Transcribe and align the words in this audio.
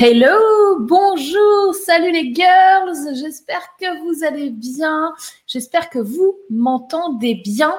Hello, 0.00 0.78
bonjour, 0.78 1.74
salut 1.74 2.12
les 2.12 2.32
girls, 2.32 3.16
j'espère 3.16 3.74
que 3.80 4.00
vous 4.00 4.22
allez 4.22 4.50
bien, 4.50 5.12
j'espère 5.48 5.90
que 5.90 5.98
vous 5.98 6.38
m'entendez 6.50 7.34
bien. 7.34 7.74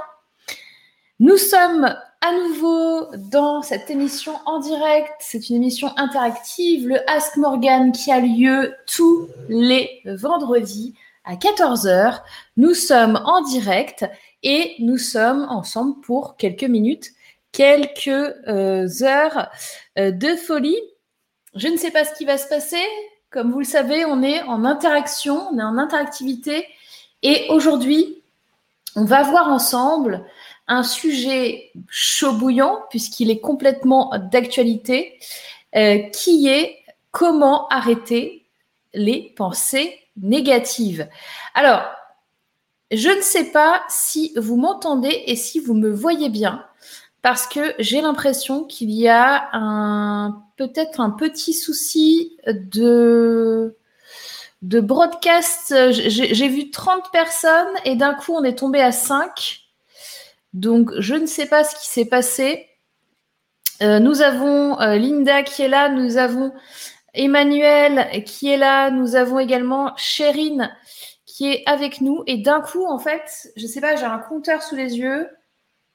Nous 1.21 1.37
sommes 1.37 1.85
à 1.85 2.33
nouveau 2.33 3.05
dans 3.31 3.61
cette 3.61 3.89
émission 3.89 4.33
en 4.45 4.59
direct, 4.59 5.13
c'est 5.21 5.49
une 5.49 5.55
émission 5.55 5.93
interactive, 5.95 6.89
le 6.89 7.09
Ask 7.09 7.37
Morgan 7.37 7.93
qui 7.93 8.11
a 8.11 8.19
lieu 8.19 8.75
tous 8.85 9.29
les 9.47 10.01
vendredis 10.03 10.95
à 11.23 11.35
14h. 11.35 12.19
Nous 12.57 12.73
sommes 12.73 13.15
en 13.23 13.43
direct 13.43 14.05
et 14.43 14.75
nous 14.79 14.97
sommes 14.97 15.47
ensemble 15.49 16.01
pour 16.01 16.35
quelques 16.35 16.65
minutes, 16.65 17.11
quelques 17.53 18.09
euh, 18.09 18.89
heures 19.03 19.47
euh, 19.97 20.11
de 20.11 20.35
folie 20.35 20.81
je 21.55 21.67
ne 21.67 21.77
sais 21.77 21.91
pas 21.91 22.05
ce 22.05 22.13
qui 22.13 22.25
va 22.25 22.37
se 22.37 22.47
passer. 22.47 22.83
Comme 23.31 23.51
vous 23.51 23.59
le 23.59 23.65
savez, 23.65 24.05
on 24.05 24.23
est 24.23 24.41
en 24.43 24.65
interaction, 24.65 25.47
on 25.51 25.59
est 25.59 25.63
en 25.63 25.77
interactivité. 25.77 26.67
Et 27.21 27.47
aujourd'hui, 27.49 28.21
on 28.95 29.05
va 29.05 29.23
voir 29.23 29.49
ensemble 29.49 30.25
un 30.67 30.83
sujet 30.83 31.71
chaud 31.89 32.33
bouillant, 32.33 32.79
puisqu'il 32.89 33.31
est 33.31 33.39
complètement 33.39 34.11
d'actualité, 34.31 35.19
euh, 35.75 35.99
qui 36.09 36.47
est 36.47 36.77
comment 37.11 37.67
arrêter 37.69 38.45
les 38.93 39.33
pensées 39.35 39.99
négatives. 40.17 41.07
Alors, 41.53 41.83
je 42.91 43.09
ne 43.09 43.21
sais 43.21 43.51
pas 43.51 43.83
si 43.87 44.33
vous 44.35 44.57
m'entendez 44.57 45.23
et 45.27 45.35
si 45.35 45.59
vous 45.59 45.73
me 45.73 45.91
voyez 45.91 46.29
bien, 46.29 46.65
parce 47.21 47.47
que 47.47 47.73
j'ai 47.79 48.01
l'impression 48.01 48.63
qu'il 48.63 48.91
y 48.91 49.07
a 49.07 49.49
un 49.53 50.43
peut-être 50.57 50.99
un 50.99 51.09
petit 51.09 51.53
souci 51.53 52.37
de, 52.47 53.77
de 54.61 54.79
broadcast. 54.79 55.73
J'ai 55.91 56.47
vu 56.47 56.69
30 56.69 57.11
personnes 57.11 57.73
et 57.85 57.95
d'un 57.95 58.13
coup, 58.13 58.33
on 58.33 58.43
est 58.43 58.57
tombé 58.57 58.81
à 58.81 58.91
5. 58.91 59.61
Donc, 60.53 60.91
je 60.99 61.15
ne 61.15 61.25
sais 61.25 61.45
pas 61.45 61.63
ce 61.63 61.75
qui 61.75 61.89
s'est 61.89 62.05
passé. 62.05 62.67
Euh, 63.81 63.99
nous 63.99 64.21
avons 64.21 64.79
euh, 64.81 64.95
Linda 64.95 65.43
qui 65.43 65.61
est 65.61 65.69
là, 65.69 65.89
nous 65.89 66.17
avons 66.17 66.51
Emmanuel 67.13 68.23
qui 68.25 68.49
est 68.49 68.57
là, 68.57 68.91
nous 68.91 69.15
avons 69.15 69.39
également 69.39 69.93
Chérine 69.95 70.75
qui 71.25 71.51
est 71.51 71.63
avec 71.65 72.01
nous. 72.01 72.23
Et 72.27 72.37
d'un 72.37 72.59
coup, 72.59 72.85
en 72.85 72.99
fait, 72.99 73.49
je 73.55 73.63
ne 73.63 73.67
sais 73.67 73.79
pas, 73.79 73.95
j'ai 73.95 74.05
un 74.05 74.19
compteur 74.19 74.61
sous 74.61 74.75
les 74.75 74.97
yeux 74.97 75.29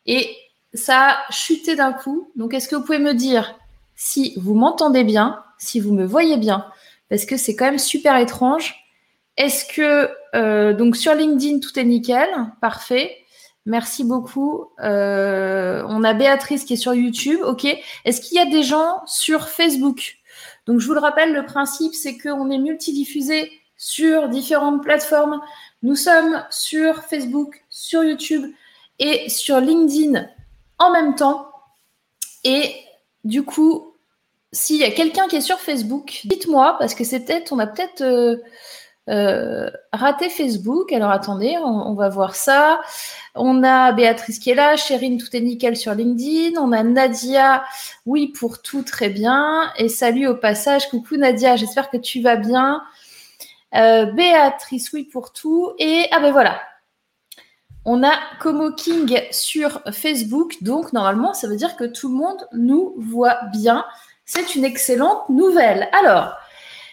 et 0.07 0.35
ça 0.75 1.11
a 1.11 1.33
chuté 1.33 1.77
d'un 1.77 1.93
coup. 1.93 2.31
Donc, 2.37 2.53
est-ce 2.53 2.69
que 2.69 2.77
vous 2.77 2.83
pouvez 2.83 2.99
me 2.99 3.15
dire 3.15 3.59
si 3.97 4.35
vous 4.37 4.55
m'entendez 4.55 5.05
bien, 5.05 5.43
si 5.59 5.81
vous 5.81 5.93
me 5.93 6.05
voyez 6.05 6.37
bien, 6.37 6.67
parce 7.09 7.27
que 7.27 7.37
c'est 7.37 7.55
quand 7.55 7.67
même 7.67 7.79
super 7.79 8.17
étrange. 8.17 8.75
Est-ce 9.37 9.65
que 9.65 10.11
euh, 10.35 10.73
donc 10.73 10.97
sur 10.97 11.15
LinkedIn 11.15 11.61
tout 11.61 11.79
est 11.79 11.85
nickel, 11.85 12.29
parfait. 12.61 13.17
Merci 13.67 14.05
beaucoup. 14.05 14.67
Euh, 14.81 15.83
on 15.89 16.05
a 16.05 16.13
Béatrice 16.13 16.65
qui 16.65 16.75
est 16.75 16.77
sur 16.77 16.95
YouTube, 16.95 17.41
ok. 17.45 17.65
Est-ce 18.05 18.21
qu'il 18.21 18.37
y 18.37 18.41
a 18.41 18.47
des 18.47 18.63
gens 18.63 19.03
sur 19.07 19.49
Facebook? 19.49 20.19
Donc 20.67 20.81
je 20.81 20.87
vous 20.87 20.95
le 20.95 21.01
rappelle, 21.01 21.33
le 21.33 21.45
principe 21.45 21.95
c'est 21.95 22.19
qu'on 22.19 22.51
est 22.51 22.59
multidiffusé 22.59 23.53
sur 23.77 24.29
différentes 24.29 24.83
plateformes. 24.83 25.41
Nous 25.83 25.97
sommes 25.97 26.45
sur 26.51 27.05
Facebook, 27.05 27.65
sur 27.71 28.05
YouTube 28.05 28.51
et 28.99 29.29
sur 29.29 29.61
LinkedIn 29.61 30.27
en 30.79 30.91
même 30.91 31.15
temps. 31.15 31.51
Et 32.45 32.75
du 33.25 33.43
coup, 33.45 33.95
s'il 34.53 34.77
y 34.77 34.85
a 34.85 34.91
quelqu'un 34.91 35.27
qui 35.27 35.37
est 35.37 35.41
sur 35.41 35.59
Facebook, 35.59 36.21
dites-moi, 36.25 36.77
parce 36.79 36.95
que 36.95 37.05
c'est 37.05 37.21
peut-être, 37.21 37.53
on 37.53 37.59
a 37.59 37.67
peut-être 37.67 38.03
euh, 38.03 38.37
euh, 39.11 39.69
raté 39.93 40.31
Facebook. 40.31 40.93
Alors 40.93 41.11
attendez, 41.11 41.57
on, 41.59 41.95
va 41.95 42.09
voir 42.09 42.35
ça. 42.35 42.81
On 43.35 43.63
a 43.63 43.93
Béatrice 43.93 44.39
qui 44.39 44.51
est 44.51 44.55
là, 44.55 44.77
Chérine, 44.77 45.19
tout 45.19 45.35
est 45.37 45.41
nickel 45.41 45.77
sur 45.77 45.95
LinkedIn. 45.95 46.61
On 46.61 46.73
a 46.73 46.83
Nadia, 46.83 47.65
oui 48.07 48.29
pour 48.29 48.63
tout, 48.63 48.83
très 48.83 49.11
bien. 49.11 49.73
Et 49.77 49.89
salut 49.89 50.27
au 50.29 50.37
passage, 50.37 50.89
coucou 50.89 51.17
Nadia, 51.17 51.57
j'espère 51.57 51.91
que 51.91 51.97
tu 51.97 52.23
vas 52.23 52.37
bien. 52.37 52.83
Euh, 53.75 54.07
Béatrice, 54.07 54.93
oui 54.93 55.05
pour 55.05 55.33
tout. 55.33 55.73
Et 55.79 56.07
ah 56.13 56.21
ben 56.21 56.31
voilà, 56.31 56.61
on 57.85 58.03
a 58.03 58.13
Como 58.41 58.73
King 58.73 59.21
sur 59.31 59.83
Facebook, 59.93 60.57
donc 60.63 60.93
normalement, 60.93 61.35
ça 61.35 61.49
veut 61.49 61.57
dire 61.57 61.77
que 61.77 61.85
tout 61.85 62.09
le 62.09 62.15
monde 62.15 62.47
nous 62.53 62.95
voit 62.97 63.39
bien. 63.53 63.85
C'est 64.25 64.55
une 64.55 64.65
excellente 64.65 65.29
nouvelle. 65.29 65.89
Alors, 65.93 66.35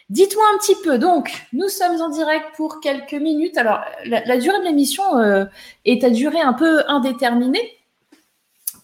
dites-moi 0.09 0.43
un 0.53 0.57
petit 0.57 0.75
peu. 0.83 0.97
Donc, 0.97 1.47
nous 1.53 1.69
sommes 1.69 2.01
en 2.01 2.09
direct 2.09 2.45
pour 2.57 2.81
quelques 2.81 3.13
minutes. 3.13 3.57
Alors, 3.57 3.79
la, 4.05 4.37
durée 4.37 4.59
de 4.59 4.65
l'émission 4.65 5.17
euh, 5.17 5.45
est 5.85 6.03
à 6.03 6.09
durée 6.09 6.41
un 6.41 6.53
peu 6.53 6.83
indéterminée. 6.87 7.77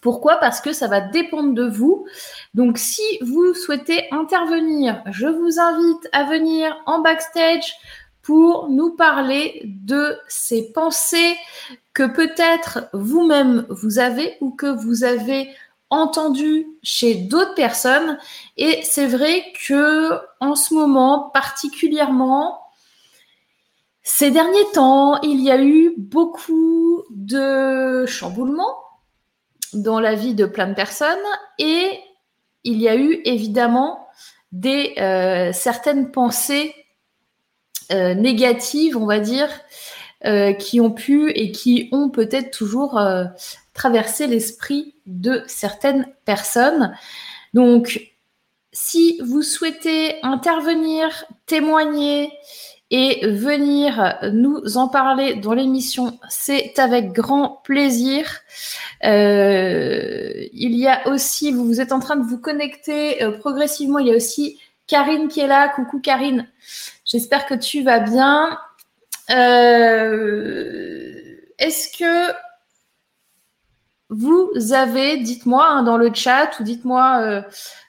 Pourquoi? 0.00 0.36
Parce 0.36 0.60
que 0.60 0.72
ça 0.72 0.86
va 0.86 1.00
dépendre 1.00 1.52
de 1.52 1.68
vous. 1.68 2.06
Donc, 2.54 2.78
si 2.78 3.02
vous 3.20 3.52
souhaitez 3.52 4.06
intervenir, 4.12 5.02
je 5.10 5.26
vous 5.26 5.60
invite 5.60 6.08
à 6.12 6.24
venir 6.24 6.74
en 6.86 7.00
backstage 7.00 7.74
pour 8.22 8.68
nous 8.68 8.94
parler 8.94 9.62
de 9.64 10.18
ces 10.28 10.72
pensées 10.72 11.36
que 11.98 12.04
peut-être 12.04 12.88
vous-même 12.92 13.66
vous 13.70 13.98
avez 13.98 14.36
ou 14.40 14.52
que 14.52 14.68
vous 14.68 15.02
avez 15.02 15.52
entendu 15.90 16.68
chez 16.80 17.16
d'autres 17.16 17.56
personnes. 17.56 18.20
Et 18.56 18.80
c'est 18.84 19.08
vrai 19.08 19.42
que 19.66 20.12
en 20.38 20.54
ce 20.54 20.74
moment, 20.74 21.28
particulièrement, 21.34 22.60
ces 24.04 24.30
derniers 24.30 24.70
temps, 24.74 25.20
il 25.22 25.40
y 25.40 25.50
a 25.50 25.60
eu 25.60 25.92
beaucoup 25.98 27.02
de 27.10 28.06
chamboulements 28.06 28.78
dans 29.72 29.98
la 29.98 30.14
vie 30.14 30.36
de 30.36 30.46
plein 30.46 30.68
de 30.68 30.74
personnes 30.74 31.18
et 31.58 31.98
il 32.62 32.80
y 32.80 32.88
a 32.88 32.94
eu 32.94 33.20
évidemment 33.24 34.06
des 34.52 34.94
euh, 34.98 35.52
certaines 35.52 36.12
pensées 36.12 36.76
euh, 37.90 38.14
négatives, 38.14 38.96
on 38.96 39.06
va 39.06 39.18
dire, 39.18 39.48
euh, 40.24 40.52
qui 40.52 40.80
ont 40.80 40.90
pu 40.90 41.30
et 41.30 41.52
qui 41.52 41.88
ont 41.92 42.08
peut-être 42.08 42.50
toujours 42.50 42.98
euh, 42.98 43.24
traversé 43.74 44.26
l'esprit 44.26 44.94
de 45.06 45.42
certaines 45.46 46.06
personnes. 46.24 46.94
Donc, 47.54 48.12
si 48.72 49.20
vous 49.24 49.42
souhaitez 49.42 50.16
intervenir, 50.22 51.24
témoigner 51.46 52.32
et 52.90 53.26
venir 53.26 54.18
nous 54.32 54.76
en 54.76 54.88
parler 54.88 55.34
dans 55.34 55.52
l'émission, 55.52 56.18
c'est 56.28 56.78
avec 56.78 57.12
grand 57.12 57.60
plaisir. 57.64 58.40
il 59.02 60.48
y 60.52 60.86
a 60.86 61.06
aussi, 61.08 61.52
vous, 61.52 61.64
vous 61.64 61.80
êtes 61.80 61.92
en 61.92 62.00
train 62.00 62.16
de 62.16 62.24
vous 62.24 62.38
connecter 62.38 63.18
progressivement, 63.40 63.98
il 63.98 64.08
y 64.08 64.12
a 64.12 64.16
aussi 64.16 64.58
Karine 64.88 65.28
qui 65.28 65.40
est 65.40 65.46
là. 65.46 65.68
Coucou 65.68 66.00
Karine. 66.00 66.48
J'espère 67.04 67.46
que 67.46 67.54
tu 67.54 67.82
vas 67.82 68.00
bien. 68.00 68.58
Euh, 69.30 71.12
est-ce 71.58 71.96
que 71.96 72.32
vous 74.10 74.50
avez, 74.72 75.18
dites-moi 75.18 75.66
hein, 75.66 75.82
dans 75.82 75.98
le 75.98 76.12
chat 76.14 76.58
ou 76.58 76.62
dites-moi 76.62 77.20
euh, 77.20 77.42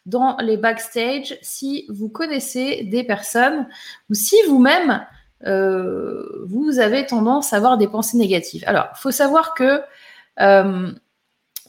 dans 0.06 0.36
les 0.38 0.58
backstage 0.58 1.38
si 1.42 1.86
vous 1.88 2.10
connaissez 2.10 2.84
des 2.84 3.06
personnes 3.06 3.68
ou 4.10 4.14
si 4.14 4.36
vous-même 4.48 5.06
euh, 5.46 6.46
vous 6.46 6.80
avez 6.80 7.06
tendance 7.06 7.54
à 7.54 7.58
avoir 7.58 7.78
des 7.78 7.88
pensées 7.88 8.18
négatives. 8.18 8.66
Alors, 8.68 8.88
il 8.94 9.00
faut 9.00 9.12
savoir 9.12 9.54
que 9.54 9.82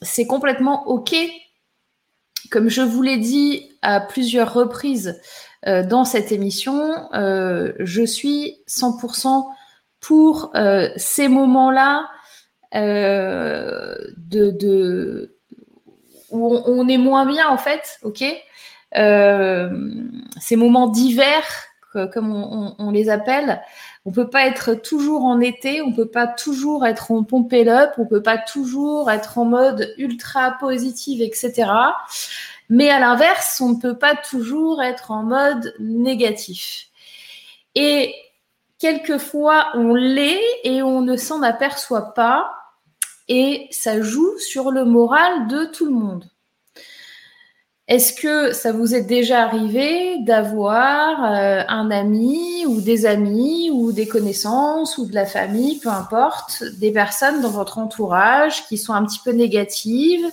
c'est 0.03 0.27
complètement 0.27 0.89
OK. 0.89 1.15
Comme 2.51 2.69
je 2.69 2.83
vous 2.83 3.03
l'ai 3.03 3.19
dit 3.19 3.71
à 3.83 4.01
plusieurs 4.01 4.53
reprises 4.53 5.21
dans 5.65 6.05
cette 6.05 6.33
émission. 6.33 7.09
Je 7.13 8.05
suis 8.07 8.59
100% 8.69 9.45
pour 10.01 10.51
euh, 10.55 10.89
ces 10.97 11.29
moments-là 11.29 12.09
de, 12.73 13.37
où 16.31 16.63
on, 16.67 16.89
est 16.89 16.99
moins 16.99 17.27
bien 17.27 17.49
en 17.49 17.59
fait, 17.59 17.99
ok? 18.03 18.25
Ces 18.95 20.57
moments 20.57 20.87
d'hiver, 20.87 21.43
comme 22.13 22.33
on, 22.33 22.77
on, 22.79 22.91
les 22.93 23.11
appelle, 23.11 23.61
on 24.07 24.13
peut 24.13 24.31
pas 24.31 24.47
être 24.47 24.75
toujours 24.75 25.25
en 25.25 25.41
été, 25.41 25.83
on 25.83 25.93
peut 25.93 26.11
pas 26.11 26.29
toujours 26.29 26.87
être 26.87 27.11
en 27.11 27.25
pompé 27.25 27.69
up, 27.69 27.91
on 27.99 28.07
peut 28.07 28.23
pas 28.23 28.39
toujours 28.39 29.11
être 29.11 29.39
en 29.39 29.45
mode 29.45 29.93
ultra 29.99 30.57
positive, 30.61 31.21
etc. 31.23 31.69
Mais 32.71 32.89
à 32.89 33.01
l'inverse, 33.01 33.61
on 33.61 33.71
ne 33.71 33.81
peut 33.81 33.99
pas 33.99 34.15
toujours 34.15 34.81
être 34.81 35.11
en 35.11 35.25
mode 35.25 35.75
négatif. 35.81 36.87
Et 37.75 38.15
quelquefois, 38.81 39.69
on 39.75 39.95
l'est 39.95 40.43
et 40.65 40.83
on 40.83 41.03
ne 41.03 41.17
s'en 41.17 41.43
aperçoit 41.43 42.15
pas. 42.15 42.51
Et 43.29 43.69
ça 43.71 44.01
joue 44.01 44.37
sur 44.39 44.73
le 44.73 44.85
moral 44.85 45.47
de 45.47 45.67
tout 45.67 45.87
le 45.87 45.93
monde. 45.93 46.25
Est-ce 47.87 48.13
que 48.13 48.53
ça 48.53 48.71
vous 48.71 48.95
est 48.95 49.03
déjà 49.03 49.43
arrivé 49.43 50.19
d'avoir 50.21 51.25
euh, 51.25 51.63
un 51.69 51.91
ami 51.91 52.65
ou 52.67 52.81
des 52.81 53.05
amis 53.05 53.69
ou 53.73 53.91
des 53.91 54.07
connaissances 54.07 54.97
ou 54.97 55.07
de 55.07 55.15
la 55.15 55.27
famille, 55.27 55.81
peu 55.81 55.89
importe, 55.89 56.63
des 56.79 56.93
personnes 56.93 57.41
dans 57.41 57.51
votre 57.51 57.79
entourage 57.79 58.65
qui 58.69 58.79
sont 58.79 58.93
un 58.93 59.05
petit 59.05 59.19
peu 59.25 59.33
négatives 59.33 60.25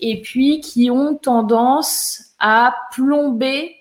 et 0.00 0.20
puis 0.22 0.60
qui 0.60 0.90
ont 0.90 1.14
tendance 1.14 2.20
à 2.40 2.74
plomber 2.92 3.77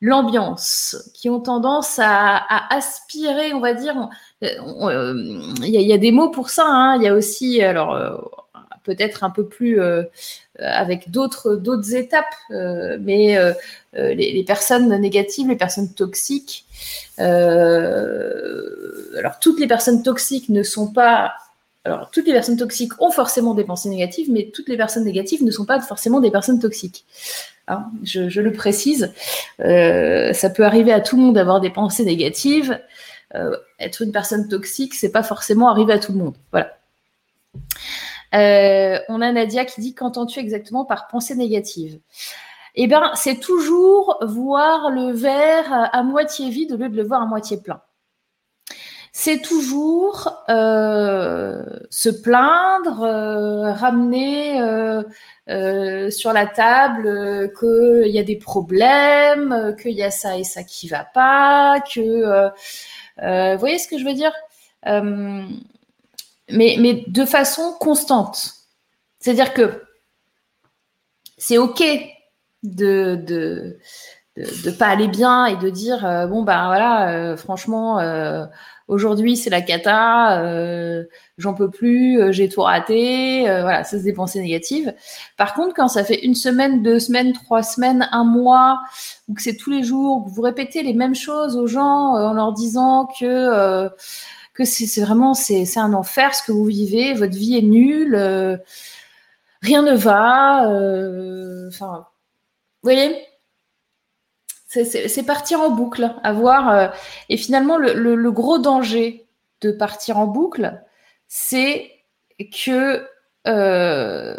l'ambiance, 0.00 0.96
qui 1.14 1.30
ont 1.30 1.40
tendance 1.40 1.98
à, 1.98 2.74
aspirer, 2.74 3.52
on 3.54 3.60
va 3.60 3.74
dire, 3.74 4.08
euh, 4.42 5.14
il 5.62 5.68
y, 5.68 5.92
a 5.92 5.98
des 5.98 6.12
mots 6.12 6.30
pour 6.30 6.50
ça, 6.50 6.64
hein. 6.66 6.96
il 6.96 7.02
y 7.02 7.08
a 7.08 7.14
aussi, 7.14 7.62
alors 7.62 7.94
euh, 7.94 8.16
peut-être 8.84 9.24
un 9.24 9.30
peu 9.30 9.46
plus 9.46 9.80
euh, 9.80 10.02
avec 10.58 11.10
d'autres 11.10 11.94
étapes, 11.94 12.34
mais 12.50 13.38
les, 13.94 14.44
personnes 14.46 14.88
négatives, 15.00 15.48
les 15.48 15.56
personnes 15.56 15.92
toxiques, 15.92 16.66
alors 17.18 19.38
toutes 19.40 19.60
les 19.60 19.66
personnes 19.66 20.02
toxiques 20.02 20.50
ne 20.50 20.62
sont 20.62 20.92
pas 20.92 21.32
alors, 21.86 22.10
toutes 22.10 22.26
les 22.26 22.32
personnes 22.32 22.56
toxiques 22.56 23.00
ont 23.00 23.12
forcément 23.12 23.54
des 23.54 23.62
pensées 23.62 23.88
négatives, 23.88 24.28
mais 24.28 24.50
toutes 24.52 24.68
les 24.68 24.76
personnes 24.76 25.04
négatives 25.04 25.44
ne 25.44 25.52
sont 25.52 25.64
pas 25.64 25.80
forcément 25.80 26.18
des 26.18 26.32
personnes 26.32 26.58
toxiques. 26.58 27.04
Hein, 27.68 27.90
je, 28.04 28.40
le 28.40 28.52
précise. 28.52 29.12
Euh, 29.60 30.32
ça 30.32 30.50
peut 30.50 30.64
arriver 30.64 30.92
à 30.92 31.00
tout 31.00 31.16
le 31.16 31.22
monde 31.22 31.34
d'avoir 31.34 31.60
des 31.60 31.70
pensées 31.70 32.04
négatives. 32.04 32.80
Euh, 33.34 33.56
être 33.80 34.02
une 34.02 34.12
personne 34.12 34.48
toxique, 34.48 34.94
c'est 34.94 35.10
pas 35.10 35.24
forcément 35.24 35.68
arriver 35.68 35.92
à 35.92 35.98
tout 35.98 36.12
le 36.12 36.18
monde. 36.18 36.36
Voilà. 36.52 36.76
Euh, 38.34 39.00
on 39.08 39.20
a 39.20 39.32
Nadia 39.32 39.64
qui 39.64 39.80
dit 39.80 39.94
qu'entends-tu 39.94 40.38
exactement 40.38 40.84
par 40.84 41.08
pensée 41.08 41.34
négative? 41.34 41.98
Eh 42.76 42.86
bien, 42.86 43.10
c'est 43.14 43.40
toujours 43.40 44.18
voir 44.22 44.90
le 44.90 45.10
verre 45.10 45.90
à 45.92 46.02
moitié 46.02 46.50
vide 46.50 46.72
au 46.72 46.76
lieu 46.76 46.88
de 46.88 46.96
le 46.96 47.02
voir 47.02 47.22
à 47.22 47.26
moitié 47.26 47.56
plein 47.56 47.80
c'est 49.18 49.40
toujours 49.40 50.44
euh, 50.50 51.64
se 51.88 52.10
plaindre, 52.10 53.02
euh, 53.02 53.72
ramener 53.72 54.60
euh, 54.60 56.10
sur 56.10 56.34
la 56.34 56.44
table 56.44 57.50
qu'il 57.58 58.12
y 58.12 58.18
a 58.18 58.22
des 58.22 58.36
problèmes, 58.36 59.74
qu'il 59.80 59.92
y 59.92 60.02
a 60.02 60.10
ça 60.10 60.36
et 60.36 60.44
ça 60.44 60.64
qui 60.64 60.86
va 60.88 61.04
pas, 61.04 61.80
que 61.80 62.50
vous 63.54 63.58
voyez 63.58 63.78
ce 63.78 63.88
que 63.88 63.98
je 63.98 64.04
veux 64.04 64.12
dire? 64.12 64.34
Mais, 64.84 65.46
mais 66.50 67.04
de 67.06 67.24
façon 67.24 67.72
constante. 67.80 68.52
C'est-à-dire 69.18 69.54
que 69.54 69.82
c'est 71.38 71.56
ok 71.56 71.82
de, 72.64 73.14
de 73.14 73.78
de, 74.36 74.70
pas 74.70 74.88
aller 74.88 75.08
bien 75.08 75.46
et 75.46 75.56
de 75.56 75.70
dire 75.70 76.00
bon 76.28 76.42
ben 76.42 76.66
voilà 76.66 77.34
franchement 77.38 77.98
Aujourd'hui, 78.88 79.36
c'est 79.36 79.50
la 79.50 79.62
cata, 79.62 80.40
euh, 80.42 81.04
j'en 81.38 81.54
peux 81.54 81.68
plus, 81.68 82.20
euh, 82.20 82.30
j'ai 82.30 82.48
tout 82.48 82.60
raté. 82.62 83.48
Euh, 83.48 83.62
voilà, 83.62 83.82
ça 83.82 83.98
c'est 83.98 84.04
des 84.04 84.12
pensées 84.12 84.40
négatives. 84.40 84.94
Par 85.36 85.54
contre, 85.54 85.74
quand 85.74 85.88
ça 85.88 86.04
fait 86.04 86.24
une 86.24 86.36
semaine, 86.36 86.84
deux 86.84 87.00
semaines, 87.00 87.32
trois 87.32 87.64
semaines, 87.64 88.08
un 88.12 88.22
mois, 88.22 88.80
ou 89.28 89.34
que 89.34 89.42
c'est 89.42 89.56
tous 89.56 89.70
les 89.70 89.82
jours, 89.82 90.24
vous 90.28 90.40
répétez 90.42 90.84
les 90.84 90.94
mêmes 90.94 91.16
choses 91.16 91.56
aux 91.56 91.66
gens 91.66 92.14
en 92.14 92.32
leur 92.32 92.52
disant 92.52 93.08
que 93.18 93.88
que 94.54 94.64
c'est 94.64 95.02
vraiment 95.02 95.34
c'est 95.34 95.78
un 95.78 95.92
enfer 95.92 96.34
ce 96.34 96.42
que 96.44 96.52
vous 96.52 96.64
vivez, 96.64 97.12
votre 97.14 97.34
vie 97.36 97.58
est 97.58 97.62
nulle, 97.62 98.16
rien 99.62 99.82
ne 99.82 99.94
va. 99.96 100.62
Enfin, 101.68 102.06
vous 102.82 102.90
voyez? 102.90 103.25
C'est 104.66 105.22
partir 105.24 105.60
en 105.60 105.70
boucle, 105.70 106.14
avoir. 106.22 106.70
Euh, 106.70 106.88
et 107.28 107.36
finalement, 107.36 107.78
le, 107.78 108.30
gros 108.30 108.58
danger 108.58 109.26
de 109.60 109.70
partir 109.70 110.18
en 110.18 110.26
boucle, 110.26 110.80
c'est 111.28 111.90
que, 112.64 113.06
euh, 113.46 114.36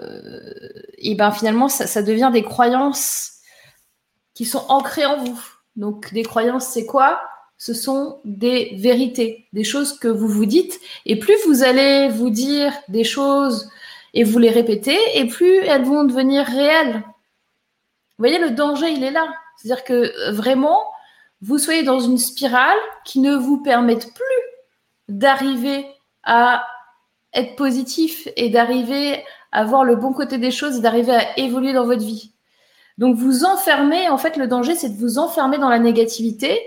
et 0.98 1.16
ben 1.16 1.32
finalement, 1.32 1.70
ça, 1.70 2.02
devient 2.02 2.30
des 2.32 2.44
croyances 2.44 3.34
qui 4.34 4.46
sont 4.46 4.66
ancrées 4.70 5.06
en 5.06 5.18
vous. 5.18 5.42
Donc, 5.76 6.14
des 6.14 6.24
croyances, 6.24 6.68
c'est 6.68 6.86
quoi? 6.86 7.22
Ce 7.58 7.74
sont 7.74 8.20
des 8.24 8.76
vérités, 8.78 9.48
des 9.54 9.64
choses 9.64 9.98
que 9.98 10.08
vous 10.08 10.28
vous 10.28 10.46
dites. 10.46 10.80
Et 11.06 11.18
plus 11.18 11.36
vous 11.46 11.64
allez 11.64 12.10
vous 12.10 12.30
dire 12.30 12.74
des 12.88 13.04
choses 13.04 13.70
et 14.14 14.24
vous 14.24 14.40
les 14.40 14.52
répéter, 14.52 14.98
et 15.16 15.26
plus 15.26 15.58
elles 15.58 15.84
vont 15.84 16.04
devenir 16.04 16.46
réelles. 16.46 17.04
Vous 18.18 18.24
voyez, 18.24 18.40
le 18.40 18.52
danger, 18.52 18.90
il 18.90 19.04
est 19.04 19.12
là. 19.12 19.28
C'est-à-dire 19.58 19.84
que 19.84 19.94
euh, 19.94 20.32
vraiment, 20.32 20.80
vous 21.42 21.58
soyez 21.58 21.84
dans 21.84 22.00
une 22.00 22.18
spirale 22.18 22.78
qui 23.06 23.20
ne 23.20 23.36
vous 23.36 23.62
permette 23.62 24.14
plus 24.14 24.26
d'arriver 25.08 25.86
à 26.24 26.66
être 27.34 27.56
positif 27.56 28.28
et 28.36 28.50
d'arriver 28.50 29.24
à 29.52 29.64
voir 29.64 29.84
le 29.84 29.96
bon 29.96 30.14
côté 30.14 30.38
des 30.38 30.52
choses 30.52 30.78
et 30.78 30.82
d'arriver 30.82 31.14
à 31.14 31.40
évoluer 31.40 31.74
dans 31.74 31.86
votre 31.86 32.04
vie. 32.04 32.34
Donc 32.98 33.16
vous 33.16 33.46
enfermez, 33.46 34.10
en 34.10 34.18
fait 34.18 34.38
le 34.38 34.48
danger 34.48 34.76
c'est 34.76 34.90
de 34.90 34.98
vous 34.98 35.20
enfermer 35.20 35.58
dans 35.58 35.70
la 35.70 35.80
négativité 35.80 36.60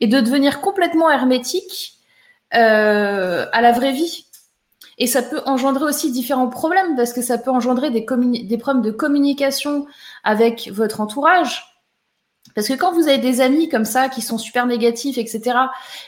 et 0.00 0.06
de 0.06 0.20
devenir 0.20 0.60
complètement 0.60 1.10
hermétique 1.10 1.98
euh, 2.54 3.46
à 3.52 3.60
la 3.60 3.72
vraie 3.72 3.92
vie. 3.92 4.26
Et 4.96 5.06
ça 5.06 5.22
peut 5.22 5.42
engendrer 5.44 5.84
aussi 5.84 6.12
différents 6.12 6.48
problèmes 6.48 6.96
parce 6.96 7.12
que 7.12 7.22
ça 7.22 7.36
peut 7.36 7.50
engendrer 7.50 7.90
des, 7.90 8.06
des 8.44 8.58
problèmes 8.58 8.82
de 8.82 8.90
communication 8.90 9.86
avec 10.22 10.70
votre 10.72 11.00
entourage, 11.00 11.73
parce 12.54 12.68
que 12.68 12.74
quand 12.74 12.92
vous 12.92 13.08
avez 13.08 13.18
des 13.18 13.40
amis 13.40 13.68
comme 13.68 13.84
ça 13.84 14.08
qui 14.08 14.22
sont 14.22 14.38
super 14.38 14.66
négatifs, 14.66 15.18
etc., 15.18 15.56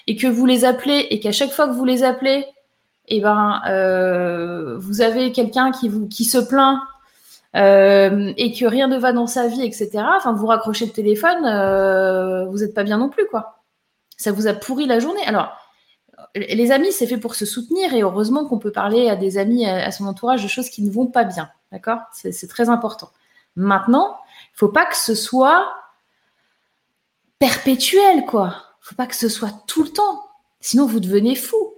et 0.06 0.16
que 0.16 0.26
vous 0.26 0.46
les 0.46 0.64
appelez 0.64 1.06
et 1.10 1.20
qu'à 1.20 1.32
chaque 1.32 1.50
fois 1.50 1.66
que 1.66 1.72
vous 1.72 1.84
les 1.84 2.04
appelez, 2.04 2.46
eh 3.08 3.20
ben, 3.20 3.62
euh, 3.68 4.76
vous 4.78 5.00
avez 5.00 5.32
quelqu'un 5.32 5.70
qui 5.70 5.88
vous 5.88 6.08
qui 6.08 6.24
se 6.24 6.38
plaint 6.38 6.80
euh, 7.54 8.32
et 8.36 8.52
que 8.52 8.66
rien 8.66 8.88
ne 8.88 8.98
va 8.98 9.12
dans 9.12 9.26
sa 9.26 9.48
vie, 9.48 9.62
etc. 9.62 10.04
Enfin, 10.16 10.32
vous 10.32 10.46
raccrochez 10.46 10.86
le 10.86 10.92
téléphone, 10.92 11.44
euh, 11.44 12.44
vous 12.46 12.58
n'êtes 12.58 12.74
pas 12.74 12.84
bien 12.84 12.98
non 12.98 13.08
plus, 13.08 13.26
quoi. 13.26 13.62
Ça 14.16 14.32
vous 14.32 14.46
a 14.46 14.54
pourri 14.54 14.86
la 14.86 14.98
journée. 14.98 15.24
Alors, 15.26 15.56
les 16.34 16.70
amis, 16.70 16.92
c'est 16.92 17.06
fait 17.06 17.18
pour 17.18 17.34
se 17.34 17.46
soutenir 17.46 17.94
et 17.94 18.02
heureusement 18.02 18.46
qu'on 18.46 18.58
peut 18.58 18.72
parler 18.72 19.08
à 19.08 19.16
des 19.16 19.38
amis, 19.38 19.66
à, 19.66 19.90
son 19.90 20.06
entourage 20.06 20.42
de 20.42 20.48
choses 20.48 20.68
qui 20.68 20.82
ne 20.82 20.90
vont 20.90 21.06
pas 21.06 21.24
bien, 21.24 21.48
d'accord? 21.72 22.00
C'est 22.12 22.48
très 22.48 22.68
important. 22.68 23.10
Maintenant, 23.56 24.16
il 24.54 24.58
faut 24.58 24.68
pas 24.68 24.86
que 24.86 24.96
ce 24.96 25.14
soit 25.14 25.66
perpétuel, 27.38 28.24
quoi. 28.26 28.62
Faut 28.80 28.94
pas 28.94 29.06
que 29.06 29.16
ce 29.16 29.28
soit 29.28 29.52
tout 29.66 29.82
le 29.82 29.90
temps. 29.90 30.24
Sinon, 30.60 30.86
vous 30.86 31.00
devenez 31.00 31.34
fou. 31.34 31.56
Vous 31.56 31.72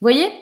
voyez? 0.00 0.32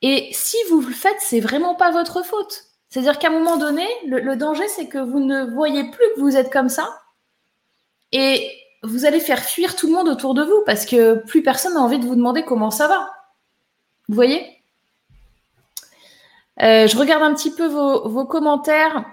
Et 0.00 0.30
si 0.32 0.56
vous 0.70 0.80
le 0.80 0.92
faites, 0.92 1.20
c'est 1.20 1.40
vraiment 1.40 1.74
pas 1.74 1.90
votre 1.90 2.24
faute. 2.24 2.64
C'est-à-dire 2.88 3.18
qu'à 3.18 3.28
un 3.28 3.32
moment 3.32 3.56
donné, 3.56 3.86
le, 4.06 4.36
danger, 4.36 4.68
c'est 4.68 4.86
que 4.86 4.98
vous 4.98 5.20
ne 5.20 5.44
voyez 5.54 5.84
plus 5.84 6.06
que 6.14 6.20
vous 6.20 6.36
êtes 6.36 6.52
comme 6.52 6.68
ça. 6.68 7.00
Et 8.12 8.50
vous 8.82 9.06
allez 9.06 9.20
faire 9.20 9.40
fuir 9.40 9.76
tout 9.76 9.86
le 9.86 9.94
monde 9.94 10.08
autour 10.08 10.34
de 10.34 10.42
vous 10.42 10.62
parce 10.66 10.84
que 10.84 11.14
plus 11.26 11.42
personne 11.42 11.74
n'a 11.74 11.80
envie 11.80 11.98
de 11.98 12.04
vous 12.04 12.16
demander 12.16 12.44
comment 12.44 12.70
ça 12.70 12.88
va. 12.88 13.10
Vous 14.08 14.14
voyez? 14.14 14.62
Euh, 16.60 16.86
Je 16.86 16.96
regarde 16.98 17.22
un 17.22 17.34
petit 17.34 17.52
peu 17.54 17.66
vos 17.66 18.26
commentaires. 18.26 19.04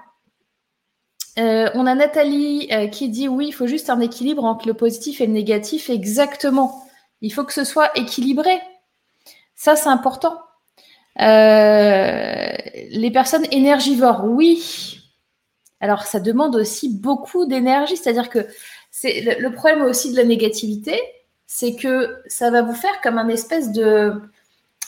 Euh, 1.39 1.69
on 1.73 1.85
a 1.85 1.95
Nathalie 1.95 2.67
euh, 2.71 2.87
qui 2.87 3.09
dit 3.09 3.27
oui, 3.27 3.47
il 3.47 3.51
faut 3.51 3.67
juste 3.67 3.89
un 3.89 3.99
équilibre 4.01 4.43
entre 4.43 4.67
le 4.67 4.73
positif 4.73 5.21
et 5.21 5.27
le 5.27 5.33
négatif. 5.33 5.89
Exactement. 5.89 6.85
Il 7.21 7.33
faut 7.33 7.43
que 7.43 7.53
ce 7.53 7.63
soit 7.63 7.97
équilibré. 7.97 8.59
Ça, 9.55 9.75
c'est 9.75 9.89
important. 9.89 10.37
Euh, 11.21 12.51
les 12.91 13.11
personnes 13.11 13.45
énergivores, 13.51 14.23
oui. 14.25 15.01
Alors, 15.81 16.03
ça 16.03 16.19
demande 16.19 16.55
aussi 16.55 16.89
beaucoup 16.89 17.45
d'énergie. 17.45 17.97
C'est-à-dire 17.97 18.29
que 18.29 18.47
c'est 18.91 19.21
le, 19.39 19.51
problème 19.51 19.83
aussi 19.83 20.11
de 20.11 20.17
la 20.17 20.23
négativité, 20.23 20.99
c'est 21.45 21.75
que 21.75 22.21
ça 22.27 22.51
va 22.51 22.61
vous 22.61 22.73
faire 22.73 23.01
comme 23.01 23.17
un 23.17 23.29
espèce 23.29 23.71
de 23.71 24.13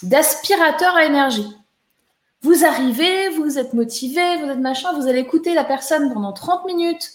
d'aspirateur 0.03 0.95
à 0.95 1.05
énergie. 1.05 1.55
Vous 2.41 2.65
arrivez, 2.65 3.29
vous 3.29 3.59
êtes 3.59 3.73
motivé, 3.73 4.37
vous 4.37 4.49
êtes 4.49 4.57
machin, 4.57 4.93
vous 4.93 5.07
allez 5.07 5.19
écouter 5.19 5.53
la 5.53 5.63
personne 5.63 6.11
pendant 6.11 6.33
30 6.33 6.65
minutes. 6.65 7.11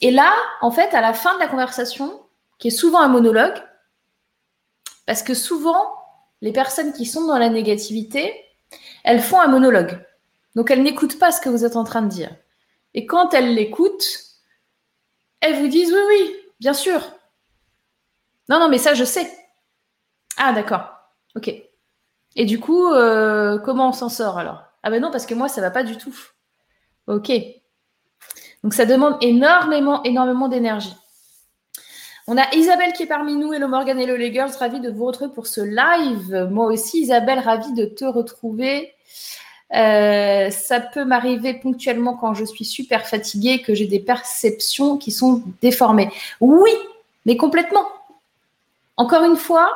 Et 0.00 0.10
là, 0.10 0.32
en 0.60 0.70
fait, 0.70 0.94
à 0.94 1.00
la 1.00 1.14
fin 1.14 1.34
de 1.34 1.40
la 1.40 1.48
conversation, 1.48 2.22
qui 2.58 2.68
est 2.68 2.70
souvent 2.70 3.00
un 3.00 3.08
monologue, 3.08 3.60
parce 5.06 5.22
que 5.22 5.34
souvent, 5.34 5.94
les 6.42 6.52
personnes 6.52 6.92
qui 6.92 7.06
sont 7.06 7.26
dans 7.26 7.38
la 7.38 7.48
négativité, 7.48 8.34
elles 9.02 9.20
font 9.20 9.40
un 9.40 9.48
monologue. 9.48 10.04
Donc, 10.54 10.70
elles 10.70 10.82
n'écoutent 10.82 11.18
pas 11.18 11.32
ce 11.32 11.40
que 11.40 11.48
vous 11.48 11.64
êtes 11.64 11.76
en 11.76 11.84
train 11.84 12.02
de 12.02 12.08
dire. 12.08 12.34
Et 12.94 13.06
quand 13.06 13.34
elles 13.34 13.54
l'écoutent, 13.54 14.06
elles 15.40 15.60
vous 15.60 15.68
disent 15.68 15.92
oui, 15.92 16.02
oui, 16.08 16.36
bien 16.60 16.74
sûr. 16.74 17.00
Non, 18.48 18.60
non, 18.60 18.68
mais 18.68 18.78
ça, 18.78 18.94
je 18.94 19.04
sais. 19.04 19.30
Ah, 20.36 20.52
d'accord. 20.52 20.84
Ok. 21.34 21.50
Et 22.36 22.44
du 22.44 22.58
coup, 22.58 22.88
euh, 22.88 23.58
comment 23.58 23.88
on 23.88 23.92
s'en 23.92 24.08
sort 24.08 24.38
alors? 24.38 24.62
Ah 24.82 24.90
ben 24.90 25.00
non, 25.00 25.10
parce 25.10 25.26
que 25.26 25.34
moi, 25.34 25.48
ça 25.48 25.60
va 25.60 25.70
pas 25.70 25.84
du 25.84 25.96
tout. 25.96 26.16
Ok. 27.06 27.30
Donc 28.62 28.74
ça 28.74 28.86
demande 28.86 29.16
énormément, 29.20 30.02
énormément 30.04 30.48
d'énergie. 30.48 30.94
On 32.26 32.38
a 32.38 32.54
Isabelle 32.54 32.94
qui 32.94 33.02
est 33.02 33.06
parmi 33.06 33.36
nous, 33.36 33.52
Hello 33.52 33.68
Morgan, 33.68 33.98
Hello 33.98 34.16
les 34.16 34.32
girls, 34.32 34.50
ravi 34.58 34.80
de 34.80 34.90
vous 34.90 35.04
retrouver 35.04 35.30
pour 35.32 35.46
ce 35.46 35.60
live. 35.60 36.48
Moi 36.50 36.66
aussi, 36.66 37.02
Isabelle, 37.02 37.38
ravie 37.38 37.74
de 37.74 37.84
te 37.84 38.06
retrouver. 38.06 38.94
Euh, 39.74 40.50
ça 40.50 40.80
peut 40.80 41.04
m'arriver 41.04 41.54
ponctuellement 41.54 42.16
quand 42.16 42.32
je 42.32 42.44
suis 42.44 42.64
super 42.64 43.06
fatiguée, 43.06 43.60
que 43.60 43.74
j'ai 43.74 43.86
des 43.86 44.00
perceptions 44.00 44.96
qui 44.96 45.10
sont 45.10 45.42
déformées. 45.60 46.10
Oui, 46.40 46.70
mais 47.26 47.36
complètement. 47.36 47.86
Encore 48.96 49.24
une 49.24 49.36
fois, 49.36 49.70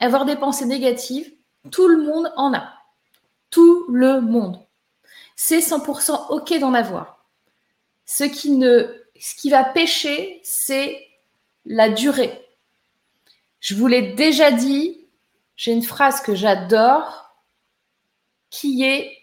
avoir 0.00 0.26
des 0.26 0.36
pensées 0.36 0.66
négatives, 0.66 1.32
tout 1.70 1.88
le 1.88 2.02
monde 2.02 2.32
en 2.36 2.54
a. 2.54 2.72
Tout 3.50 3.86
le 3.88 4.20
monde. 4.20 4.64
C'est 5.36 5.60
100% 5.60 6.30
OK 6.30 6.58
d'en 6.58 6.74
avoir. 6.74 7.26
Ce 8.04 8.24
qui, 8.24 8.52
ne, 8.52 9.04
ce 9.18 9.34
qui 9.34 9.50
va 9.50 9.64
pêcher, 9.64 10.40
c'est 10.42 11.06
la 11.64 11.88
durée. 11.88 12.46
Je 13.60 13.74
vous 13.74 13.86
l'ai 13.86 14.12
déjà 14.14 14.50
dit, 14.50 15.06
j'ai 15.56 15.72
une 15.72 15.82
phrase 15.82 16.20
que 16.20 16.34
j'adore 16.34 17.36
qui 18.48 18.84
est 18.84 19.16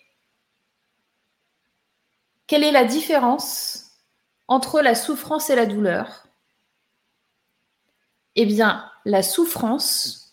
quelle 2.47 2.63
est 2.63 2.71
la 2.71 2.85
différence 2.85 3.91
entre 4.47 4.81
la 4.81 4.95
souffrance 4.95 5.49
et 5.49 5.55
la 5.55 5.65
douleur? 5.65 6.27
Eh 8.35 8.45
bien, 8.45 8.89
la 9.03 9.21
souffrance, 9.21 10.26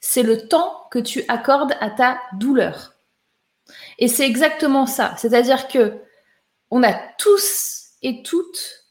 c'est 0.00 0.22
le 0.22 0.48
temps 0.48 0.86
que 0.90 0.98
tu 0.98 1.24
accordes 1.28 1.74
à 1.80 1.90
ta 1.90 2.18
douleur. 2.34 2.94
Et 3.98 4.08
c'est 4.08 4.26
exactement 4.26 4.86
ça. 4.86 5.14
C'est-à-dire 5.18 5.68
que 5.68 6.00
on 6.70 6.82
a 6.82 6.92
tous 7.18 7.90
et 8.02 8.22
toutes 8.22 8.84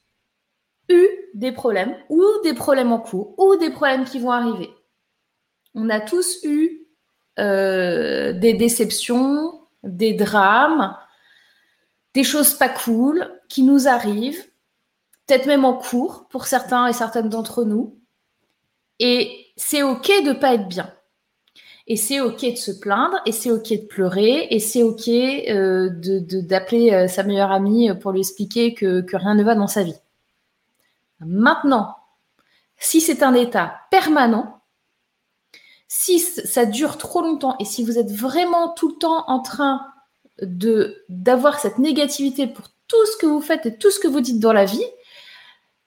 eu 0.90 1.08
des 1.34 1.52
problèmes 1.52 1.96
ou 2.10 2.24
des 2.44 2.54
problèmes 2.54 2.92
en 2.92 3.00
cours 3.00 3.38
ou 3.38 3.56
des 3.56 3.70
problèmes 3.70 4.06
qui 4.06 4.20
vont 4.20 4.32
arriver. 4.32 4.70
On 5.76 5.90
a 5.90 6.00
tous 6.00 6.44
eu 6.44 6.88
euh, 7.40 8.34
des 8.34 8.54
déceptions, 8.54 9.62
des 9.84 10.14
drames, 10.14 10.98
des 12.14 12.24
choses 12.24 12.54
pas 12.54 12.70
cool 12.70 13.40
qui 13.48 13.64
nous 13.64 13.88
arrivent, 13.88 14.44
peut-être 15.26 15.46
même 15.46 15.66
en 15.66 15.74
cours 15.74 16.28
pour 16.30 16.48
certains 16.48 16.88
et 16.88 16.94
certaines 16.94 17.30
d'entre 17.30 17.64
nous. 17.64 18.00
Et 19.00 19.46
c'est 19.56 19.84
OK 19.84 20.08
de 20.26 20.34
pas 20.34 20.56
être 20.56 20.68
bien. 20.68 20.92
Et 21.90 21.96
c'est 21.96 22.20
OK 22.20 22.42
de 22.42 22.58
se 22.58 22.72
plaindre, 22.72 23.18
et 23.26 23.32
c'est 23.32 23.50
OK 23.50 23.70
de 23.70 23.88
pleurer, 23.88 24.48
et 24.52 24.60
c'est 24.60 24.84
OK 24.84 25.08
euh, 25.08 25.90
d'appeler 26.44 26.92
euh, 26.92 27.08
sa 27.08 27.24
meilleure 27.24 27.52
amie 27.52 27.90
pour 28.02 28.12
lui 28.12 28.20
expliquer 28.20 28.74
que, 28.74 29.06
rien 29.16 29.36
ne 29.36 29.44
va 29.44 29.56
dans 29.56 29.68
sa 29.68 29.84
vie. 29.84 29.96
Maintenant, 31.22 31.96
si 32.78 33.00
c'est 33.00 33.24
un 33.24 33.34
état 33.34 33.76
permanent, 33.90 34.62
si 35.88 36.20
ça 36.20 36.66
dure 36.66 36.98
trop 36.98 37.22
longtemps 37.22 37.56
et 37.60 37.66
si 37.66 37.86
vous 37.86 37.98
êtes 37.98 38.12
vraiment 38.12 38.74
tout 38.74 38.90
le 38.90 38.96
temps 38.96 39.24
en 39.28 39.40
train 39.40 39.82
de 40.42 41.04
d'avoir 41.08 41.60
cette 41.60 41.80
négativité 41.80 42.46
pour 42.46 42.68
tout 42.88 43.06
ce 43.14 43.18
que 43.18 43.26
vous 43.26 43.42
faites 43.42 43.66
et 43.66 43.78
tout 43.78 43.90
ce 43.90 44.00
que 44.00 44.10
vous 44.10 44.20
dites 44.20 44.40
dans 44.40 44.54
la 44.54 44.66
vie, 44.66 44.86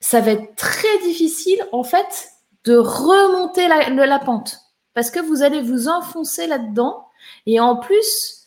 ça 0.00 0.20
va 0.20 0.32
être 0.32 0.56
très 0.56 0.98
difficile 1.04 1.62
en 1.70 1.84
fait 1.84 2.30
de 2.64 2.76
remonter 2.76 3.68
la 3.68 4.18
pente 4.18 4.69
parce 4.94 5.10
que 5.10 5.20
vous 5.20 5.42
allez 5.42 5.62
vous 5.62 5.88
enfoncer 5.88 6.46
là-dedans. 6.46 7.06
Et 7.46 7.60
en 7.60 7.76
plus 7.76 8.40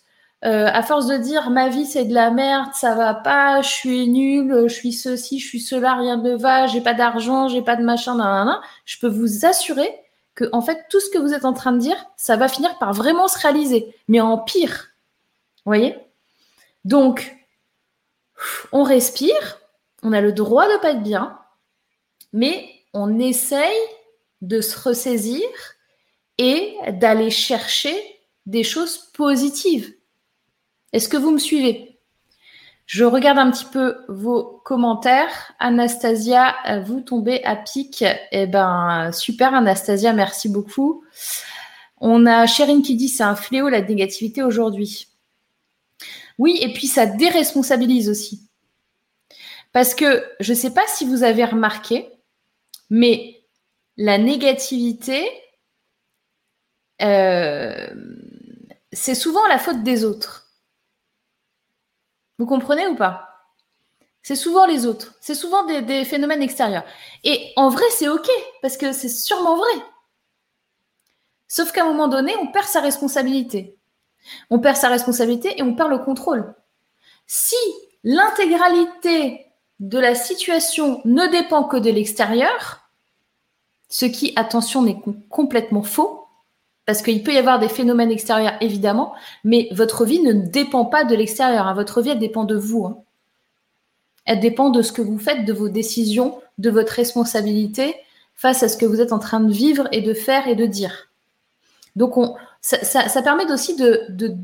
euh, 0.45 0.67
à 0.73 0.83
force 0.83 1.07
de 1.07 1.15
dire 1.15 1.49
ma 1.51 1.69
vie 1.69 1.85
c'est 1.85 2.03
de 2.03 2.13
la 2.13 2.29
merde, 2.29 2.71
ça 2.73 2.95
va 2.95 3.13
pas, 3.13 3.61
je 3.61 3.69
suis 3.69 4.09
nul, 4.09 4.65
je 4.67 4.73
suis 4.73 4.91
ceci, 4.91 5.39
je 5.39 5.47
suis 5.47 5.61
cela, 5.61 5.95
rien 5.95 6.17
ne 6.17 6.35
va, 6.35 6.67
j'ai 6.67 6.81
pas 6.81 6.93
d'argent, 6.93 7.47
j'ai 7.47 7.61
pas 7.61 7.77
de 7.77 7.83
machin, 7.83 8.15
nan, 8.15 8.59
je 8.83 8.99
peux 8.99 9.07
vous 9.07 9.45
assurer 9.45 9.89
que 10.35 10.43
en 10.51 10.61
fait 10.61 10.85
tout 10.89 10.99
ce 10.99 11.09
que 11.09 11.17
vous 11.17 11.33
êtes 11.33 11.45
en 11.45 11.53
train 11.53 11.71
de 11.71 11.77
dire, 11.77 11.95
ça 12.17 12.35
va 12.35 12.49
finir 12.49 12.77
par 12.77 12.91
vraiment 12.91 13.29
se 13.29 13.39
réaliser, 13.39 13.95
mais 14.09 14.19
en 14.19 14.37
pire. 14.37 14.89
Vous 15.65 15.69
voyez? 15.69 15.97
Donc 16.83 17.37
on 18.73 18.83
respire, 18.83 19.59
on 20.01 20.11
a 20.11 20.19
le 20.19 20.33
droit 20.33 20.67
de 20.67 20.77
pas 20.81 20.91
être 20.91 21.03
bien, 21.03 21.39
mais 22.33 22.69
on 22.93 23.17
essaye 23.17 23.79
de 24.41 24.59
se 24.59 24.77
ressaisir 24.77 25.41
et 26.43 26.75
d'aller 26.91 27.29
chercher 27.29 27.95
des 28.45 28.65
choses 28.65 28.97
positives. 29.13 29.93
Est-ce 30.91 31.07
que 31.07 31.15
vous 31.15 31.31
me 31.31 31.39
suivez? 31.39 31.97
Je 32.85 33.05
regarde 33.05 33.39
un 33.39 33.49
petit 33.49 33.65
peu 33.71 33.95
vos 34.09 34.61
commentaires. 34.65 35.53
Anastasia, 35.59 36.53
vous 36.85 36.99
tombez 36.99 37.41
à 37.45 37.55
pic. 37.55 38.03
Eh 38.33 38.45
ben, 38.45 39.11
super 39.13 39.53
Anastasia, 39.53 40.11
merci 40.11 40.49
beaucoup. 40.49 41.05
On 42.01 42.25
a 42.25 42.45
Chérine 42.45 42.81
qui 42.81 42.97
dit 42.97 43.07
c'est 43.07 43.23
un 43.23 43.37
fléau 43.37 43.69
la 43.69 43.81
négativité 43.81 44.43
aujourd'hui. 44.43 45.07
Oui, 46.37 46.59
et 46.61 46.73
puis 46.73 46.87
ça 46.87 47.05
déresponsabilise 47.05 48.09
aussi. 48.09 48.49
Parce 49.71 49.95
que 49.95 50.25
je 50.41 50.51
ne 50.51 50.57
sais 50.57 50.73
pas 50.73 50.85
si 50.87 51.05
vous 51.05 51.23
avez 51.23 51.45
remarqué, 51.45 52.09
mais 52.89 53.45
la 53.95 54.17
négativité, 54.17 55.25
euh, 57.01 57.87
c'est 58.91 59.15
souvent 59.15 59.45
la 59.47 59.59
faute 59.59 59.83
des 59.83 60.05
autres. 60.05 60.47
Vous 62.37 62.45
comprenez 62.45 62.87
ou 62.87 62.95
pas? 62.95 63.29
C'est 64.21 64.35
souvent 64.35 64.65
les 64.65 64.85
autres. 64.85 65.15
C'est 65.19 65.35
souvent 65.35 65.65
des, 65.65 66.05
phénomènes 66.05 66.41
extérieurs. 66.41 66.85
Et 67.23 67.51
en 67.57 67.69
vrai, 67.69 67.83
c'est 67.91 68.07
OK, 68.07 68.29
parce 68.61 68.77
que 68.77 68.93
c'est 68.93 69.09
sûrement 69.09 69.57
vrai. 69.57 69.85
Sauf 71.47 71.71
qu'à 71.71 71.83
un 71.83 71.87
moment 71.87 72.07
donné, 72.07 72.33
on 72.41 72.47
perd 72.47 72.65
sa 72.65 72.79
responsabilité. 72.79 73.77
On 74.49 74.59
perd 74.59 74.77
sa 74.77 74.87
responsabilité 74.87 75.59
et 75.59 75.63
on 75.63 75.75
perd 75.75 75.89
le 75.89 75.99
contrôle. 75.99 76.55
Si 77.27 77.55
l'intégralité 78.03 79.45
de 79.79 79.99
la 79.99 80.15
situation 80.15 81.01
ne 81.03 81.27
dépend 81.27 81.65
que 81.65 81.77
de 81.77 81.91
l'extérieur, 81.91 82.89
ce 83.89 84.05
qui, 84.05 84.31
attention, 84.37 84.81
n'est 84.81 85.01
complètement 85.29 85.83
faux, 85.83 86.22
parce 86.85 87.01
qu'il 87.01 87.23
peut 87.23 87.33
y 87.33 87.37
avoir 87.37 87.59
des 87.59 87.69
phénomènes 87.69 88.11
extérieurs, 88.11 88.55
évidemment, 88.61 89.13
mais 89.43 89.69
votre 89.71 90.05
vie 90.05 90.21
ne 90.21 90.33
dépend 90.33 90.85
pas 90.85 91.05
de 91.05 91.15
l'extérieur. 91.15 91.67
Hein. 91.67 91.73
Votre 91.73 92.01
vie, 92.01 92.09
elle 92.09 92.19
dépend 92.19 92.43
de 92.43 92.55
vous. 92.55 92.85
Hein. 92.85 92.97
Elle 94.25 94.39
dépend 94.39 94.69
de 94.69 94.81
ce 94.81 94.91
que 94.91 95.01
vous 95.01 95.17
faites, 95.17 95.45
de 95.45 95.53
vos 95.53 95.69
décisions, 95.69 96.39
de 96.57 96.69
votre 96.69 96.93
responsabilité 96.93 97.95
face 98.35 98.63
à 98.63 98.69
ce 98.69 98.77
que 98.77 98.85
vous 98.85 98.99
êtes 98.99 99.13
en 99.13 99.19
train 99.19 99.39
de 99.39 99.51
vivre 99.51 99.87
et 99.91 100.01
de 100.01 100.13
faire 100.13 100.47
et 100.47 100.55
de 100.55 100.65
dire. 100.65 101.09
Donc, 101.95 102.17
on, 102.17 102.35
ça, 102.61 103.21
permet 103.21 103.49
aussi 103.51 103.75
de, 103.75 104.05
de 104.09 104.35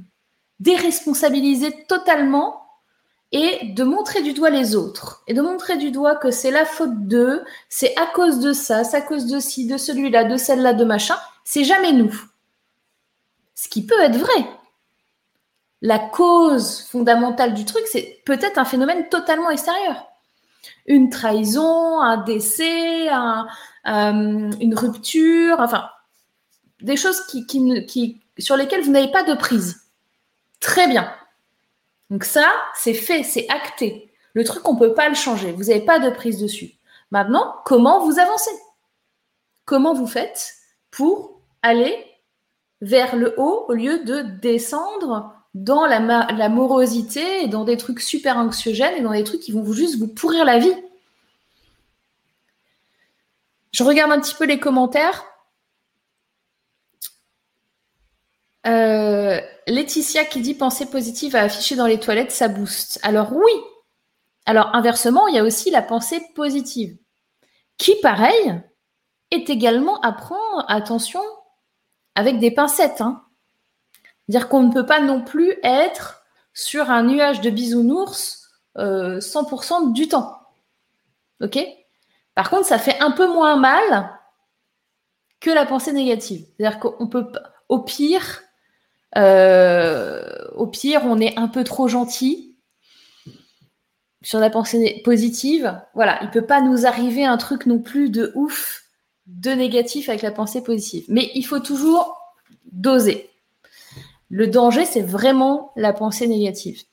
déresponsabiliser 0.60 1.86
totalement 1.88 2.62
et 3.32 3.68
de 3.74 3.84
montrer 3.84 4.22
du 4.22 4.34
doigt 4.34 4.50
les 4.50 4.76
autres 4.76 5.24
et 5.28 5.34
de 5.34 5.42
montrer 5.42 5.78
du 5.78 5.92
doigt 5.92 6.16
que 6.16 6.32
c'est 6.32 6.52
la 6.52 6.66
faute 6.66 7.08
d'eux, 7.08 7.44
c'est 7.70 7.96
à 7.98 8.08
cause 8.08 8.40
de 8.40 8.54
ça, 8.54 8.84
c'est 8.84 8.98
à 8.98 9.02
cause 9.02 9.28
de 9.28 9.40
ci, 9.40 9.68
de 9.68 9.78
celui-là, 9.78 10.24
de 10.24 10.38
celle-là, 10.38 10.74
de 10.74 10.84
machin. 10.84 11.16
C'est 11.44 11.64
jamais 11.64 11.94
nous. 11.94 12.14
Ce 13.60 13.68
qui 13.68 13.86
peut 13.86 14.00
être 14.00 14.16
vrai. 14.16 14.50
La 15.82 16.00
cause 16.00 16.84
fondamentale 16.84 17.54
du 17.54 17.66
truc, 17.66 17.84
c'est 17.92 18.22
peut-être 18.24 18.58
un 18.58 18.64
phénomène 18.64 19.10
totalement 19.10 19.50
extérieur. 19.50 20.08
Une 20.86 21.10
trahison, 21.10 22.00
un 22.00 22.24
décès, 22.24 23.10
euh, 23.10 23.44
une 23.84 24.76
rupture, 24.76 25.58
enfin, 25.60 25.90
des 26.80 26.96
choses 26.96 27.26
qui, 27.26 28.22
sur 28.38 28.56
lesquelles 28.56 28.82
vous 28.82 28.92
n'avez 28.92 29.12
pas 29.12 29.24
de 29.24 29.34
prise. 29.34 29.90
Très 30.62 30.88
bien. 30.88 31.14
Donc 32.10 32.24
ça, 32.24 32.50
c'est 32.76 32.94
fait, 32.94 33.24
c'est 33.24 33.50
acté. 33.50 34.10
Le 34.36 34.46
truc, 34.46 34.70
on 34.70 34.76
ne 34.76 34.80
peut 34.80 34.94
pas 34.94 35.10
le 35.10 35.16
changer. 35.16 35.52
Vous 35.52 35.66
n'avez 35.66 35.82
pas 35.82 36.00
de 36.00 36.10
prise 36.10 36.42
dessus. 36.42 36.76
Maintenant, 37.12 37.58
comment 37.66 38.06
vous 38.06 38.20
avancez? 38.20 38.58
Comment 39.66 39.94
vous 39.94 40.08
faites 40.08 40.54
pour 40.92 41.42
aller 41.62 42.09
vers 42.82 43.16
le 43.16 43.34
haut 43.38 43.66
au 43.68 43.74
lieu 43.74 44.04
de 44.04 44.22
descendre 44.22 45.34
dans 45.54 45.86
la, 45.86 46.50
morosité 46.50 47.44
et 47.44 47.48
dans 47.48 47.66
des 47.66 47.78
trucs 47.78 48.02
super 48.02 48.38
anxiogènes 48.38 48.96
et 48.96 49.02
dans 49.02 49.12
des 49.12 49.24
trucs 49.24 49.42
qui 49.42 49.52
vont 49.52 49.72
juste 49.72 49.98
vous 49.98 50.08
pourrir 50.08 50.46
la 50.46 50.60
vie. 50.60 50.76
Je 53.72 53.84
regarde 53.84 54.12
un 54.12 54.20
petit 54.20 54.36
peu 54.36 54.46
les 54.46 54.60
commentaires. 54.60 55.26
Euh, 58.68 59.40
Laetitia 59.68 60.26
qui 60.26 60.42
dit 60.42 60.54
pensée 60.54 60.86
positive 60.86 61.36
à 61.36 61.42
afficher 61.42 61.76
dans 61.76 61.88
les 61.88 62.00
toilettes, 62.00 62.32
ça 62.32 62.48
booste. 62.48 63.00
Alors 63.04 63.34
oui. 63.34 63.52
Alors 64.46 64.76
inversement, 64.76 65.28
il 65.28 65.36
y 65.36 65.40
a 65.40 65.44
aussi 65.44 65.72
la 65.72 65.82
pensée 65.82 66.22
positive 66.36 66.98
qui, 67.78 67.96
pareil, 68.02 68.62
est 69.32 69.50
également 69.50 70.00
à 70.02 70.12
prendre 70.12 70.66
attention 70.68 71.22
avec 72.20 72.38
des 72.40 72.52
pincettes. 72.52 73.00
Hein. 73.00 73.24
Dire 74.28 74.50
qu'on 74.50 74.64
ne 74.64 74.74
peut 74.74 74.86
pas 74.86 75.00
non 75.00 75.22
plus 75.22 75.54
être 75.64 76.22
sur 76.54 76.92
un 76.92 77.04
nuage 77.04 77.40
de 77.40 77.50
bisounours 77.50 78.50
100% 78.76 78.78
euh, 78.78 79.92
du 79.94 80.10
temps. 80.10 80.38
Ok? 81.42 81.58
Par 82.36 82.50
contre, 82.50 82.66
ça 82.66 82.78
fait 82.78 83.00
un 83.00 83.12
peu 83.12 83.26
moins 83.32 83.56
mal 83.56 84.12
que 85.40 85.50
la 85.50 85.66
pensée 85.66 85.94
négative. 85.94 86.46
C'est-à-dire 86.58 86.80
qu'on 86.80 87.08
peut, 87.08 87.32
au 87.70 87.80
pire, 87.80 88.42
euh, 89.18 90.50
au 90.56 90.68
pire, 90.68 91.04
on 91.06 91.22
est 91.22 91.38
un 91.40 91.48
peu 91.48 91.64
trop 91.64 91.88
gentil 91.88 92.58
sur 94.22 94.40
la 94.40 94.50
pensée 94.50 95.02
positive. 95.06 95.82
Voilà, 95.94 96.20
il 96.22 96.32
peut 96.32 96.46
pas 96.46 96.60
nous 96.60 96.86
arriver 96.86 97.24
un 97.24 97.38
truc 97.38 97.66
non 97.66 97.80
plus 97.80 98.10
de 98.10 98.34
ouf, 98.36 98.89
de 99.30 99.52
négatif 99.52 100.10
avec 100.10 100.22
la 100.22 100.32
pensée 100.32 100.62
positive. 100.62 101.06
Mais 101.08 101.32
il 101.36 101.44
faut 101.44 101.60
toujours 101.60 102.36
doser. 102.72 103.30
Le 104.30 104.48
danger, 104.48 104.86
c'est 104.86 105.02
vraiment 105.02 105.72
la 105.76 105.94
pensée 105.94 106.28
négative. 106.28 106.84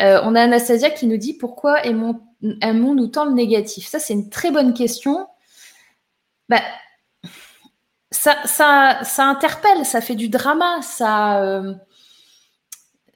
Euh, 0.00 0.20
on 0.24 0.34
a 0.34 0.42
Anastasia 0.42 0.90
qui 0.90 1.06
nous 1.06 1.16
dit 1.16 1.34
pourquoi 1.34 1.84
aimons-nous 1.84 3.06
tant 3.08 3.24
le 3.24 3.32
négatif? 3.32 3.86
Ça, 3.86 3.98
c'est 3.98 4.14
une 4.14 4.30
très 4.30 4.50
bonne 4.50 4.74
question. 4.74 5.26
Bah, 6.48 6.62
ça, 8.10 8.36
ça, 8.44 9.24
interpelle, 9.24 9.84
ça 9.84 10.00
fait 10.00 10.14
du 10.14 10.28
drama, 10.28 10.82
ça, 10.82 11.42
euh, 11.42 11.74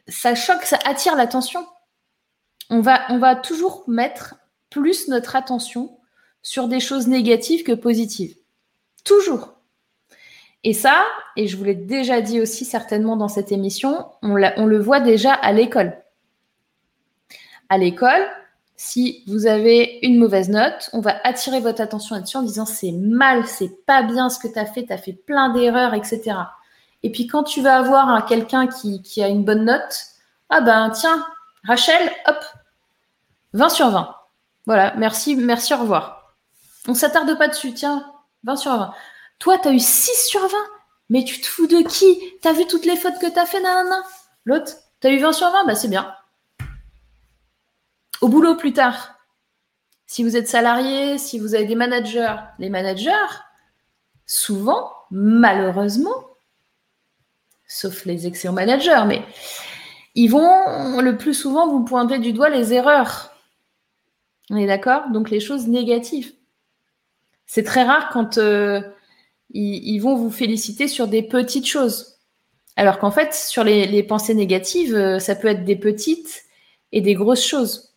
ça 0.08 0.34
choque, 0.34 0.64
ça 0.64 0.78
attire 0.84 1.16
l'attention. 1.16 1.66
On 2.70 2.80
va, 2.80 3.02
on 3.10 3.18
va 3.18 3.36
toujours 3.36 3.84
mettre 3.86 4.36
plus 4.70 5.08
notre 5.08 5.36
attention 5.36 5.98
sur 6.42 6.68
des 6.68 6.80
choses 6.80 7.06
négatives 7.06 7.62
que 7.62 7.72
positives. 7.72 8.36
Toujours. 9.06 9.54
Et 10.64 10.72
ça, 10.72 11.04
et 11.36 11.46
je 11.46 11.56
vous 11.56 11.62
l'ai 11.62 11.76
déjà 11.76 12.20
dit 12.20 12.40
aussi 12.40 12.64
certainement 12.64 13.16
dans 13.16 13.28
cette 13.28 13.52
émission, 13.52 14.06
on, 14.20 14.34
le 14.34 14.78
voit 14.78 14.98
déjà 14.98 15.32
à 15.32 15.52
l'école. 15.52 15.96
À 17.68 17.78
l'école, 17.78 18.26
si 18.74 19.22
vous 19.28 19.46
avez 19.46 20.00
une 20.02 20.18
mauvaise 20.18 20.48
note, 20.48 20.90
on 20.92 21.00
va 21.00 21.20
attirer 21.22 21.60
votre 21.60 21.80
attention 21.80 22.16
là-dessus 22.16 22.36
en 22.36 22.42
disant 22.42 22.66
c'est 22.66 22.90
mal, 22.90 23.46
c'est 23.46 23.86
pas 23.86 24.02
bien 24.02 24.28
ce 24.28 24.40
que 24.40 24.48
tu 24.52 24.58
as 24.58 24.66
fait, 24.66 24.84
tu 24.84 24.92
as 24.92 24.98
fait 24.98 25.12
plein 25.12 25.50
d'erreurs, 25.50 25.94
etc. 25.94 26.36
Et 27.04 27.12
puis 27.12 27.28
quand 27.28 27.44
tu 27.44 27.62
vas 27.62 27.76
avoir 27.78 28.26
quelqu'un 28.26 28.66
qui, 28.66 29.02
qui, 29.02 29.22
a 29.22 29.28
une 29.28 29.44
bonne 29.44 29.66
note, 29.66 30.06
ah 30.50 30.60
ben 30.60 30.90
tiens, 30.90 31.24
Rachel, 31.64 32.10
hop, 32.26 32.44
20 33.52 33.68
sur 33.68 33.90
20. 33.90 34.16
Voilà, 34.66 34.94
merci, 34.96 35.36
merci, 35.36 35.74
au 35.74 35.78
revoir. 35.78 36.34
On 36.88 36.94
s'attarde 36.94 37.38
pas 37.38 37.46
dessus, 37.46 37.72
tiens, 37.72 38.04
20 38.46 38.56
sur 38.56 38.76
20. 38.76 38.94
Toi, 39.38 39.58
tu 39.58 39.68
as 39.68 39.72
eu 39.72 39.80
6 39.80 40.28
sur 40.28 40.40
20, 40.40 40.48
mais 41.10 41.24
tu 41.24 41.40
te 41.40 41.46
fous 41.46 41.66
de 41.66 41.86
qui? 41.86 42.18
Tu 42.40 42.48
as 42.48 42.52
vu 42.52 42.66
toutes 42.66 42.86
les 42.86 42.96
fautes 42.96 43.18
que 43.20 43.30
tu 43.30 43.38
as 43.38 43.44
fait, 43.44 43.60
nanana? 43.60 44.02
L'autre, 44.44 44.72
tu 45.00 45.08
as 45.08 45.10
eu 45.10 45.18
20 45.18 45.32
sur 45.32 45.50
20, 45.50 45.64
bah 45.66 45.74
c'est 45.74 45.88
bien. 45.88 46.14
Au 48.22 48.28
boulot 48.28 48.56
plus 48.56 48.72
tard, 48.72 49.18
si 50.06 50.22
vous 50.22 50.36
êtes 50.36 50.48
salarié, 50.48 51.18
si 51.18 51.38
vous 51.38 51.54
avez 51.54 51.66
des 51.66 51.74
managers, 51.74 52.36
les 52.58 52.70
managers, 52.70 53.10
souvent, 54.24 54.92
malheureusement, 55.10 56.24
sauf 57.66 58.04
les 58.04 58.26
excellents 58.26 58.54
managers, 58.54 59.02
mais 59.06 59.22
ils 60.14 60.28
vont 60.28 61.00
le 61.00 61.18
plus 61.18 61.34
souvent 61.34 61.68
vous 61.68 61.84
pointer 61.84 62.18
du 62.20 62.32
doigt 62.32 62.48
les 62.48 62.72
erreurs. 62.72 63.32
On 64.48 64.56
est 64.56 64.66
d'accord? 64.66 65.10
Donc 65.10 65.28
les 65.28 65.40
choses 65.40 65.66
négatives. 65.66 66.35
C'est 67.46 67.62
très 67.62 67.84
rare 67.84 68.10
quand 68.12 68.38
euh, 68.38 68.80
ils, 69.50 69.98
vont 70.00 70.16
vous 70.16 70.30
féliciter 70.30 70.88
sur 70.88 71.06
des 71.08 71.22
petites 71.22 71.66
choses. 71.66 72.18
Alors 72.74 72.98
qu'en 72.98 73.12
fait, 73.12 73.32
sur 73.32 73.64
les 73.64 74.02
pensées 74.02 74.34
négatives, 74.34 74.94
euh, 74.94 75.18
ça 75.18 75.36
peut 75.36 75.48
être 75.48 75.64
des 75.64 75.76
petites 75.76 76.42
et 76.92 77.00
des 77.00 77.14
grosses 77.14 77.46
choses. 77.46 77.94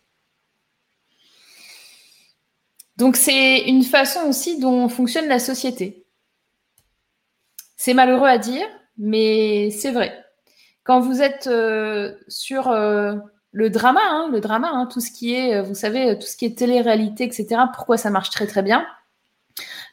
Donc 2.96 3.16
c'est 3.16 3.60
une 3.62 3.82
façon 3.82 4.20
aussi 4.28 4.58
dont 4.58 4.88
fonctionne 4.88 5.26
la 5.26 5.38
société. 5.38 6.06
C'est 7.76 7.94
malheureux 7.94 8.28
à 8.28 8.38
dire, 8.38 8.66
mais 8.98 9.70
c'est 9.70 9.90
vrai. 9.90 10.24
Quand 10.84 11.00
vous 11.00 11.22
êtes 11.22 11.46
euh, 11.46 12.14
sur 12.28 12.70
le 12.72 13.70
drama, 13.70 14.00
hein, 14.02 14.28
le 14.30 14.40
drama, 14.40 14.68
hein, 14.70 14.86
tout 14.86 15.00
ce 15.00 15.10
qui 15.10 15.34
est, 15.34 15.62
vous 15.62 15.74
savez, 15.74 16.18
tout 16.18 16.26
ce 16.26 16.36
qui 16.36 16.44
est 16.44 16.56
télé-réalité, 16.56 17.24
etc. 17.24 17.62
Pourquoi 17.74 17.96
ça 17.96 18.10
marche 18.10 18.30
très 18.30 18.46
très 18.46 18.62
bien? 18.62 18.86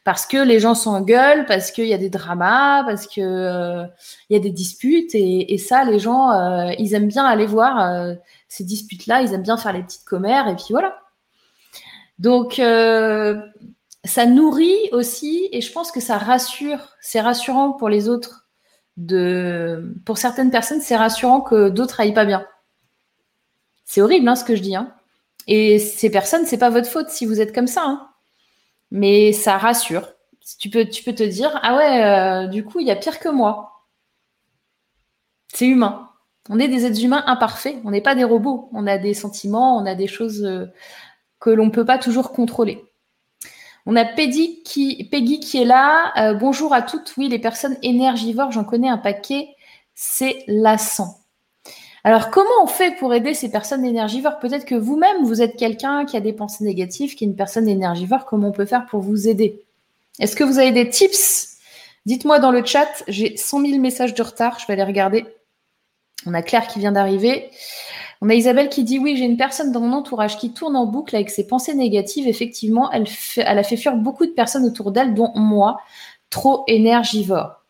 Parce 0.04 0.26
que 0.26 0.38
les 0.38 0.60
gens 0.60 0.74
s'engueulent, 0.74 1.44
parce 1.46 1.70
qu'il 1.70 1.86
y 1.86 1.94
a 1.94 1.98
des 1.98 2.10
dramas, 2.10 2.84
parce 2.84 3.06
qu'il 3.06 3.22
il 3.22 4.32
y 4.32 4.36
a 4.36 4.40
des 4.40 4.50
disputes, 4.50 5.14
et, 5.14 5.58
ça, 5.58 5.84
les 5.84 5.98
gens, 5.98 6.30
ils 6.78 6.94
aiment 6.94 7.08
bien 7.08 7.24
aller 7.24 7.46
voir 7.46 8.16
ces 8.48 8.64
disputes-là, 8.64 9.22
ils 9.22 9.34
aiment 9.34 9.42
bien 9.42 9.58
faire 9.58 9.72
les 9.72 9.82
petites 9.82 10.04
commères, 10.04 10.48
et 10.48 10.56
puis 10.56 10.68
voilà. 10.70 10.98
Donc, 12.18 12.58
euh, 12.58 13.40
ça 14.04 14.26
nourrit 14.26 14.88
aussi, 14.92 15.48
et 15.52 15.60
je 15.60 15.72
pense 15.72 15.92
que 15.92 16.00
ça 16.00 16.18
rassure, 16.18 16.96
c'est 17.00 17.20
rassurant 17.20 17.72
pour 17.72 17.88
les 17.88 18.08
autres. 18.08 18.46
De, 18.96 19.94
pour 20.04 20.18
certaines 20.18 20.50
personnes, 20.50 20.80
c'est 20.80 20.96
rassurant 20.96 21.40
que 21.40 21.68
d'autres 21.68 22.00
aillent 22.00 22.14
pas 22.14 22.24
bien. 22.24 22.44
C'est 23.84 24.02
horrible 24.02 24.28
hein, 24.28 24.34
ce 24.34 24.44
que 24.44 24.56
je 24.56 24.60
dis. 24.60 24.74
Hein. 24.74 24.92
Et 25.46 25.78
ces 25.78 26.10
personnes, 26.10 26.46
c'est 26.46 26.58
pas 26.58 26.70
votre 26.70 26.88
faute 26.88 27.08
si 27.08 27.24
vous 27.24 27.40
êtes 27.40 27.54
comme 27.54 27.68
ça. 27.68 27.84
Hein. 27.86 28.07
Mais 28.90 29.32
ça 29.32 29.58
rassure. 29.58 30.08
Tu 30.58 30.70
peux, 30.70 30.84
te 30.86 31.22
dire, 31.22 31.58
ah 31.62 31.76
ouais, 31.76 32.04
euh, 32.04 32.46
du 32.46 32.64
coup, 32.64 32.80
il 32.80 32.86
y 32.86 32.90
a 32.90 32.96
pire 32.96 33.20
que 33.20 33.28
moi. 33.28 33.84
C'est 35.52 35.66
humain. 35.66 36.10
On 36.48 36.58
est 36.58 36.68
des 36.68 36.86
êtres 36.86 37.04
humains 37.04 37.24
imparfaits. 37.26 37.76
On 37.84 37.90
n'est 37.90 38.00
pas 38.00 38.14
des 38.14 38.24
robots. 38.24 38.70
On 38.72 38.86
a 38.86 38.96
des 38.96 39.12
sentiments, 39.12 39.76
on 39.76 39.84
a 39.84 39.94
des 39.94 40.06
choses. 40.06 40.44
Euh, 40.44 40.66
que 41.40 41.50
l'on 41.50 41.66
ne 41.66 41.70
peut 41.70 41.84
pas 41.84 41.98
toujours 41.98 42.32
contrôler. 42.32 42.84
On 43.86 43.96
a 43.96 44.04
Peggy 44.04 44.62
qui, 44.64 45.04
Peggy 45.10 45.40
qui 45.40 45.58
est 45.58 45.64
là. 45.64 46.12
Euh, 46.18 46.34
bonjour 46.34 46.74
à 46.74 46.82
toutes. 46.82 47.14
Oui, 47.16 47.28
les 47.28 47.38
personnes 47.38 47.76
énergivores, 47.82 48.52
j'en 48.52 48.64
connais 48.64 48.88
un 48.88 48.98
paquet. 48.98 49.48
C'est 49.94 50.44
lassant. 50.46 51.18
Alors, 52.08 52.30
comment 52.30 52.48
on 52.62 52.66
fait 52.66 52.92
pour 52.92 53.12
aider 53.12 53.34
ces 53.34 53.50
personnes 53.50 53.84
énergivores? 53.84 54.38
Peut-être 54.38 54.64
que 54.64 54.74
vous-même, 54.74 55.24
vous 55.24 55.42
êtes 55.42 55.58
quelqu'un 55.58 56.06
qui 56.06 56.16
a 56.16 56.20
des 56.20 56.32
pensées 56.32 56.64
négatives, 56.64 57.14
qui 57.14 57.24
est 57.24 57.26
une 57.26 57.36
personne 57.36 57.68
énergivore. 57.68 58.24
Comment 58.24 58.48
on 58.48 58.52
peut 58.52 58.64
faire 58.64 58.86
pour 58.86 59.00
vous 59.00 59.28
aider? 59.28 59.62
Est-ce 60.18 60.34
que 60.34 60.42
vous 60.42 60.58
avez 60.58 60.72
des 60.72 60.88
tips? 60.88 61.58
Dites-moi 62.06 62.38
dans 62.38 62.50
le 62.50 62.64
chat. 62.64 62.88
J'ai 63.08 63.36
100 63.36 63.60
000 63.60 63.78
messages 63.78 64.14
de 64.14 64.22
retard. 64.22 64.58
Je 64.58 64.66
vais 64.66 64.72
aller 64.72 64.84
regarder. 64.84 65.26
On 66.24 66.32
a 66.32 66.40
Claire 66.40 66.66
qui 66.66 66.78
vient 66.78 66.92
d'arriver. 66.92 67.50
On 68.22 68.30
a 68.30 68.34
Isabelle 68.34 68.70
qui 68.70 68.84
dit 68.84 68.98
oui, 68.98 69.18
j'ai 69.18 69.26
une 69.26 69.36
personne 69.36 69.70
dans 69.70 69.80
mon 69.80 69.92
entourage 69.92 70.38
qui 70.38 70.54
tourne 70.54 70.76
en 70.76 70.86
boucle 70.86 71.14
avec 71.14 71.28
ses 71.28 71.46
pensées 71.46 71.74
négatives. 71.74 72.26
Effectivement, 72.26 72.90
elle, 72.90 73.04
a 73.36 73.62
fait 73.62 73.76
fuir 73.76 73.96
beaucoup 73.96 74.24
de 74.24 74.32
personnes 74.32 74.64
autour 74.64 74.92
d'elle, 74.92 75.12
dont 75.12 75.32
moi, 75.34 75.82
trop 76.30 76.64
énergivore. 76.68 77.62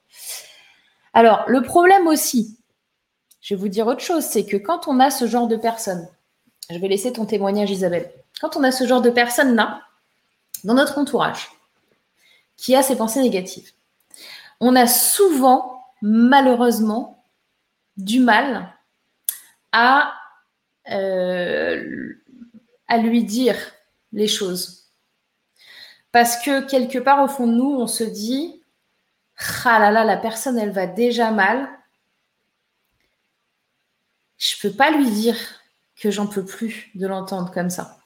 Alors, 1.12 1.42
le 1.48 1.60
problème 1.62 2.06
aussi, 2.06 2.57
je 3.40 3.54
vais 3.54 3.60
vous 3.60 3.68
dire 3.68 3.86
autre 3.86 4.00
chose, 4.00 4.24
c'est 4.24 4.46
que 4.46 4.56
quand 4.56 4.88
on 4.88 5.00
a 5.00 5.10
ce 5.10 5.26
genre 5.26 5.48
de 5.48 5.56
personnes, 5.56 6.08
je 6.70 6.78
vais 6.78 6.88
laisser 6.88 7.12
ton 7.12 7.24
témoignage 7.24 7.70
Isabelle, 7.70 8.10
quand 8.40 8.56
on 8.56 8.64
a 8.64 8.72
ce 8.72 8.86
genre 8.86 9.02
de 9.02 9.10
personnes-là, 9.10 9.82
dans 10.64 10.74
notre 10.74 10.98
entourage, 10.98 11.50
qui 12.56 12.74
a 12.74 12.82
ces 12.82 12.96
pensées 12.96 13.22
négatives, 13.22 13.72
on 14.60 14.74
a 14.74 14.86
souvent, 14.86 15.84
malheureusement, 16.02 17.24
du 17.96 18.20
mal 18.20 18.72
à 19.72 20.14
euh, 20.90 22.14
à 22.88 22.96
lui 22.96 23.22
dire 23.24 23.56
les 24.12 24.26
choses. 24.26 24.86
Parce 26.10 26.42
que 26.42 26.66
quelque 26.66 26.98
part 26.98 27.22
au 27.22 27.28
fond 27.28 27.46
de 27.46 27.52
nous, 27.52 27.70
on 27.70 27.86
se 27.86 28.04
dit, 28.04 28.62
ah 29.64 29.78
là 29.78 29.90
là, 29.90 30.04
la 30.04 30.16
personne, 30.16 30.58
elle 30.58 30.70
va 30.70 30.86
déjà 30.86 31.30
mal. 31.30 31.68
Je 34.38 34.54
peux 34.60 34.72
pas 34.72 34.90
lui 34.90 35.10
dire 35.10 35.36
que 35.96 36.10
j'en 36.10 36.26
peux 36.26 36.44
plus 36.44 36.90
de 36.94 37.06
l'entendre 37.06 37.50
comme 37.52 37.70
ça. 37.70 37.98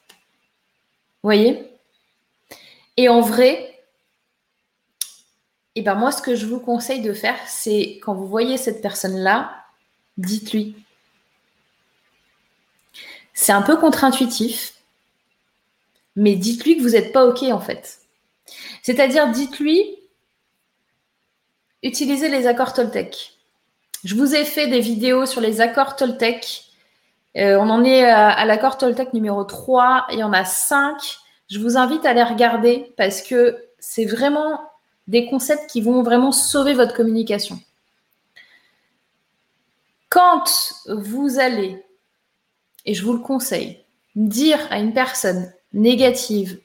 Vous 1.21 1.27
voyez? 1.27 1.69
Et 2.97 3.09
en 3.09 3.21
vrai, 3.21 3.69
et 5.75 5.79
eh 5.79 5.81
ben 5.81 5.95
moi, 5.95 6.11
ce 6.11 6.21
que 6.21 6.35
je 6.35 6.45
vous 6.45 6.59
conseille 6.59 7.01
de 7.01 7.13
faire, 7.13 7.37
c'est 7.47 7.99
quand 8.03 8.13
vous 8.13 8.27
voyez 8.27 8.57
cette 8.57 8.81
personne-là, 8.81 9.65
dites-lui 10.17 10.75
c'est 13.33 13.51
un 13.51 13.61
peu 13.61 13.77
contre-intuitif, 13.77 14.75
mais 16.15 16.35
dites-lui 16.35 16.77
que 16.77 16.83
vous 16.83 16.89
n'êtes 16.89 17.11
pas 17.11 17.25
OK 17.25 17.43
en 17.43 17.59
fait. 17.59 17.99
C'est-à-dire, 18.83 19.31
dites-lui, 19.31 19.97
utilisez 21.81 22.29
les 22.29 22.47
accords 22.47 22.73
Toltec. 22.73 23.33
Je 24.03 24.15
vous 24.15 24.35
ai 24.35 24.43
fait 24.43 24.67
des 24.67 24.81
vidéos 24.81 25.25
sur 25.25 25.39
les 25.39 25.61
accords 25.61 25.95
Toltec. 25.95 26.65
Euh, 27.37 27.57
on 27.57 27.69
en 27.69 27.85
est 27.85 28.03
à, 28.03 28.43
l'accord 28.45 28.77
Toltec 28.77 29.13
numéro 29.13 29.43
3, 29.45 30.07
il 30.11 30.19
y 30.19 30.23
en 30.23 30.33
a 30.33 30.43
5. 30.43 30.97
Je 31.49 31.59
vous 31.59 31.77
invite 31.77 32.05
à 32.05 32.13
les 32.13 32.23
regarder 32.23 32.93
parce 32.97 33.21
que 33.21 33.57
c'est 33.79 34.05
vraiment 34.05 34.59
des 35.07 35.27
concepts 35.27 35.69
qui 35.69 35.79
vont 35.79 36.03
vraiment 36.03 36.33
sauver 36.33 36.73
votre 36.73 36.93
communication. 36.93 37.59
Quand 40.09 40.43
vous 40.87 41.39
allez 41.39 41.83
et 42.85 42.93
je 42.93 43.03
vous 43.05 43.13
le 43.13 43.19
conseille, 43.19 43.79
dire 44.15 44.59
à 44.69 44.79
une 44.79 44.93
personne 44.93 45.51
négative 45.71 46.59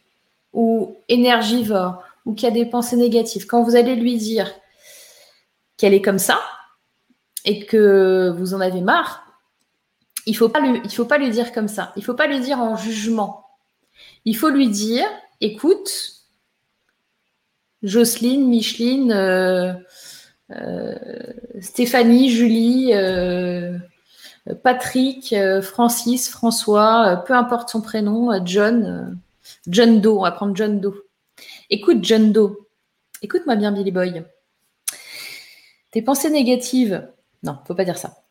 ou 0.53 0.97
énergivore 1.09 2.03
ou 2.27 2.35
qui 2.35 2.47
a 2.47 2.51
des 2.51 2.67
pensées 2.67 2.97
négatives, 2.97 3.47
quand 3.47 3.63
vous 3.63 3.77
allez 3.77 3.95
lui 3.95 4.17
dire 4.17 4.53
qu'elle 5.77 5.95
est 5.95 6.03
comme 6.03 6.19
ça 6.19 6.41
et 7.45 7.67
que 7.67 8.35
vous 8.37 8.55
en 8.55 8.61
avez 8.61 8.81
marre, 8.81 9.25
il 10.27 10.33
il 10.33 10.37
faut 10.37 11.05
pas 11.05 11.19
lui 11.19 11.31
dire 11.31 11.53
comme 11.53 11.69
ça. 11.69 11.93
Il 11.97 12.05
faut 12.05 12.15
pas 12.15 12.27
lui 12.27 12.41
dire 12.41 12.59
en 12.59 12.77
jugement. 12.77 13.47
Il 14.25 14.37
faut 14.37 14.51
lui 14.51 14.69
dire, 14.69 15.07
écoute, 15.41 16.19
Jocelyne, 17.83 18.49
Micheline, 18.49 19.13
euh, 19.13 19.73
euh, 20.51 20.97
Stéphanie, 21.61 22.31
Julie, 22.31 22.91
euh, 22.93 23.79
Patrick, 24.63 25.35
Francis, 25.63 26.29
François, 26.29 27.23
peu 27.27 27.35
importe 27.35 27.69
son 27.69 27.83
prénom, 27.83 28.31
John, 28.47 29.19
John 29.67 30.01
Doe, 30.01 30.19
on 30.19 30.23
va 30.23 30.33
prendre 30.33 30.57
John 30.57 30.81
Doe. 30.81 31.05
Écoute, 31.71 31.99
John 32.03 32.33
Doe, 32.33 32.57
écoute-moi 33.21 33.57
bien, 33.57 33.73
Billy 33.73 33.93
Boy. 33.93 34.25
Tes 35.91 36.03
pensées 36.03 36.31
négatives, 36.31 37.07
non, 37.43 37.59
faut 37.67 37.75
pas 37.75 37.85
dire 37.85 37.99
ça. 37.99 38.25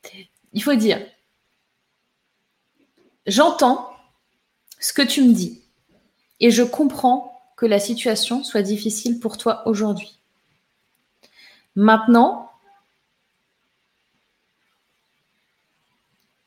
Il 0.53 0.63
faut 0.63 0.75
dire, 0.75 0.99
j'entends 3.25 3.89
ce 4.79 4.93
que 4.93 5.01
tu 5.01 5.21
me 5.21 5.33
dis 5.33 5.61
et 6.39 6.51
je 6.51 6.63
comprends 6.63 7.33
que 7.55 7.65
la 7.65 7.79
situation 7.79 8.43
soit 8.43 8.61
difficile 8.61 9.19
pour 9.19 9.37
toi 9.37 9.67
aujourd'hui. 9.67 10.19
Maintenant, 11.75 12.51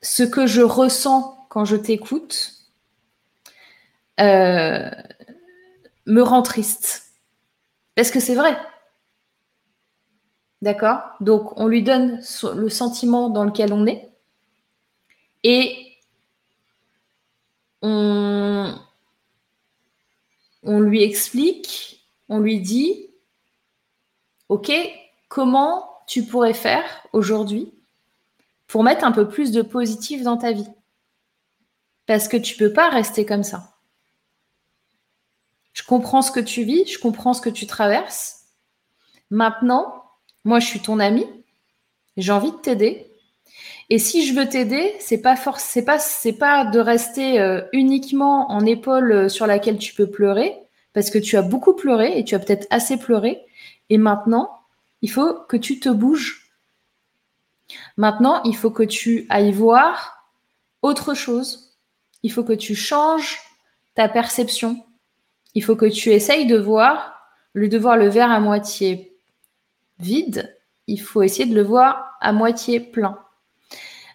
ce 0.03 0.23
que 0.23 0.47
je 0.47 0.63
ressens 0.63 1.47
quand 1.49 1.65
je 1.65 1.77
t'écoute 1.77 2.55
euh, 4.21 4.91
me 6.07 6.23
rend 6.23 6.43
triste. 6.43 7.13
Parce 7.95 8.11
que 8.11 8.21
c'est 8.21 8.35
vrai. 8.35 8.57
D'accord? 10.63 11.01
Donc, 11.21 11.59
on 11.59 11.67
lui 11.67 11.83
donne 11.83 12.21
le 12.55 12.69
sentiment 12.69 13.31
dans 13.31 13.45
lequel 13.45 13.73
on 13.73 13.87
est. 13.87 14.11
Et 15.43 15.97
on, 17.83 18.79
on 20.63 20.81
lui 20.81 21.03
explique, 21.03 22.07
on 22.29 22.39
lui 22.39 22.61
dit, 22.61 23.09
OK, 24.51 24.71
comment 25.29 25.89
tu 26.07 26.25
pourrais 26.25 26.55
faire 26.55 26.85
aujourd'hui 27.13 27.73
pour 28.67 28.83
mettre 28.83 29.05
un 29.05 29.13
peu 29.13 29.29
plus 29.29 29.53
de 29.53 29.63
positif 29.63 30.23
dans 30.23 30.37
ta 30.37 30.53
vie? 30.53 30.69
Parce 32.07 32.29
que 32.29 32.37
tu 32.37 32.55
ne 32.55 32.69
peux 32.69 32.73
pas 32.75 32.91
rester 32.91 33.25
comme 33.25 33.45
ça. 33.45 33.75
Je 35.73 35.85
comprends 35.85 36.21
ce 36.23 36.33
que 36.33 36.41
tu 36.41 36.65
vis, 36.65 36.87
je 36.87 36.99
comprends 36.99 37.33
ce 37.33 37.41
que 37.41 37.49
tu 37.49 37.67
traverses. 37.67 38.47
Maintenant, 39.31 40.00
moi, 40.45 40.59
je 40.59 40.67
suis 40.67 40.81
ton 40.81 41.01
ami, 41.01 41.27
j'ai 42.17 42.33
envie 42.33 42.53
de 42.53 42.57
t'aider. 42.57 43.07
Et 43.91 43.99
si 43.99 44.25
je 44.25 44.35
veux 44.35 44.49
t'aider, 44.49 44.95
c'est 45.01 45.21
pas 45.21 45.37
c'est 45.59 45.85
pas, 45.85 46.65
de 46.65 46.79
rester 46.79 47.41
euh, 47.41 47.63
uniquement 47.73 48.51
en 48.51 48.65
épaule 48.65 49.13
euh, 49.13 49.29
sur 49.29 49.47
laquelle 49.47 49.79
tu 49.79 49.95
peux 49.95 50.09
pleurer, 50.09 50.57
parce 50.93 51.11
que 51.11 51.19
tu 51.19 51.37
as 51.37 51.43
beaucoup 51.43 51.75
pleuré 51.75 52.19
et 52.19 52.25
tu 52.25 52.35
as 52.35 52.39
peut-être 52.39 52.67
assez 52.71 52.97
pleuré. 52.97 53.41
Et 53.91 53.99
maintenant, 53.99 54.61
il 55.03 55.11
faut 55.11 55.35
que 55.49 55.57
tu 55.57 55.81
te 55.81 55.89
bouges. 55.89 56.53
Maintenant, 57.97 58.43
il 58.45 58.57
faut 58.57 58.71
que 58.71 58.83
tu 58.83 59.27
ailles 59.29 59.53
voir 59.53 60.31
autre 60.83 61.15
chose. 61.15 61.77
Il 62.23 62.33
faut 62.33 62.45
que 62.45 62.53
tu 62.53 62.75
changes 62.75 63.39
ta 63.95 64.09
perception. 64.09 64.85
Il 65.55 65.65
faut 65.65 65.77
que 65.77 65.87
tu 65.87 66.11
essayes 66.11 66.47
de 66.47 66.59
voir, 66.59 67.21
le 67.53 67.69
de 67.69 67.79
voir 67.79 67.97
le 67.97 68.09
verre 68.09 68.31
à 68.31 68.41
moitié 68.41 69.10
vide, 70.01 70.57
il 70.87 71.01
faut 71.01 71.23
essayer 71.23 71.47
de 71.47 71.55
le 71.55 71.63
voir 71.63 72.17
à 72.21 72.33
moitié 72.33 72.81
plein. 72.81 73.19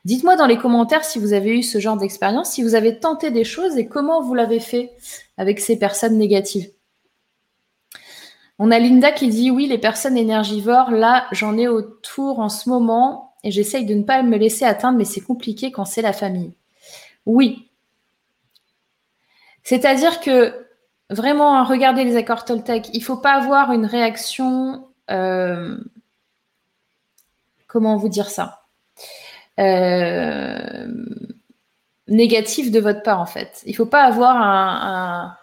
Dites-moi 0.05 0.35
dans 0.35 0.45
les 0.45 0.57
commentaires 0.57 1.03
si 1.03 1.17
vous 1.17 1.33
avez 1.33 1.57
eu 1.57 1.63
ce 1.63 1.79
genre 1.79 1.97
d'expérience, 1.97 2.51
si 2.51 2.61
vous 2.61 2.75
avez 2.75 2.99
tenté 2.99 3.31
des 3.31 3.43
choses 3.43 3.77
et 3.77 3.87
comment 3.87 4.21
vous 4.21 4.35
l'avez 4.35 4.59
fait 4.59 4.91
avec 5.37 5.59
ces 5.59 5.79
personnes 5.79 6.17
négatives. 6.17 6.69
On 8.59 8.71
a 8.71 8.79
Linda 8.79 9.11
qui 9.11 9.27
dit 9.27 9.51
oui, 9.51 9.67
les 9.67 9.77
personnes 9.77 10.15
énergivores, 10.15 10.91
là, 10.91 11.25
j'en 11.31 11.57
ai 11.57 11.67
autour 11.67 12.39
en 12.39 12.49
ce 12.49 12.69
moment 12.69 13.33
et 13.43 13.51
j'essaye 13.51 13.85
de 13.85 13.95
ne 13.95 14.03
pas 14.03 14.21
me 14.23 14.37
laisser 14.37 14.63
atteindre, 14.63 14.97
mais 14.97 15.05
c'est 15.05 15.21
compliqué 15.21 15.71
quand 15.71 15.85
c'est 15.85 16.01
la 16.01 16.13
famille. 16.13 16.53
Oui. 17.25 17.69
C'est-à-dire 19.63 20.19
que 20.19 20.67
vraiment, 21.09 21.63
regardez 21.63 22.03
les 22.03 22.15
accords 22.15 22.45
Toltec, 22.45 22.89
il 22.93 22.99
ne 22.99 23.03
faut 23.03 23.17
pas 23.17 23.33
avoir 23.33 23.71
une 23.71 23.85
réaction. 23.85 24.84
Euh, 25.11 25.77
comment 27.67 27.97
vous 27.97 28.09
dire 28.09 28.29
ça 28.29 28.61
euh, 29.59 30.87
négatif 32.07 32.71
de 32.71 32.79
votre 32.79 33.03
part 33.03 33.21
en 33.21 33.25
fait. 33.25 33.61
Il 33.65 33.75
faut 33.75 33.85
pas 33.85 34.03
avoir 34.03 34.35
un, 34.37 35.37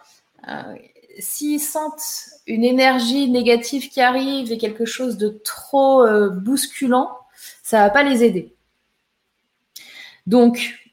s'ils 1.19 1.59
sentent 1.59 2.29
une 2.47 2.63
énergie 2.63 3.29
négative 3.29 3.89
qui 3.89 4.01
arrive 4.01 4.51
et 4.51 4.57
quelque 4.57 4.85
chose 4.85 5.17
de 5.17 5.29
trop 5.29 6.03
euh, 6.03 6.29
bousculant, 6.29 7.17
ça 7.61 7.79
va 7.79 7.89
pas 7.89 8.03
les 8.03 8.23
aider. 8.23 8.53
Donc, 10.25 10.89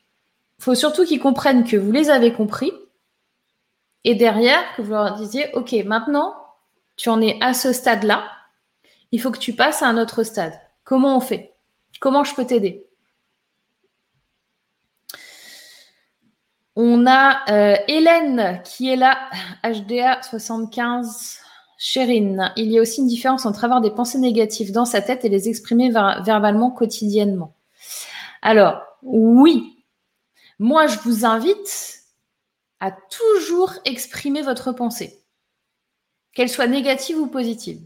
faut 0.59 0.75
surtout 0.75 1.05
qu'ils 1.05 1.21
comprennent 1.21 1.65
que 1.65 1.77
vous 1.77 1.93
les 1.93 2.11
avez 2.11 2.33
compris 2.33 2.73
et 4.05 4.15
derrière 4.15 4.63
que 4.77 4.83
vous 4.83 4.93
leur 4.93 5.15
disiez, 5.15 5.53
ok, 5.55 5.73
maintenant 5.85 6.35
tu 6.97 7.09
en 7.09 7.23
es 7.23 7.39
à 7.41 7.55
ce 7.55 7.73
stade-là, 7.73 8.25
il 9.13 9.21
faut 9.21 9.31
que 9.31 9.39
tu 9.39 9.55
passes 9.55 9.83
à 9.83 9.89
un 9.89 9.99
autre 9.99 10.23
stade. 10.23 10.59
Comment 10.85 11.17
on 11.17 11.21
fait? 11.21 11.55
Comment 12.01 12.25
je 12.25 12.35
peux 12.35 12.47
t'aider? 12.47 12.87
On 16.77 17.07
a 17.07 17.51
euh, 17.51 17.77
Hélène 17.89 18.63
qui 18.65 18.91
est 18.91 18.97
là, 18.97 19.29
HDA 19.65 20.23
75. 20.23 21.41
Chérine, 21.83 22.53
il 22.57 22.71
y 22.71 22.79
a 22.79 22.83
aussi 22.83 23.01
une 23.01 23.07
différence 23.07 23.47
entre 23.47 23.65
avoir 23.65 23.81
des 23.81 23.91
pensées 23.91 24.19
négatives 24.19 24.71
dans 24.71 24.85
sa 24.85 25.01
tête 25.01 25.25
et 25.25 25.31
les 25.31 25.49
exprimer 25.49 25.91
verbalement 25.91 26.71
quotidiennement. 26.71 27.55
Alors, 28.43 28.83
oui, 29.03 29.83
moi 30.59 30.87
je 30.87 30.99
vous 30.99 31.25
invite 31.25 32.03
à 32.81 32.93
toujours 32.93 33.73
exprimer 33.85 34.43
votre 34.43 34.73
pensée, 34.73 35.23
qu'elle 36.35 36.51
soit 36.51 36.67
négative 36.67 37.19
ou 37.19 37.27
positive. 37.27 37.81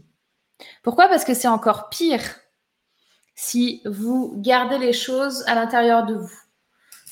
Pourquoi? 0.83 1.07
Parce 1.07 1.25
que 1.25 1.33
c'est 1.33 1.47
encore 1.47 1.89
pire 1.89 2.21
si 3.35 3.81
vous 3.85 4.33
gardez 4.37 4.77
les 4.77 4.93
choses 4.93 5.43
à 5.47 5.55
l'intérieur 5.55 6.05
de 6.05 6.15
vous 6.15 6.31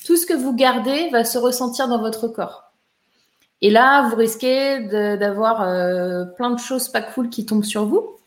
tout 0.03 0.17
ce 0.17 0.25
que 0.25 0.34
vous 0.34 0.53
gardez 0.53 1.10
va 1.10 1.23
se 1.23 1.38
ressentir 1.38 1.88
dans 1.88 1.99
votre 1.99 2.27
corps. 2.27 2.71
Et 3.62 3.69
là, 3.69 4.10
vous 4.10 4.15
risquez 4.15 4.82
d'avoir 5.17 5.62
euh, 5.62 6.25
plein 6.25 6.51
de 6.51 6.60
choses 6.60 6.89
pas 6.89 7.01
cool 7.01 7.29
qui 7.29 7.45
tombent 7.45 7.63
sur 7.63 7.86
vous. 7.86 8.17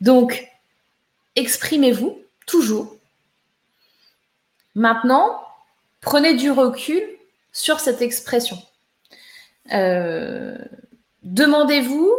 Donc, 0.00 0.50
exprimez-vous 1.36 2.18
toujours. 2.46 2.96
Maintenant, 4.74 5.40
prenez 6.00 6.34
du 6.34 6.50
recul 6.50 7.02
sur 7.52 7.78
cette 7.78 8.02
expression. 8.02 8.58
Euh, 9.72 10.58
demandez-vous 11.22 12.12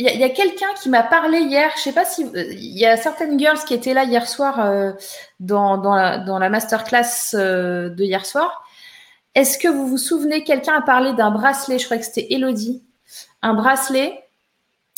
il 0.00 0.18
y 0.18 0.24
a, 0.24 0.30
quelqu'un 0.30 0.72
qui 0.80 0.88
m'a 0.88 1.02
parlé 1.02 1.40
hier, 1.40 1.70
je 1.76 1.82
sais 1.82 1.92
pas 1.92 2.06
si. 2.06 2.26
Il 2.34 2.78
y 2.78 2.86
a 2.86 2.96
certaines 2.96 3.38
girls 3.38 3.62
qui 3.66 3.74
étaient 3.74 3.92
là 3.92 4.04
hier 4.04 4.26
soir 4.26 4.58
euh, 4.60 4.92
dans, 5.40 5.76
la, 5.76 6.48
masterclass 6.48 7.34
euh, 7.34 7.90
de 7.90 8.02
hier 8.02 8.24
soir. 8.24 8.64
Est-ce 9.34 9.58
que 9.58 9.68
vous 9.68 9.86
vous 9.86 9.98
souvenez, 9.98 10.42
quelqu'un 10.42 10.72
a 10.72 10.80
parlé 10.80 11.12
d'un 11.12 11.30
bracelet, 11.30 11.78
je 11.78 11.84
crois 11.84 11.98
que 11.98 12.06
c'était 12.06 12.28
Elodie, 12.30 12.82
un 13.42 13.52
bracelet, 13.52 14.24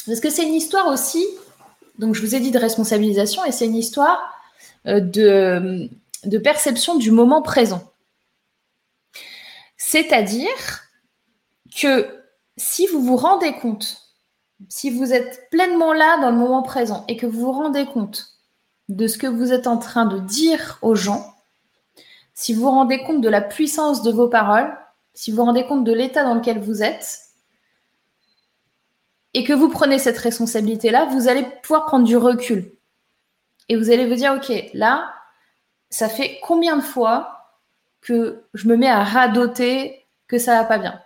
parce 0.07 0.21
que 0.21 0.31
c'est 0.31 0.45
une 0.45 0.55
histoire 0.55 0.87
aussi, 0.87 1.27
donc 1.99 2.15
je 2.15 2.21
vous 2.21 2.37
ai 2.37 2.41
dit 2.41 2.53
de 2.53 2.59
responsabilisation, 2.61 3.45
et 3.45 3.51
c'est 3.51 3.67
une 3.67 3.75
histoire 3.75 4.23
euh, 4.87 5.01
de 5.01 6.39
perception 6.39 6.95
du 6.95 7.11
moment 7.11 7.43
présent. 7.43 7.83
C'est-à-dire 9.77 10.87
que 11.77 12.09
si 12.57 12.87
vous 12.87 13.03
vous 13.03 13.17
rendez 13.17 13.53
compte 13.55 14.02
si 14.69 14.91
vous 14.91 15.13
êtes 15.13 15.49
pleinement 15.51 15.93
là 15.93 16.19
dans 16.21 16.31
le 16.31 16.37
moment 16.37 16.63
présent 16.63 17.05
et 17.09 17.17
que 17.17 17.27
vous 17.27 17.41
vous 17.41 17.53
rendez 17.53 17.87
compte 17.87 18.39
de 18.89 19.07
ce 19.07 19.19
que 19.19 19.27
vous 19.27 19.53
êtes 19.53 19.67
en 19.67 19.79
train 19.79 20.07
de 20.07 20.19
dire 20.19 20.79
aux 20.83 20.95
gens, 20.95 21.35
si 22.35 22.55
vous 22.55 22.63
vous 22.63 22.71
rendez 22.71 23.03
compte 23.05 23.21
de 23.21 23.29
la 23.29 23.41
puissance 23.41 24.03
de 24.03 24.13
vos 24.13 24.29
paroles, 24.29 24.77
si 25.15 25.31
vous 25.31 25.39
vous 25.39 25.45
rendez 25.45 25.67
compte 25.67 25.85
de 25.85 25.93
l'état 25.93 26.25
dans 26.25 26.35
lequel 26.35 26.59
vous 26.59 26.83
êtes, 26.83 27.21
et 29.35 29.45
que 29.45 29.53
vous 29.53 29.69
prenez 29.69 29.99
cette 29.99 30.19
responsabilité-là, 30.19 31.07
vous 31.07 31.29
allez 31.29 31.47
pouvoir 31.63 31.87
prendre 31.87 32.05
du 32.05 32.17
recul. 32.17 32.73
Et 33.69 33.77
vous 33.77 33.91
allez 33.91 34.07
vous 34.07 34.15
dire, 34.15 34.35
OK, 34.35 34.53
là, 34.75 35.13
ça 35.89 36.09
fait 36.09 36.39
combien 36.43 36.77
de 36.77 36.83
fois 36.83 37.49
que 38.01 38.45
je 38.55 38.69
me 38.69 38.77
mets 38.77 38.91
à 38.91 39.05
radoter 39.05 40.07
que 40.27 40.39
ça 40.39 40.61
va 40.61 40.65
pas 40.65 40.79
bien? 40.79 41.01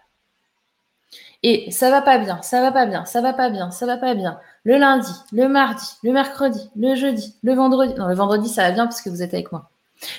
Et 1.49 1.71
ça 1.71 1.91
va 1.91 2.03
pas 2.03 2.19
bien, 2.19 2.43
ça 2.43 2.61
va 2.61 2.73
pas 2.73 2.87
bien, 2.87 3.05
ça 3.05 3.21
va 3.21 3.33
pas 3.33 3.51
bien, 3.51 3.71
ça 3.71 3.87
va 3.87 3.97
pas 3.97 4.15
bien. 4.15 4.41
Le 4.65 4.79
lundi, 4.79 5.13
le 5.31 5.47
mardi, 5.47 5.87
le 6.03 6.11
mercredi, 6.11 6.69
le 6.75 6.97
jeudi, 6.97 7.37
le 7.45 7.55
vendredi. 7.55 7.95
Non, 7.95 8.09
le 8.09 8.17
vendredi, 8.17 8.49
ça 8.49 8.63
va 8.63 8.73
bien 8.73 8.87
parce 8.87 9.01
que 9.01 9.11
vous 9.11 9.23
êtes 9.23 9.33
avec 9.33 9.53
moi. 9.53 9.71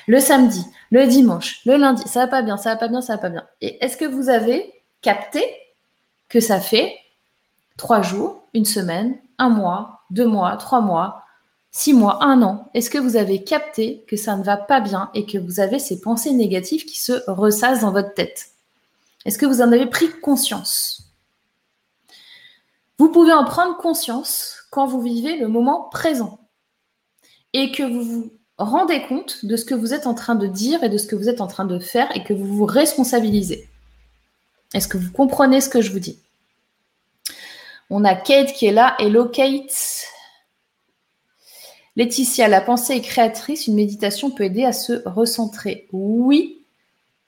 Le 0.08 0.22
samedi, 0.22 0.66
le 0.90 1.06
dimanche, 1.06 1.60
le 1.66 1.76
lundi, 1.76 2.02
ça 2.08 2.22
va 2.22 2.28
pas 2.28 2.42
bien, 2.44 2.56
ça 2.56 2.70
va 2.70 2.76
pas 2.78 2.88
bien, 2.88 3.02
ça 3.02 3.16
va 3.16 3.20
pas 3.20 3.28
bien. 3.28 3.44
Et 3.60 3.84
est-ce 3.84 3.98
que 3.98 4.06
vous 4.06 4.30
avez 4.30 4.72
capté 5.02 5.44
que 6.30 6.40
ça 6.40 6.62
fait 6.62 6.96
trois 7.76 8.02
jours, 8.02 8.44
une 8.54 8.63
semaine, 8.63 9.18
un 9.38 9.50
mois, 9.50 10.04
deux 10.12 10.28
mois, 10.28 10.56
trois 10.56 10.80
mois, 10.80 11.24
six 11.72 11.92
mois, 11.94 12.24
un 12.24 12.42
an? 12.42 12.70
Est-ce 12.74 12.90
que 12.90 13.00
vous 13.00 13.18
avez 13.18 13.44
capté 13.44 14.06
que 14.08 14.16
ça 14.16 14.38
ne 14.38 14.44
va 14.44 14.56
pas 14.56 14.80
bien 14.80 15.10
et 15.13 15.26
que 15.26 15.38
vous 15.38 15.60
avez 15.60 15.80
ces 15.80 16.00
pensées 16.00 16.32
négatives 16.32 16.86
qui 16.86 16.98
se 16.98 17.30
ressassent 17.30 17.82
dans 17.82 17.92
votre 17.92 18.13
tête? 18.13 18.46
Est-ce 19.26 19.38
que 19.38 19.46
vous 19.46 19.62
en 19.62 19.74
avez 19.74 19.88
pris 19.88 20.10
conscience? 20.22 21.07
Vous 23.00 23.12
pouvez 23.12 23.34
en 23.34 23.46
prendre 23.46 23.78
conscience 23.78 24.64
quand 24.72 24.88
vous 24.88 25.02
vivez 25.02 25.38
le 25.38 25.48
moment 25.48 25.90
présent 25.92 26.40
et 27.54 27.72
que 27.72 27.84
vous 27.84 28.04
vous 28.04 28.34
rendez 28.58 29.04
compte 29.04 29.46
de 29.46 29.56
ce 29.56 29.66
que 29.66 29.76
vous 29.76 29.94
êtes 29.94 30.08
en 30.08 30.16
train 30.16 30.36
de 30.36 30.48
dire 30.48 30.84
et 30.84 30.90
de 30.90 30.98
ce 30.98 31.06
que 31.06 31.16
vous 31.16 31.30
êtes 31.30 31.42
en 31.42 31.48
train 31.48 31.66
de 31.66 31.78
faire 31.78 32.16
et 32.16 32.24
que 32.24 32.34
vous 32.34 32.56
vous 32.56 32.66
responsabilisez. 32.66 33.70
Est-ce 34.74 34.88
que 34.88 34.98
vous 34.98 35.12
comprenez 35.12 35.62
ce 35.62 35.70
que 35.70 35.82
je 35.82 35.92
vous 35.92 36.00
dis? 36.00 36.20
On 37.90 38.04
a 38.04 38.16
Kate 38.16 38.54
qui 38.54 38.66
est 38.66 38.72
là. 38.72 38.96
Hello 39.00 39.26
Kate. 39.26 40.06
Laetitia, 41.96 42.48
la 42.48 42.62
pensée 42.62 42.94
est 42.94 43.02
créatrice. 43.02 43.68
Une 43.68 43.76
méditation 43.76 44.32
peut 44.32 44.44
aider 44.44 44.66
à 44.66 44.74
se 44.74 45.02
recentrer. 45.08 45.88
Oui, 45.92 46.66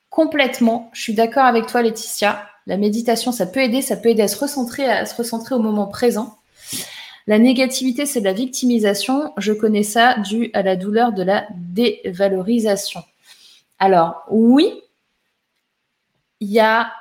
complètement. 0.10 0.90
Je 0.94 1.02
suis 1.02 1.14
d'accord 1.14 1.46
avec 1.46 1.68
toi, 1.68 1.82
Laetitia. 1.82 2.48
La 2.70 2.78
méditation, 2.78 3.32
ça 3.32 3.48
peut 3.48 3.62
aider. 3.62 3.82
Ça 3.82 3.98
peut 3.98 4.10
aider 4.10 4.22
à 4.22 4.28
se 4.28 4.38
recentrer, 4.38 4.86
à 4.86 5.08
se 5.08 5.16
recentrer 5.16 5.56
au 5.56 5.60
moment 5.60 5.88
présent. 5.88 6.38
La 7.26 7.40
négativité, 7.40 8.06
c'est 8.06 8.20
de 8.20 8.26
la 8.26 8.34
victimisation. 8.34 9.34
Je 9.38 9.54
connais 9.54 9.82
ça 9.82 10.20
dû 10.20 10.52
à 10.54 10.62
la 10.62 10.76
douleur 10.76 11.12
de 11.12 11.24
la 11.24 11.48
dévalorisation. 11.56 13.02
Alors, 13.80 14.24
oui, 14.30 14.72
il 16.42 16.52
y 16.52 16.60
a 16.60 16.94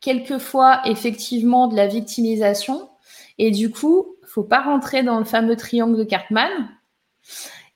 quelquefois 0.00 0.82
effectivement 0.86 1.68
de 1.68 1.76
la 1.76 1.86
victimisation. 1.86 2.90
Et 3.38 3.52
du 3.52 3.70
coup, 3.70 4.16
il 4.22 4.24
ne 4.24 4.28
faut 4.28 4.42
pas 4.42 4.62
rentrer 4.62 5.04
dans 5.04 5.20
le 5.20 5.24
fameux 5.24 5.56
triangle 5.56 5.98
de 5.98 6.04
Cartman. 6.04 6.50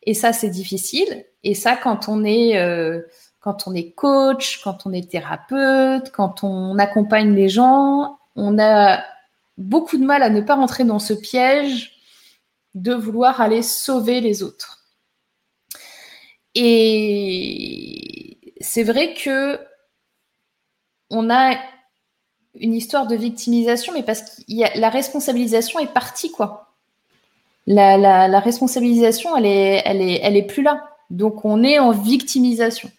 Et 0.03 0.15
ça, 0.15 0.33
c'est 0.33 0.51
difficile. 0.51 1.25
Et 1.45 1.55
ça, 1.55 1.77
quand 1.77 2.09
on 2.09 2.25
est, 2.25 2.59
euh, 2.59 3.03
quand 3.47 3.69
on 3.69 3.77
est 3.77 3.93
coach, 3.93 4.61
quand 4.65 4.87
on 4.87 4.93
est 4.93 5.09
thérapeute, 5.09 6.11
quand 6.11 6.43
on 6.43 6.81
accompagne 6.81 7.33
les 7.33 7.49
gens, 7.49 8.19
on 8.35 8.59
a 8.59 9.05
beaucoup 9.57 9.99
de 9.99 10.05
mal 10.05 10.25
à 10.25 10.31
ne 10.31 10.41
pas 10.41 10.57
rentrer 10.57 10.83
dans 10.83 10.99
ce 10.99 11.13
piège 11.13 11.93
de 12.75 12.93
vouloir 12.93 13.41
aller 13.41 13.63
sauver 13.63 14.21
les 14.21 14.43
autres. 14.43 14.85
Et 16.57 18.53
c'est 18.61 18.83
vrai 18.83 19.15
que 19.15 19.61
on 21.11 21.31
a 21.31 21.55
une 22.57 22.75
histoire 22.75 23.07
de 23.07 23.15
victimisation, 23.15 23.93
mais 23.93 24.03
parce 24.03 24.23
que 24.23 24.43
la 24.77 24.91
responsabilisation 24.91 25.79
est 25.79 25.93
partie, 25.93 26.33
quoi. 26.33 26.75
La, 27.69 28.41
responsabilisation, 28.41 29.37
elle 29.37 29.47
est, 29.47 29.83
elle, 29.85 30.03
est, 30.03 30.19
elle 30.21 30.37
est 30.37 30.47
plus 30.47 30.65
là. 30.65 30.91
Donc, 31.11 31.45
on 31.45 31.63
est 31.63 31.79
en 31.79 31.93
victimisation. 31.93 32.91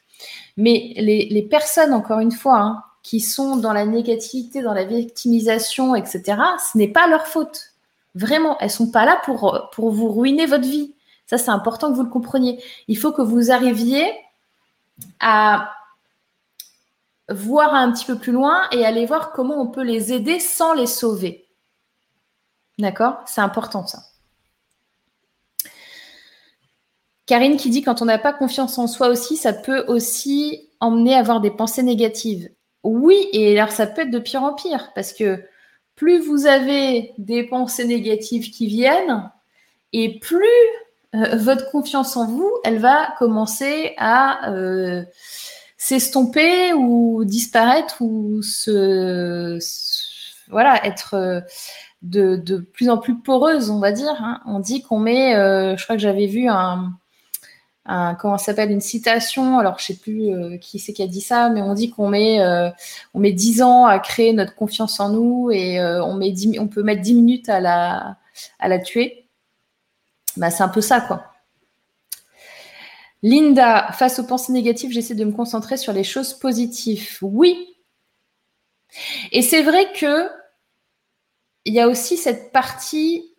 Mais 0.58 0.93
les, 0.98 1.48
personnes, 1.50 1.93
encore 1.93 2.20
une 2.20 2.32
fois, 2.32 2.60
hein, 2.60 2.84
qui 3.04 3.22
sont 3.22 3.58
dans 3.58 3.74
la 3.74 3.86
négativité, 3.86 4.62
dans 4.62 4.74
la 4.74 4.84
victimisation, 4.84 5.96
etc., 5.96 6.24
ce 6.72 6.78
n'est 6.78 6.88
pas 6.88 7.08
leur 7.08 7.28
faute. 7.28 7.74
Vraiment, 8.15 8.58
elles 8.60 8.72
sont 8.72 8.91
pas 8.91 9.06
là 9.06 9.22
pour, 9.24 9.70
pour 9.74 9.91
vous 9.91 10.12
ruiner 10.12 10.48
votre 10.48 10.67
vie. 10.67 10.96
Ça, 11.28 11.38
c'est 11.38 11.52
important 11.52 11.91
que 11.91 11.96
vous 11.96 12.04
le 12.04 12.10
compreniez. 12.10 12.62
Il 12.88 12.98
faut 12.98 13.12
que 13.12 13.22
vous 13.22 13.52
arriviez 13.52 14.12
à 15.20 15.72
voir 17.30 17.76
un 17.76 17.91
petit 17.91 18.06
peu 18.06 18.17
plus 18.17 18.32
loin 18.32 18.63
et 18.72 18.86
aller 18.86 19.06
voir 19.06 19.32
comment 19.32 19.62
on 19.62 19.67
peut 19.67 19.84
les 19.84 20.13
aider 20.13 20.39
sans 20.39 20.74
les 20.74 20.88
sauver. 20.88 21.46
D'accord? 22.80 23.17
C'est 23.26 23.41
important 23.41 23.86
ça. 23.86 24.00
Karine 27.28 27.58
qui 27.58 27.70
dit 27.70 27.84
quand 27.84 28.02
on 28.02 28.06
n'a 28.06 28.18
pas 28.18 28.34
confiance 28.34 28.78
en 28.80 28.88
soi 28.88 29.10
aussi, 29.10 29.36
ça 29.36 29.54
peut 29.54 29.84
aussi 29.88 30.70
emmener 30.80 31.13
à 31.13 31.20
avoir 31.20 31.42
des 31.42 31.52
pensées 31.52 31.84
négatives. 31.84 32.50
Oui, 32.84 33.28
et 33.34 33.60
alors 33.60 33.72
ça 33.72 33.86
peut 33.86 34.02
être 34.02 34.12
de 34.12 34.20
pire 34.20 34.44
en 34.44 34.54
pire 34.54 34.92
parce 34.96 35.13
que 35.13 35.44
plus 35.96 36.20
vous 36.20 36.46
avez 36.46 37.13
des 37.18 37.44
pensées 37.44 37.86
négatives 37.86 38.50
qui 38.50 38.68
viennent, 38.68 39.30
et 39.94 40.20
plus 40.20 40.46
euh, 41.16 41.36
votre 41.36 41.70
confiance 41.72 42.16
en 42.18 42.28
vous, 42.28 42.52
elle 42.63 42.80
va 42.80 43.13
commencer 43.18 43.94
à 43.98 44.52
euh, 44.52 45.04
s'estomper 45.78 46.74
ou 46.74 47.24
disparaître 47.26 48.02
ou 48.02 48.42
se, 48.42 49.58
voilà 50.50 50.86
être 50.86 51.16
euh, 51.16 51.42
de, 52.04 52.58
plus 52.74 52.90
en 52.90 52.98
plus 52.98 53.20
poreuse, 53.20 53.70
on 53.70 53.80
va 53.80 53.92
dire. 53.92 54.16
Hein. 54.20 54.42
On 54.46 54.60
dit 54.60 54.82
qu'on 54.82 55.00
met, 55.00 55.34
je 55.34 55.84
crois 55.84 55.96
que 55.96 56.02
j'avais 56.02 56.28
vu 56.28 56.48
un, 56.48 56.94
comment 57.88 58.38
s'appelle 58.38 58.71
une 58.71 58.82
citation 58.82 59.60
alors 59.60 59.80
je 59.80 59.86
sais 59.86 59.95
plus 59.95 60.34
euh, 60.34 60.58
qui 60.58 60.78
c'est 60.78 60.91
qui 60.91 61.02
a 61.02 61.08
dit 61.08 61.21
ça 61.21 61.50
mais 61.50 61.62
on 61.62 61.73
dit 61.73 61.89
qu'on 61.89 62.10
met 62.10 62.41
euh, 62.41 62.69
on 63.13 63.19
met 63.19 63.32
10 63.32 63.62
ans 63.62 63.86
à 63.86 63.97
créer 64.00 64.34
notre 64.34 64.56
confiance 64.56 65.00
en 65.00 65.10
nous 65.10 65.52
et 65.52 65.80
euh, 65.80 66.04
on 66.04 66.13
met 66.15 66.34
on 66.60 66.67
peut 66.67 66.84
mettre 66.84 67.02
10 67.02 67.13
minutes 67.13 67.50
à 67.50 67.60
la 67.60 68.17
à 68.60 68.67
la 68.67 68.80
tuer. 68.80 69.28
Bah, 70.36 70.52
c'est 70.52 70.63
un 70.63 70.69
peu 70.69 70.82
ça 70.82 71.00
quoi. 71.02 71.23
Linda 73.23 73.91
face 73.93 74.19
aux 74.19 74.26
pensées 74.26 74.52
négatives 74.52 74.91
j'essaie 74.91 75.15
de 75.15 75.26
me 75.26 75.32
concentrer 75.32 75.78
sur 75.78 75.93
les 75.93 76.04
choses 76.04 76.34
positives. 76.34 77.17
Oui. 77.21 77.73
Et 79.32 79.41
c'est 79.41 79.63
vrai 79.63 79.91
que 79.93 80.30
il 81.63 81.73
y 81.73 81.80
a 81.80 81.88
aussi 81.88 82.17
cette 82.17 82.52
partie 82.52 83.34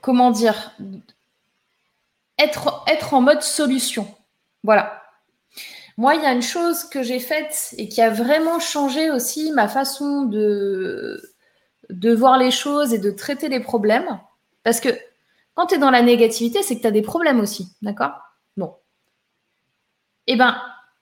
comment 0.00 0.30
dire, 0.30 0.72
être, 2.38 3.14
en 3.14 3.20
mode 3.20 3.42
solution. 3.42 4.14
Voilà. 4.62 5.02
Moi, 5.96 6.14
il 6.14 6.22
y 6.22 6.26
a 6.26 6.32
une 6.32 6.42
chose 6.42 6.84
que 6.84 7.02
j'ai 7.02 7.18
faite 7.18 7.74
et 7.76 7.88
qui 7.88 8.00
a 8.00 8.10
vraiment 8.10 8.60
changé 8.60 9.10
aussi 9.10 9.50
ma 9.52 9.68
façon 9.68 10.22
de, 10.22 11.20
de 11.90 12.14
voir 12.14 12.38
les 12.38 12.52
choses 12.52 12.94
et 12.94 12.98
de 12.98 13.10
traiter 13.10 13.48
les 13.48 13.60
problèmes. 13.60 14.20
Parce 14.62 14.80
que 14.80 14.90
quand 15.54 15.66
tu 15.66 15.74
es 15.74 15.78
dans 15.78 15.90
la 15.90 16.02
négativité, 16.02 16.62
c'est 16.62 16.76
que 16.76 16.82
tu 16.82 16.86
as 16.86 16.92
des 16.92 17.02
problèmes 17.02 17.40
aussi. 17.40 17.72
D'accord? 17.82 18.12
Bon. 18.56 18.76
Eh 20.28 20.36
bien, 20.36 20.60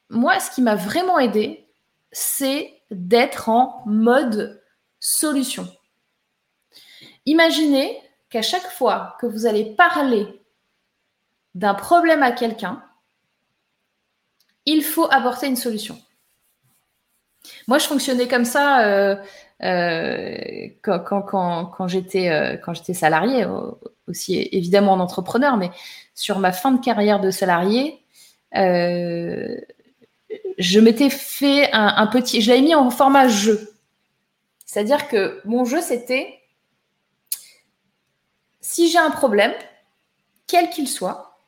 moi, 0.08 0.40
ce 0.40 0.50
qui 0.50 0.62
m'a 0.62 0.76
vraiment 0.76 1.18
aidé, 1.18 1.68
c'est 2.10 2.80
d'être 2.90 3.50
en 3.50 3.82
mode 3.84 4.62
solution. 5.00 5.68
Imaginez 7.26 8.00
chaque 8.42 8.70
fois 8.70 9.16
que 9.20 9.26
vous 9.26 9.46
allez 9.46 9.64
parler 9.64 10.26
d'un 11.54 11.74
problème 11.74 12.22
à 12.22 12.32
quelqu'un, 12.32 12.82
il 14.66 14.82
faut 14.82 15.08
apporter 15.10 15.46
une 15.46 15.56
solution. 15.56 15.98
Moi, 17.68 17.78
je 17.78 17.86
fonctionnais 17.86 18.28
comme 18.28 18.44
ça 18.44 18.84
euh, 18.86 19.16
euh, 19.62 20.68
quand, 20.82 21.88
j'étais 21.88 22.28
euh, 22.30 22.56
quand 22.56 22.74
j'étais 22.74 22.94
salarié, 22.94 23.46
aussi 24.08 24.48
évidemment 24.52 24.92
en 24.92 25.00
entrepreneur, 25.00 25.56
mais 25.56 25.70
sur 26.14 26.38
ma 26.38 26.52
fin 26.52 26.72
de 26.72 26.84
carrière 26.84 27.20
de 27.20 27.30
salarié, 27.30 28.02
je 28.52 29.60
m'étais 30.80 31.10
fait 31.10 31.72
un, 31.72 31.94
un, 31.96 32.06
petit, 32.06 32.40
je 32.40 32.50
l'avais 32.50 32.62
mis 32.62 32.74
en 32.74 32.90
format 32.90 33.28
jeu. 33.28 33.72
C'est-à-dire 34.64 35.08
que 35.08 35.40
mon 35.44 35.64
jeu, 35.64 35.80
c'était 35.80 36.40
si 38.66 38.90
j'ai 38.90 38.98
un 38.98 39.12
problème, 39.12 39.54
quel 40.48 40.70
qu'il 40.70 40.88
soit, 40.88 41.38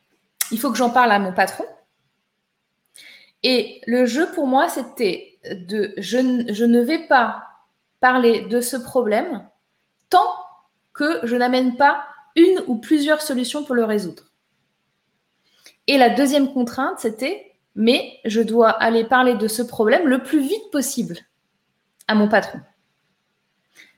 il 0.52 0.60
faut 0.60 0.70
que 0.70 0.78
j'en 0.78 0.90
parle 0.90 1.10
à 1.10 1.18
mon 1.18 1.32
patron. 1.32 1.64
Et 3.42 3.80
le 3.88 4.06
jeu 4.06 4.30
pour 4.30 4.46
moi, 4.46 4.68
c'était 4.68 5.36
de 5.50 5.94
je, 5.98 6.18
ne 6.18 6.80
vais 6.80 7.08
pas 7.08 7.42
parler 7.98 8.42
de 8.42 8.60
ce 8.60 8.76
problème 8.76 9.44
tant 10.10 10.32
que 10.92 11.18
je 11.24 11.34
n'amène 11.34 11.76
pas 11.76 12.04
une 12.36 12.62
ou 12.68 12.76
plusieurs 12.76 13.20
solutions 13.20 13.64
pour 13.64 13.74
le 13.74 13.84
résoudre. 13.84 14.22
Et 15.88 15.98
la 15.98 16.10
deuxième 16.10 16.52
contrainte, 16.52 17.00
c'était 17.00 17.52
mais 17.74 18.20
je 18.26 18.42
dois 18.42 18.70
aller 18.70 19.02
parler 19.02 19.34
de 19.34 19.48
ce 19.48 19.62
problème 19.62 20.06
le 20.06 20.22
plus 20.22 20.40
vite 20.40 20.70
possible 20.70 21.18
à 22.06 22.14
mon 22.14 22.28
patron. 22.28 22.60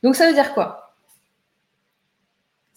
Donc 0.03 0.17
ça 0.17 0.27
veut 0.27 0.35
dire 0.35 0.55
quoi? 0.55 0.80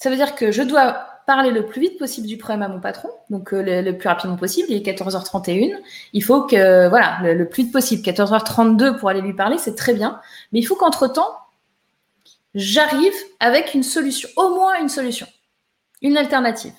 Ça 0.03 0.09
veut 0.09 0.17
dire 0.17 0.35
que 0.35 0.51
je 0.51 0.61
dois 0.61 1.07
parler 1.25 1.49
le 1.49 1.65
plus 1.65 1.79
vite 1.79 1.97
possible 1.97 2.27
du 2.27 2.37
problème 2.37 2.61
à 2.61 2.67
mon 2.67 2.81
patron, 2.81 3.07
donc 3.29 3.53
euh, 3.53 3.81
le, 3.81 3.97
plus 3.97 4.09
rapidement 4.09 4.35
possible. 4.35 4.67
Il 4.69 4.75
est 4.75 4.85
14h31. 4.85 5.79
Il 6.11 6.21
faut 6.21 6.41
que, 6.45 6.89
voilà, 6.89 7.19
le, 7.21 7.47
plus 7.47 7.63
vite 7.63 7.71
possible. 7.71 8.01
14h32 8.01 8.99
pour 8.99 9.07
aller 9.07 9.21
lui 9.21 9.33
parler, 9.33 9.57
c'est 9.57 9.75
très 9.75 9.93
bien. 9.93 10.19
Mais 10.51 10.59
il 10.59 10.63
faut 10.65 10.75
qu'entre-temps, 10.75 11.37
j'arrive 12.53 13.13
avec 13.39 13.73
une 13.75 13.83
solution, 13.83 14.27
au 14.35 14.49
moins 14.53 14.77
une 14.81 14.89
solution, 14.89 15.25
une 16.01 16.17
alternative. 16.17 16.73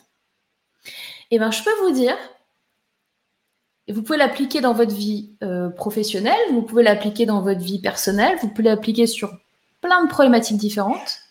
Eh 1.30 1.38
bien, 1.38 1.50
je 1.50 1.62
peux 1.62 1.74
vous 1.80 1.92
dire, 1.92 2.18
vous 3.88 4.02
pouvez 4.02 4.18
l'appliquer 4.18 4.60
dans 4.60 4.74
votre 4.74 4.94
vie 4.94 5.30
euh, 5.42 5.70
professionnelle, 5.70 6.36
vous 6.50 6.60
pouvez 6.60 6.82
l'appliquer 6.82 7.24
dans 7.24 7.40
votre 7.40 7.62
vie 7.62 7.80
personnelle, 7.80 8.36
vous 8.42 8.48
pouvez 8.48 8.68
l'appliquer 8.68 9.06
sur 9.06 9.32
plein 9.80 10.04
de 10.04 10.10
problématiques 10.10 10.58
différentes. 10.58 11.23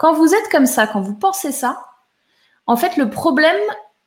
Quand 0.00 0.14
vous 0.14 0.34
êtes 0.34 0.48
comme 0.48 0.64
ça, 0.64 0.86
quand 0.86 1.02
vous 1.02 1.14
pensez 1.14 1.52
ça, 1.52 1.84
en 2.66 2.74
fait, 2.74 2.96
le 2.96 3.10
problème 3.10 3.60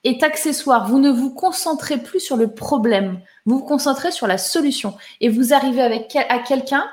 est 0.03 0.23
accessoire. 0.23 0.87
Vous 0.87 0.97
ne 0.97 1.11
vous 1.11 1.31
concentrez 1.31 2.01
plus 2.01 2.19
sur 2.19 2.35
le 2.35 2.51
problème. 2.51 3.21
Vous 3.45 3.59
vous 3.59 3.63
concentrez 3.63 4.11
sur 4.11 4.25
la 4.25 4.39
solution. 4.39 4.97
Et 5.21 5.29
vous 5.29 5.53
arrivez 5.53 5.83
avec, 5.83 6.15
à 6.15 6.39
quelqu'un 6.39 6.89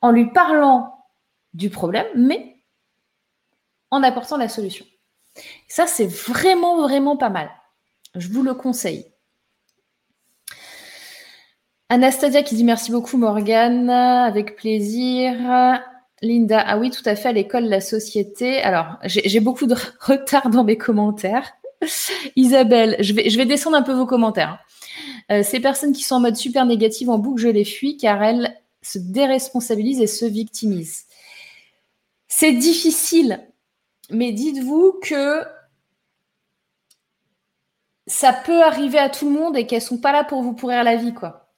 en 0.00 0.12
lui 0.12 0.30
parlant 0.30 1.06
du 1.54 1.70
problème, 1.70 2.06
mais 2.14 2.62
en 3.90 4.00
apportant 4.04 4.36
la 4.36 4.48
solution. 4.48 4.86
Ça, 5.66 5.88
c'est 5.88 6.06
vraiment, 6.06 6.82
vraiment 6.82 7.16
pas 7.16 7.30
mal. 7.30 7.50
Je 8.14 8.28
vous 8.28 8.44
le 8.44 8.54
conseille. 8.54 9.10
Anastasia 11.88 12.44
qui 12.44 12.54
dit 12.54 12.62
merci 12.62 12.92
beaucoup 12.92 13.16
Morgane, 13.16 13.90
avec 13.90 14.54
plaisir. 14.54 15.82
Linda, 16.22 16.62
ah 16.66 16.78
oui, 16.78 16.90
tout 16.90 17.02
à 17.06 17.16
fait, 17.16 17.28
à 17.28 17.32
l'école, 17.32 17.64
la 17.64 17.80
société. 17.80 18.60
Alors, 18.60 18.98
j'ai 19.04 19.40
beaucoup 19.40 19.66
de 19.66 19.74
retard 20.00 20.50
dans 20.50 20.64
mes 20.64 20.76
commentaires. 20.76 21.52
Isabelle, 22.36 22.96
je 23.00 23.14
vais, 23.14 23.46
descendre 23.46 23.76
un 23.76 23.82
peu 23.82 23.94
vos 23.94 24.06
commentaires. 24.06 24.58
Euh, 25.30 25.42
ces 25.42 25.60
personnes 25.60 25.92
qui 25.92 26.02
sont 26.02 26.16
en 26.16 26.20
mode 26.20 26.36
super 26.36 26.66
négative 26.66 27.08
en 27.08 27.18
boucle, 27.18 27.40
je 27.40 27.48
les 27.48 27.64
fuis 27.64 27.96
car 27.96 28.22
elles 28.22 28.54
se 28.82 28.98
déresponsabilisent 28.98 30.00
et 30.00 30.06
se 30.06 30.26
victimisent. 30.26 31.06
C'est 32.28 32.52
difficile, 32.52 33.40
mais 34.10 34.32
dites-vous 34.32 35.00
que 35.02 35.42
ça 38.06 38.32
peut 38.32 38.62
arriver 38.62 38.98
à 38.98 39.08
tout 39.08 39.26
le 39.26 39.38
monde 39.38 39.56
et 39.56 39.66
qu'elles 39.66 39.82
sont 39.82 39.98
pas 39.98 40.12
là 40.12 40.24
pour 40.24 40.42
vous 40.42 40.52
pourrir 40.52 40.84
la 40.84 40.96
vie, 40.96 41.14
quoi. 41.14 41.49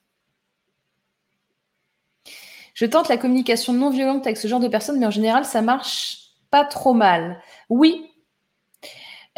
Je 2.83 2.87
tente 2.89 3.09
la 3.09 3.17
communication 3.17 3.73
non 3.73 3.91
violente 3.91 4.27
avec 4.27 4.37
ce 4.37 4.49
genre 4.49 4.59
de 4.59 4.67
personnes, 4.67 4.99
mais 4.99 5.07
en 5.07 5.13
général, 5.13 5.45
ça 5.45 5.63
marche 5.63 6.33
pas 6.51 6.65
trop 6.65 6.95
mal. 6.95 7.41
Oui. 7.69 8.11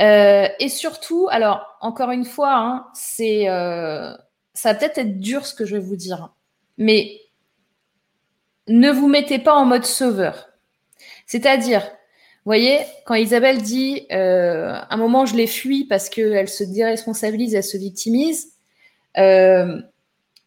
Euh, 0.00 0.48
et 0.58 0.70
surtout, 0.70 1.28
alors, 1.30 1.76
encore 1.82 2.10
une 2.10 2.24
fois, 2.24 2.54
hein, 2.54 2.86
c'est, 2.94 3.50
euh, 3.50 4.14
ça 4.54 4.72
va 4.72 4.78
peut-être 4.78 4.96
être 4.96 5.20
dur 5.20 5.44
ce 5.44 5.52
que 5.52 5.66
je 5.66 5.76
vais 5.76 5.82
vous 5.82 5.94
dire, 5.94 6.32
mais 6.78 7.20
ne 8.66 8.90
vous 8.90 9.08
mettez 9.08 9.38
pas 9.38 9.52
en 9.52 9.66
mode 9.66 9.84
sauveur. 9.84 10.48
C'est-à-dire, 11.26 11.86
voyez, 12.46 12.78
quand 13.04 13.14
Isabelle 13.14 13.60
dit 13.60 14.06
euh, 14.10 14.80
un 14.88 14.96
moment 14.96 15.26
je 15.26 15.36
les 15.36 15.46
fuis 15.46 15.84
parce 15.84 16.08
qu'elle 16.08 16.48
se 16.48 16.64
déresponsabilise, 16.64 17.54
elle 17.54 17.62
se 17.62 17.76
victimise, 17.76 18.54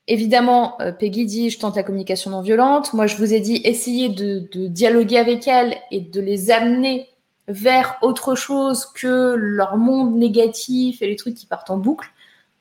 Évidemment, 0.08 0.80
euh, 0.82 0.94
Peggy 0.94 1.26
dit 1.26 1.50
je 1.50 1.60
tente 1.60 1.76
la 1.76 1.84
communication 1.84 2.32
non 2.32 2.42
violente. 2.42 2.94
Moi, 2.94 3.08
je 3.08 3.18
vous 3.18 3.34
ai 3.34 3.42
dit 3.42 3.62
essayez 3.66 4.10
de, 4.10 4.48
dialoguer 4.68 5.18
avec 5.18 5.48
elles 5.48 5.78
et 5.92 6.00
de 6.00 6.22
les 6.22 6.50
amener 6.50 7.10
vers 7.50 7.98
autre 8.02 8.36
chose 8.36 8.86
que 8.86 9.36
leur 9.36 9.78
monde 9.78 10.16
négatif 10.16 11.02
et 11.02 11.08
les 11.08 11.16
trucs 11.16 11.36
qui 11.36 11.46
partent 11.46 11.70
en 11.70 11.78
boucle. 11.78 12.10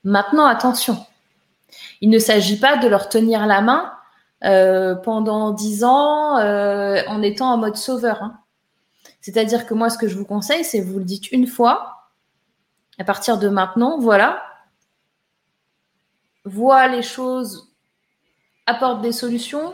Maintenant, 0.03 0.45
attention. 0.45 0.97
Il 2.01 2.09
ne 2.09 2.19
s'agit 2.19 2.59
pas 2.59 2.77
de 2.77 2.87
leur 2.87 3.09
tenir 3.09 3.45
la 3.45 3.61
main 3.61 3.91
euh, 4.43 4.95
pendant 4.95 5.51
dix 5.51 5.83
ans 5.83 6.37
euh, 6.37 7.01
en 7.07 7.21
étant 7.21 7.51
en 7.51 7.57
mode 7.57 7.75
sauveur. 7.75 8.23
Hein. 8.23 8.37
C'est-à-dire 9.21 9.65
que 9.65 9.73
moi, 9.73 9.89
ce 9.89 9.97
que 9.97 10.07
je 10.07 10.17
vous 10.17 10.25
conseille, 10.25 10.63
c'est 10.63 10.81
vous 10.81 10.99
le 10.99 11.05
dites 11.05 11.31
une 11.31 11.47
fois. 11.47 12.09
À 12.99 13.03
partir 13.03 13.37
de 13.37 13.49
maintenant, 13.49 13.99
voilà, 13.99 14.41
vois 16.47 16.87
les 16.87 17.01
choses, 17.01 17.69
apporte 18.65 19.01
des 19.01 19.11
solutions, 19.11 19.73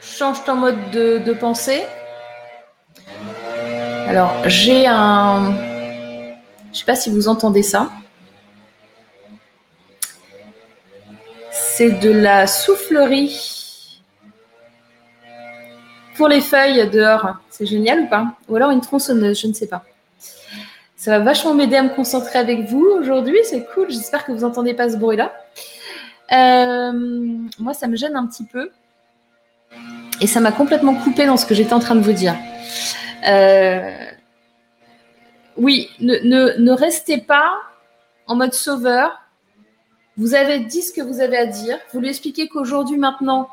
change 0.00 0.44
ton 0.44 0.54
mode 0.54 0.90
de, 0.90 1.32
pensée. 1.32 1.82
Alors, 4.06 4.32
j'ai 4.48 4.86
un. 4.86 5.52
Je 6.64 6.68
ne 6.70 6.74
sais 6.74 6.84
pas 6.84 6.94
si 6.94 7.10
vous 7.10 7.28
entendez 7.28 7.62
ça. 7.62 7.90
C'est 11.50 12.00
de 12.00 12.10
la 12.10 12.46
soufflerie 12.46 14.00
pour 16.16 16.28
les 16.28 16.40
feuilles 16.40 16.88
dehors. 16.90 17.36
C'est 17.50 17.66
génial 17.66 18.00
ou 18.00 18.08
pas? 18.08 18.34
Ou 18.48 18.56
alors 18.56 18.70
une 18.70 18.80
tronçonneuse, 18.80 19.40
je 19.40 19.46
ne 19.46 19.52
sais 19.52 19.66
pas. 19.66 19.84
Ça 20.96 21.18
va 21.18 21.24
vachement 21.24 21.54
m'aider 21.54 21.76
à 21.76 21.82
me 21.82 21.88
concentrer 21.88 22.38
avec 22.38 22.68
vous 22.68 22.84
aujourd'hui. 22.84 23.38
C'est 23.44 23.66
cool. 23.74 23.90
J'espère 23.90 24.24
que 24.24 24.32
vous 24.32 24.40
n'entendez 24.40 24.74
pas 24.74 24.88
ce 24.88 24.96
bruit-là. 24.96 25.32
Euh, 26.32 26.92
moi, 27.58 27.74
ça 27.74 27.86
me 27.88 27.96
gêne 27.96 28.16
un 28.16 28.26
petit 28.26 28.44
peu. 28.44 28.70
Et 30.20 30.26
ça 30.26 30.40
m'a 30.40 30.52
complètement 30.52 30.94
coupé 30.94 31.26
dans 31.26 31.36
ce 31.36 31.46
que 31.46 31.54
j'étais 31.54 31.72
en 31.72 31.80
train 31.80 31.94
de 31.94 32.00
vous 32.00 32.12
dire. 32.12 32.36
Euh, 33.26 34.06
oui, 35.56 35.90
ne, 36.00 36.70
restez 36.70 37.18
pas 37.18 37.52
en 38.26 38.36
mode 38.36 38.54
sauveur. 38.54 39.20
Vous 40.16 40.34
avez 40.34 40.60
dit 40.60 40.82
ce 40.82 40.92
que 40.92 41.00
vous 41.00 41.20
avez 41.20 41.36
à 41.36 41.46
dire. 41.46 41.78
Vous 41.92 42.00
lui 42.00 42.08
expliquez 42.08 42.48
qu'aujourd'hui, 42.48 42.98
maintenant, 42.98 43.48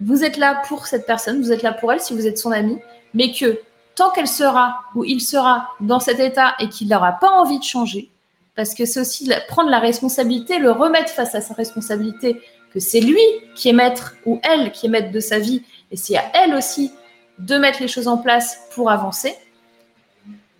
vous 0.00 0.24
êtes 0.24 0.36
là 0.36 0.62
pour 0.66 0.86
cette 0.86 1.06
personne, 1.06 1.42
vous 1.42 1.52
êtes 1.52 1.62
là 1.62 1.72
pour 1.72 1.92
elle 1.92 2.00
si 2.00 2.14
vous 2.14 2.26
êtes 2.26 2.38
son 2.38 2.52
ami, 2.52 2.78
mais 3.12 3.32
que 3.32 3.60
tant 3.94 4.10
qu'elle 4.10 4.28
sera 4.28 4.80
ou 4.94 5.04
il 5.04 5.20
sera 5.20 5.68
dans 5.80 6.00
cet 6.00 6.20
état 6.20 6.54
et 6.58 6.68
qu'il 6.68 6.88
n'aura 6.88 7.12
pas 7.12 7.30
envie 7.30 7.58
de 7.58 7.64
changer, 7.64 8.10
parce 8.54 8.74
que 8.74 8.84
c'est 8.84 9.00
aussi 9.00 9.30
prendre 9.48 9.70
la 9.70 9.78
responsabilité, 9.78 10.58
le 10.58 10.70
remettre 10.70 11.10
face 11.10 11.34
à 11.34 11.40
sa 11.40 11.54
responsabilité, 11.54 12.40
que 12.72 12.80
c'est 12.80 13.00
lui 13.00 13.22
qui 13.54 13.68
est 13.68 13.72
maître 13.72 14.14
ou 14.26 14.40
elle 14.42 14.72
qui 14.72 14.86
est 14.86 14.88
maître 14.88 15.10
de 15.10 15.20
sa 15.20 15.38
vie, 15.38 15.62
et 15.90 15.96
c'est 15.96 16.16
à 16.16 16.24
elle 16.34 16.54
aussi 16.54 16.92
de 17.38 17.56
mettre 17.56 17.80
les 17.80 17.88
choses 17.88 18.08
en 18.08 18.18
place 18.18 18.68
pour 18.74 18.90
avancer. 18.90 19.34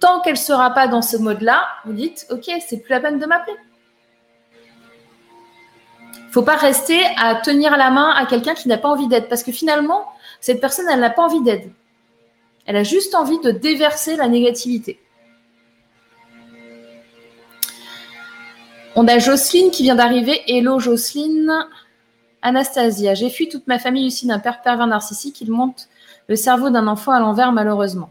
Tant 0.00 0.20
qu'elle 0.20 0.35
ne 0.35 0.38
sera 0.38 0.70
pas 0.70 0.88
dans 0.88 1.03
ce 1.03 1.16
mode-là, 1.16 1.62
vous 1.85 1.92
dites, 1.92 2.26
OK, 2.31 2.50
c'est 2.66 2.79
plus 2.79 2.90
la 2.90 3.00
peine 3.00 3.18
de 3.18 3.26
m'appeler. 3.26 3.57
Il 6.14 6.33
faut 6.33 6.42
pas 6.42 6.57
rester 6.57 6.98
à 7.18 7.35
tenir 7.35 7.76
la 7.76 7.90
main 7.90 8.11
à 8.11 8.24
quelqu'un 8.24 8.55
qui 8.55 8.68
n'a 8.68 8.79
pas 8.79 8.88
envie 8.88 9.09
d'aide, 9.09 9.29
parce 9.29 9.42
que 9.42 9.53
finalement, 9.53 10.07
cette 10.40 10.61
personne, 10.61 10.87
elle 10.90 11.00
n'a 11.00 11.11
pas 11.11 11.22
envie 11.22 11.42
d'aide. 11.42 11.70
Elle 12.67 12.77
a 12.77 12.85
juste 12.85 13.15
envie 13.15 13.40
de 13.40 13.50
déverser 13.50 14.17
la 14.17 14.29
négativité. 14.29 15.00
On 18.97 19.07
a 19.07 19.19
Jocelyne 19.19 19.71
qui 19.71 19.85
vient 19.85 19.95
d'arriver. 19.95 20.41
Hello 20.49 20.81
Jocelyne. 20.81 21.53
Anastasia, 22.43 23.15
j'ai 23.15 23.31
fui 23.31 23.49
toute 23.49 23.67
ma 23.67 23.79
famille 23.79 24.07
ici 24.07 24.27
d'un 24.27 24.38
père 24.38 24.63
pervers 24.63 24.87
narcissique. 24.87 25.41
Il 25.41 25.51
monte 25.51 25.88
le 26.29 26.37
cerveau 26.37 26.71
d'un 26.71 26.87
enfant 26.87 27.13
à 27.13 27.21
l'envers, 27.21 27.53
malheureusement. 27.53 28.11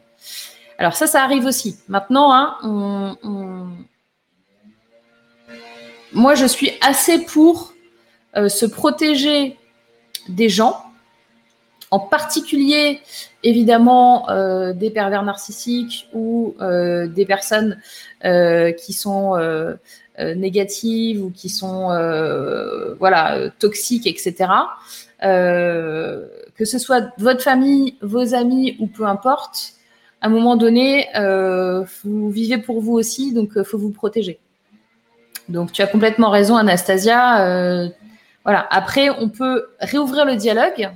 Alors 0.78 0.96
ça, 0.96 1.08
ça 1.08 1.24
arrive 1.24 1.46
aussi. 1.46 1.78
Maintenant, 1.90 2.32
hein, 2.34 3.18
moi, 6.14 6.36
je 6.36 6.46
suis 6.46 6.72
assez 6.82 7.20
pour 7.20 7.74
euh, 8.38 8.48
se 8.48 8.66
protéger 8.66 9.58
des 10.28 10.48
gens, 10.48 10.82
en 11.92 12.00
particulier, 12.00 13.02
évidemment, 13.44 14.30
euh, 14.30 14.74
des 14.74 14.92
pervers 14.92 15.24
narcissiques 15.24 16.08
ou 16.14 16.56
euh, 16.62 17.08
des 17.08 17.26
personnes 17.26 17.80
qui 18.22 18.94
sont 18.94 19.36
négatives 20.36 21.24
ou 21.24 21.32
qui 21.32 21.50
sont 21.50 21.92
euh, 21.92 22.94
voilà 22.96 23.50
toxiques, 23.60 24.08
etc. 24.08 24.52
Euh, 25.24 26.28
que 26.56 26.66
ce 26.66 26.78
soit 26.78 27.12
votre 27.18 27.42
famille, 27.42 27.96
vos 28.02 28.34
amis 28.34 28.76
ou 28.80 28.88
peu 28.88 29.06
importe, 29.06 29.74
à 30.22 30.28
un 30.28 30.30
moment 30.30 30.58
donné, 30.58 31.08
vous 32.04 32.30
vivez 32.30 32.58
pour 32.58 32.82
vous 32.82 32.94
aussi, 32.94 33.34
donc 33.34 33.52
il 33.56 33.64
faut 33.64 33.78
vous 33.78 33.92
protéger. 33.92 34.40
Donc 35.48 35.72
tu 35.72 35.82
as 35.82 35.88
complètement 35.88 36.30
raison, 36.30 36.58
Anastasia. 36.58 37.90
voilà. 38.44 38.68
Après, 38.70 39.10
on 39.10 39.30
peut 39.30 39.68
réouvrir 39.80 40.26
le 40.26 40.36
dialogue, 40.36 40.90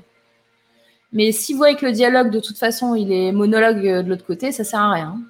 mais 1.13 1.31
si 1.31 1.53
vous 1.53 1.59
voyez 1.59 1.77
que 1.77 1.85
le 1.85 1.93
dialogue, 1.93 2.31
de 2.31 2.41
toute 2.41 2.57
façon, 2.57 2.95
il 2.95 3.13
est 3.13 3.31
monologue 3.31 3.81
de 3.81 4.09
l'autre 4.09 4.25
côté, 4.25 4.51
ça 4.51 4.65
sert 4.65 4.81
à 4.81 4.91
rien. 4.91 5.21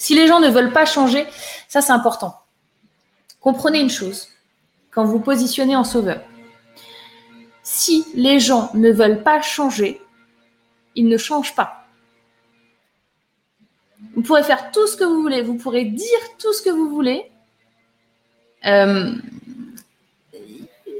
Si 0.00 0.14
les 0.14 0.26
gens 0.26 0.40
ne 0.40 0.48
veulent 0.48 0.72
pas 0.72 0.86
changer, 0.86 1.26
ça 1.68 1.82
c'est 1.82 1.92
important. 1.92 2.34
Comprenez 3.40 3.80
une 3.80 3.90
chose, 3.90 4.28
quand 4.90 5.04
vous 5.04 5.20
positionnez 5.20 5.76
en 5.76 5.84
sauveur, 5.84 6.20
si 7.62 8.04
les 8.14 8.40
gens 8.40 8.70
ne 8.74 8.90
veulent 8.90 9.22
pas 9.22 9.40
changer, 9.40 10.00
ils 10.94 11.08
ne 11.08 11.16
changent 11.16 11.54
pas. 11.54 11.86
Vous 14.14 14.22
pourrez 14.22 14.42
faire 14.42 14.70
tout 14.70 14.86
ce 14.86 14.96
que 14.96 15.04
vous 15.04 15.22
voulez, 15.22 15.42
vous 15.42 15.54
pourrez 15.54 15.84
dire 15.84 16.18
tout 16.38 16.52
ce 16.52 16.62
que 16.62 16.70
vous 16.70 16.88
voulez. 16.88 17.30
Euh, 18.66 19.14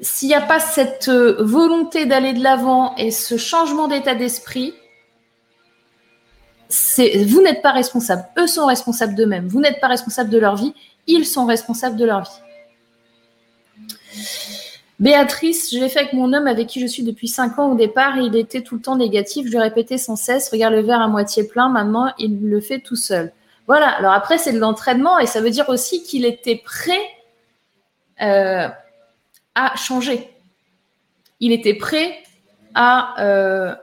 s'il 0.01 0.29
n'y 0.29 0.35
a 0.35 0.41
pas 0.41 0.61
cette 0.61 1.09
euh, 1.09 1.37
volonté 1.41 2.07
d'aller 2.07 2.33
de 2.33 2.43
l'avant 2.43 2.95
et 2.97 3.11
ce 3.11 3.37
changement 3.37 3.89
d'état 3.89 4.15
d'esprit, 4.15 4.75
vous 6.71 7.43
n'êtes 7.43 7.63
pas 7.63 7.73
responsable. 7.73 8.25
Eux 8.39 8.47
sont 8.47 8.67
responsables 8.67 9.15
d'eux-mêmes. 9.15 9.49
Vous 9.49 9.61
n'êtes 9.61 9.81
pas 9.81 9.89
responsable 9.89 10.31
de 10.31 10.39
leur 10.39 10.57
vie. 10.57 10.73
Ils 11.13 11.27
sont 11.27 11.45
responsables 11.45 11.97
de 11.97 12.05
leur 12.05 12.23
vie. 12.23 12.31
Béatrice, 15.01 15.75
je 15.75 15.81
l'ai 15.81 15.89
fait 15.89 16.01
avec 16.01 16.13
mon 16.13 16.33
homme 16.33 16.47
avec 16.47 16.69
qui 16.69 16.79
je 16.81 16.87
suis 16.87 17.03
depuis 17.03 17.27
5 17.27 17.59
ans 17.59 17.73
au 17.73 17.75
départ. 17.75 18.17
Il 18.19 18.37
était 18.37 18.63
tout 18.63 18.77
le 18.77 18.81
temps 18.81 18.95
négatif. 18.95 19.47
Je 19.47 19.51
lui 19.51 19.59
répétais 19.59 19.99
sans 19.99 20.15
cesse, 20.15 20.51
regarde 20.51 20.75
le 20.75 20.83
verre 20.83 21.01
à 21.01 21.09
moitié 21.09 21.49
plein. 21.49 21.69
Maintenant, 21.69 22.13
il 22.19 22.49
le 22.49 22.61
fait 22.61 22.79
tout 22.79 22.95
seul. 22.95 23.33
Voilà. 23.67 23.89
Alors 23.89 24.13
après, 24.13 24.39
c'est 24.39 24.53
de 24.53 24.61
l'entraînement 24.61 25.19
et 25.19 25.27
ça 25.27 25.41
veut 25.41 25.51
dire 25.51 25.69
aussi 25.69 26.05
qu'il 26.05 26.25
était 26.25 26.63
prêt 26.65 27.03
euh, 28.23 28.69
à 29.57 29.77
changer. 29.77 30.31
Il 31.41 31.51
était 31.51 31.75
prêt 31.75 32.19
à 32.75 33.21
euh, 33.21 33.75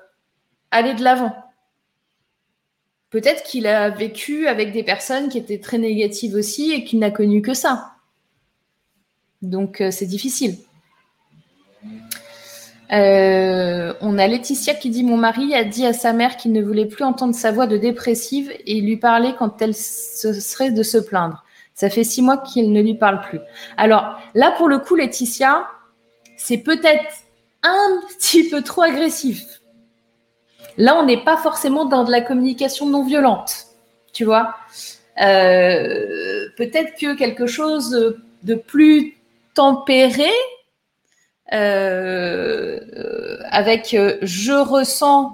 aller 0.71 0.93
de 0.93 1.03
l'avant. 1.03 1.35
Peut-être 3.09 3.43
qu'il 3.43 3.67
a 3.67 3.89
vécu 3.89 4.47
avec 4.47 4.73
des 4.73 4.83
personnes 4.83 5.29
qui 5.29 5.37
étaient 5.37 5.59
très 5.59 5.77
négatives 5.77 6.35
aussi 6.35 6.71
et 6.71 6.83
qu'il 6.83 6.99
n'a 6.99 7.11
connu 7.11 7.41
que 7.41 7.53
ça. 7.53 7.93
Donc 9.41 9.81
euh, 9.81 9.91
c'est 9.91 10.05
difficile. 10.05 10.57
Euh, 12.91 13.93
on 13.99 14.17
a 14.17 14.27
Laetitia 14.27 14.73
qui 14.73 14.89
dit 14.89 15.03
Mon 15.03 15.17
mari 15.17 15.53
a 15.53 15.63
dit 15.63 15.85
à 15.85 15.93
sa 15.93 16.13
mère 16.13 16.37
qu'il 16.37 16.53
ne 16.53 16.61
voulait 16.61 16.85
plus 16.85 17.03
entendre 17.03 17.35
sa 17.35 17.51
voix 17.51 17.67
de 17.67 17.77
dépressive 17.77 18.51
et 18.65 18.79
lui 18.81 18.97
parler 18.97 19.33
quand 19.37 19.61
elle 19.61 19.75
se 19.75 20.33
serait 20.33 20.71
de 20.71 20.83
se 20.83 20.97
plaindre. 20.97 21.43
Ça 21.73 21.89
fait 21.89 22.03
six 22.03 22.21
mois 22.21 22.37
qu'il 22.37 22.71
ne 22.71 22.81
lui 22.81 22.95
parle 22.95 23.21
plus. 23.21 23.39
Alors 23.77 24.19
là, 24.33 24.51
pour 24.57 24.67
le 24.67 24.79
coup, 24.79 24.95
Laetitia, 24.95 25.67
c'est 26.35 26.57
peut-être 26.57 27.23
un 27.63 28.01
petit 28.17 28.49
peu 28.49 28.63
trop 28.63 28.81
agressif. 28.81 29.56
Là, 30.77 30.95
on 30.95 31.05
n'est 31.05 31.23
pas 31.23 31.37
forcément 31.37 31.85
dans 31.85 32.03
de 32.03 32.11
la 32.11 32.21
communication 32.21 32.85
non 32.85 33.03
violente, 33.03 33.67
tu 34.13 34.25
vois. 34.25 34.55
Euh, 35.21 36.47
peut-être 36.55 36.95
que 36.99 37.15
quelque 37.15 37.47
chose 37.47 38.15
de 38.43 38.55
plus 38.55 39.17
tempéré, 39.55 40.29
euh, 41.53 43.37
avec 43.49 43.93
euh, 43.93 44.17
je 44.21 44.53
ressens 44.53 45.33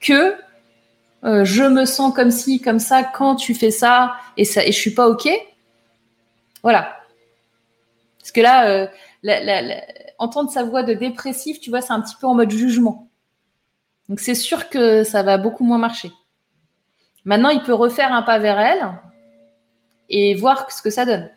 que 0.00 0.34
je 1.22 1.64
me 1.64 1.84
sens 1.84 2.14
comme 2.14 2.30
ci, 2.30 2.60
comme 2.60 2.78
ça 2.78 3.02
quand 3.02 3.34
tu 3.36 3.54
fais 3.54 3.72
ça 3.72 4.14
et 4.36 4.44
ça 4.44 4.64
et 4.64 4.72
suis 4.72 4.94
pas 4.94 5.08
ok. 5.08 5.28
Voilà. 6.62 6.96
Parce 8.18 8.32
que 8.32 8.40
là, 8.40 8.88
entendre 10.18 10.50
sa 10.50 10.62
voix 10.62 10.82
de 10.82 10.94
dépressif, 10.94 11.60
tu 11.60 11.70
vois, 11.70 11.80
c'est 11.80 11.92
un 11.92 12.00
petit 12.00 12.14
peu 12.20 12.26
en 12.26 12.34
mode 12.34 12.50
jugement. 12.50 13.07
Donc 14.08 14.20
c'est 14.20 14.34
sûr 14.34 14.68
que 14.68 15.04
ça 15.04 15.22
va 15.22 15.38
beaucoup 15.38 15.64
moins 15.64 15.78
marcher. 15.78 16.12
Maintenant, 17.24 17.50
il 17.50 17.62
peut 17.62 17.74
refaire 17.74 18.12
un 18.12 18.22
pas 18.22 18.38
vers 18.38 18.58
elle 18.58 18.88
et 20.08 20.34
voir 20.34 20.70
ce 20.72 20.80
que 20.80 20.90
ça 20.90 21.04
donne. 21.04 21.30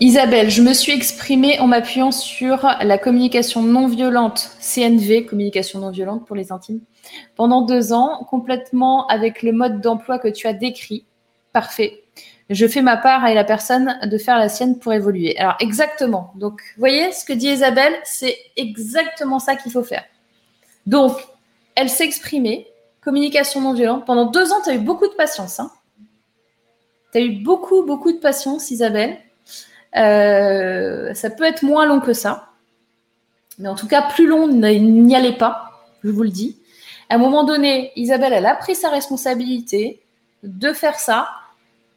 Isabelle, 0.00 0.48
je 0.48 0.62
me 0.62 0.74
suis 0.74 0.92
exprimée 0.92 1.58
en 1.58 1.66
m'appuyant 1.66 2.12
sur 2.12 2.68
la 2.82 2.98
communication 2.98 3.62
non 3.62 3.88
violente, 3.88 4.52
CNV, 4.60 5.24
communication 5.26 5.80
non 5.80 5.90
violente 5.90 6.24
pour 6.24 6.36
les 6.36 6.52
intimes, 6.52 6.80
pendant 7.34 7.62
deux 7.62 7.92
ans, 7.92 8.24
complètement 8.30 9.08
avec 9.08 9.42
le 9.42 9.50
mode 9.52 9.80
d'emploi 9.80 10.20
que 10.20 10.28
tu 10.28 10.46
as 10.46 10.52
décrit. 10.52 11.04
Parfait. 11.52 12.04
Je 12.50 12.66
fais 12.66 12.80
ma 12.80 12.96
part 12.96 13.24
à 13.24 13.34
la 13.34 13.44
personne 13.44 13.98
de 14.04 14.18
faire 14.18 14.38
la 14.38 14.48
sienne 14.48 14.78
pour 14.78 14.92
évoluer. 14.92 15.36
Alors 15.38 15.56
exactement. 15.60 16.32
Donc, 16.36 16.62
vous 16.76 16.80
voyez 16.80 17.12
ce 17.12 17.24
que 17.24 17.32
dit 17.34 17.48
Isabelle, 17.48 17.94
c'est 18.04 18.36
exactement 18.56 19.38
ça 19.38 19.54
qu'il 19.54 19.70
faut 19.70 19.82
faire. 19.82 20.04
Donc, 20.86 21.12
elle 21.74 21.90
s'est 21.90 22.04
exprimée, 22.04 22.66
communication 23.02 23.60
non 23.60 23.74
violente. 23.74 24.06
Pendant 24.06 24.26
deux 24.26 24.52
ans, 24.52 24.60
tu 24.64 24.70
as 24.70 24.74
eu 24.74 24.78
beaucoup 24.78 25.06
de 25.06 25.14
patience. 25.14 25.60
Hein 25.60 25.70
tu 27.12 27.18
as 27.18 27.20
eu 27.20 27.42
beaucoup, 27.42 27.84
beaucoup 27.84 28.12
de 28.12 28.18
patience, 28.18 28.70
Isabelle. 28.70 29.18
Euh, 29.96 31.14
ça 31.14 31.30
peut 31.30 31.44
être 31.44 31.62
moins 31.62 31.86
long 31.86 32.00
que 32.00 32.12
ça. 32.12 32.48
Mais 33.58 33.68
en 33.68 33.74
tout 33.74 33.88
cas, 33.88 34.02
plus 34.02 34.26
long, 34.26 34.48
n'y 34.48 35.16
allez 35.16 35.32
pas, 35.32 35.82
je 36.04 36.10
vous 36.10 36.22
le 36.22 36.28
dis. 36.28 36.58
À 37.08 37.14
un 37.14 37.18
moment 37.18 37.44
donné, 37.44 37.92
Isabelle, 37.96 38.32
elle 38.32 38.46
a 38.46 38.54
pris 38.54 38.74
sa 38.74 38.90
responsabilité 38.90 40.00
de 40.42 40.72
faire 40.72 40.98
ça. 40.98 41.28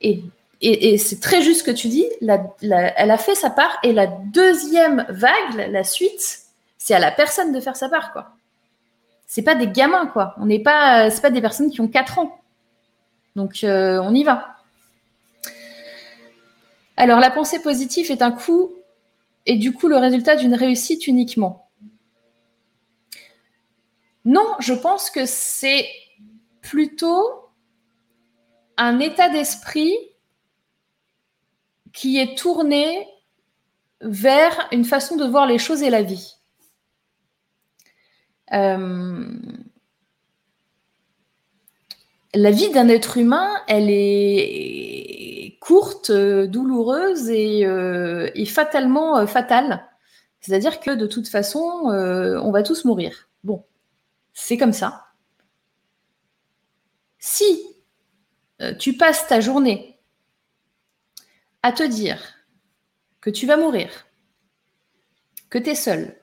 Et, 0.02 0.24
c'est 0.62 1.20
très 1.20 1.42
juste 1.42 1.62
ce 1.62 1.64
que 1.64 1.72
tu 1.72 1.88
dis. 1.88 2.06
elle 2.22 3.12
a 3.12 3.18
fait 3.18 3.36
sa 3.36 3.50
part. 3.50 3.80
Et 3.84 3.94
la 3.94 4.08
deuxième 4.08 5.06
vague, 5.10 5.70
la, 5.70 5.84
suite, 5.84 6.40
c'est 6.78 6.94
à 6.94 7.00
la 7.00 7.12
personne 7.12 7.52
de 7.52 7.60
faire 7.60 7.76
sa 7.76 7.90
part, 7.90 8.14
quoi. 8.14 8.32
C'est 9.26 9.44
pas 9.44 9.56
des 9.56 9.68
gamins, 9.68 10.08
quoi. 10.08 10.36
On 10.38 10.46
n'est 10.46 10.60
pas, 10.60 11.10
c'est 11.10 11.22
pas 11.22 11.30
des 11.30 11.42
personnes 11.42 11.72
qui 11.72 11.82
ont 11.82 11.88
4 11.88 12.20
ans. 12.20 12.42
Donc, 13.36 13.64
euh, 13.64 14.00
on 14.04 14.14
y 14.14 14.24
va. 14.24 14.58
Alors, 16.98 17.20
la 17.20 17.32
pensée 17.32 17.60
positive 17.62 18.12
est 18.12 18.22
un 18.22 18.32
coup 18.32 18.72
et 19.46 19.56
du 19.56 19.74
coup 19.74 19.88
le 19.88 19.98
résultat 19.98 20.36
d'une 20.36 20.54
réussite 20.54 21.08
uniquement. 21.08 21.68
Non, 24.26 24.46
je 24.60 24.74
pense 24.74 25.10
que 25.10 25.26
c'est 25.26 25.88
plutôt 26.62 27.50
un 28.78 29.00
état 29.00 29.30
d'esprit 29.30 29.96
qui 31.94 32.18
est 32.20 32.38
tourné 32.38 33.08
vers 34.02 34.68
une 34.72 34.86
façon 34.86 35.16
de 35.16 35.26
voir 35.26 35.46
les 35.46 35.58
choses 35.58 35.82
et 35.84 35.90
la 35.90 36.02
vie. 36.02 36.36
Euh, 38.54 39.26
la 42.34 42.52
vie 42.52 42.70
d'un 42.72 42.88
être 42.90 43.18
humain, 43.18 43.50
elle 43.68 43.90
est 43.90 45.58
courte, 45.60 46.10
euh, 46.10 46.48
douloureuse 46.48 47.30
et, 47.30 47.66
euh, 47.66 48.30
fatalement 48.46 49.26
fatale. 49.28 49.86
C'est-à-dire 50.40 50.80
que 50.80 50.92
de 50.92 51.06
toute 51.06 51.28
façon, 51.28 51.60
on 51.60 52.52
va 52.52 52.64
tous 52.64 52.84
mourir. 52.86 53.30
Bon, 53.44 53.64
c'est 54.34 54.58
comme 54.58 54.74
ça. 54.74 55.06
Si 57.20 57.64
tu 58.80 58.94
passes 58.94 59.28
ta 59.28 59.40
journée 59.40 59.91
à 61.64 61.72
te 61.72 61.84
dire 61.84 62.36
que 63.22 63.30
tu 63.30 63.46
vas 63.46 63.58
mourir, 63.58 64.08
que 65.50 65.58
tu 65.58 65.70
es 65.70 65.76
seul, 65.76 66.18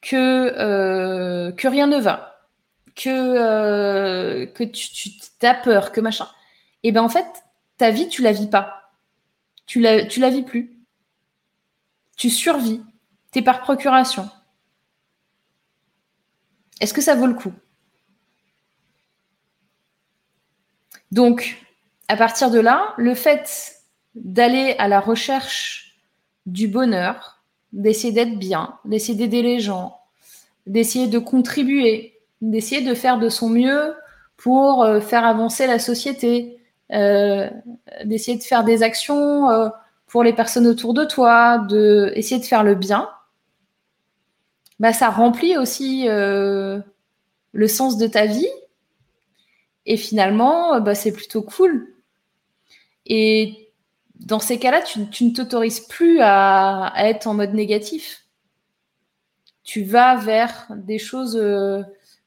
que, 0.00 1.50
que 1.50 1.68
rien 1.68 1.86
ne 1.86 1.98
va, 1.98 2.48
que, 2.94 4.44
que 4.44 4.64
tu, 4.64 4.88
tu 4.92 5.46
as 5.46 5.54
peur, 5.54 5.92
que 5.92 6.00
machin, 6.00 6.28
et 6.82 6.88
eh 6.88 6.92
bien 6.92 7.02
en 7.02 7.08
fait, 7.08 7.26
ta 7.78 7.90
vie, 7.90 8.08
tu 8.08 8.22
la 8.22 8.32
vis 8.32 8.46
pas. 8.46 8.92
Tu 9.66 9.80
la, 9.80 10.04
tu 10.04 10.20
la 10.20 10.30
vis 10.30 10.42
plus. 10.42 10.78
Tu 12.16 12.30
survis. 12.30 12.82
Tu 13.32 13.38
es 13.38 13.42
par 13.42 13.62
procuration. 13.62 14.28
Est-ce 16.80 16.92
que 16.92 17.00
ça 17.00 17.14
vaut 17.14 17.26
le 17.26 17.34
coup? 17.34 17.54
Donc, 21.10 21.64
à 22.08 22.16
partir 22.16 22.50
de 22.50 22.58
là, 22.58 22.92
le 22.98 23.14
fait 23.14 23.73
d'aller 24.14 24.74
à 24.78 24.88
la 24.88 25.00
recherche 25.00 25.96
du 26.46 26.68
bonheur, 26.68 27.42
d'essayer 27.72 28.12
d'être 28.12 28.38
bien, 28.38 28.78
d'essayer 28.84 29.16
d'aider 29.16 29.42
les 29.42 29.60
gens, 29.60 29.98
d'essayer 30.66 31.08
de 31.08 31.18
contribuer, 31.18 32.18
d'essayer 32.40 32.82
de 32.82 32.94
faire 32.94 33.18
de 33.18 33.28
son 33.28 33.48
mieux 33.48 33.94
pour 34.36 34.84
euh, 34.84 35.00
faire 35.00 35.24
avancer 35.24 35.66
la 35.66 35.78
société, 35.78 36.58
euh, 36.92 37.48
d'essayer 38.04 38.38
de 38.38 38.42
faire 38.42 38.64
des 38.64 38.82
actions 38.82 39.50
euh, 39.50 39.68
pour 40.06 40.22
les 40.22 40.32
personnes 40.32 40.66
autour 40.66 40.94
de 40.94 41.04
toi, 41.04 41.58
de 41.58 42.12
essayer 42.14 42.40
de 42.40 42.46
faire 42.46 42.62
le 42.62 42.74
bien, 42.74 43.08
bah, 44.78 44.92
ça 44.92 45.10
remplit 45.10 45.56
aussi 45.56 46.06
le 46.06 46.82
sens 47.68 47.96
de 47.96 48.06
ta 48.06 48.26
vie. 48.26 48.48
Et 49.86 49.96
finalement, 49.96 50.80
bah, 50.80 50.94
c'est 50.94 51.12
plutôt 51.12 51.42
cool. 51.42 51.94
Et 53.06 53.63
dans 54.20 54.38
ces 54.38 54.58
cas-là, 54.58 54.82
tu, 54.82 55.24
ne 55.24 55.30
t'autorises 55.30 55.80
plus 55.80 56.20
à, 56.20 56.92
être 56.98 57.26
en 57.26 57.34
mode 57.34 57.54
négatif. 57.54 58.24
Tu 59.62 59.82
vas 59.82 60.16
vers 60.16 60.68
des 60.70 60.98
choses 60.98 61.36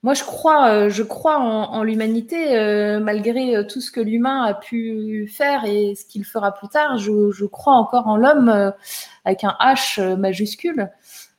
moi, 0.04 0.14
je 0.14 0.24
crois, 0.24 0.70
euh, 0.70 0.90
je 0.90 1.02
crois 1.04 1.38
en, 1.40 1.84
l'humanité, 1.84 2.56
euh, 2.56 3.00
malgré 3.00 3.56
euh, 3.56 3.64
tout 3.64 3.82
ce 3.82 3.92
que 3.92 4.00
l'humain 4.00 4.44
a 4.44 4.54
pu 4.54 5.28
faire 5.28 5.66
et 5.66 5.96
ce 5.96 6.06
qu'il 6.06 6.24
fera 6.24 6.54
plus 6.54 6.70
tard. 6.70 6.98
Je, 6.98 7.46
crois 7.46 7.74
encore 7.74 8.08
en 8.08 8.16
l'homme 8.16 8.74
avec 9.26 9.44
un 9.44 9.56
H 9.60 10.16
majuscule, 10.16 10.90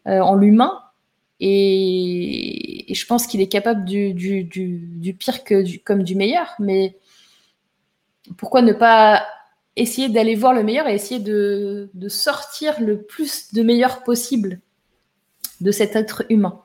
en 0.07 0.35
l'humain. 0.35 0.83
Et, 1.41 2.93
je 2.93 3.07
pense 3.07 3.27
qu'il 3.27 3.41
est 3.41 3.49
capable 3.49 3.85
du, 3.85 4.13
du, 4.13 5.15
pire 5.15 5.45
que 5.45 5.65
comme 5.85 6.03
du 6.03 6.17
meilleur. 6.17 6.55
Mais 6.59 6.99
pourquoi 8.37 8.63
ne 8.63 8.73
pas 8.73 9.25
essayer 9.81 10.09
d'aller 10.09 10.35
voir 10.35 10.53
le 10.53 10.63
meilleur 10.63 10.89
et 10.89 10.95
essayer 10.95 11.21
de, 11.21 11.91
de 11.93 12.09
sortir 12.09 12.81
le 12.81 13.03
plus 13.03 13.53
de 13.55 13.63
meilleur 13.63 14.03
possible 14.03 14.61
de 15.61 15.71
cet 15.71 15.97
être 15.97 16.25
humain 16.29 16.63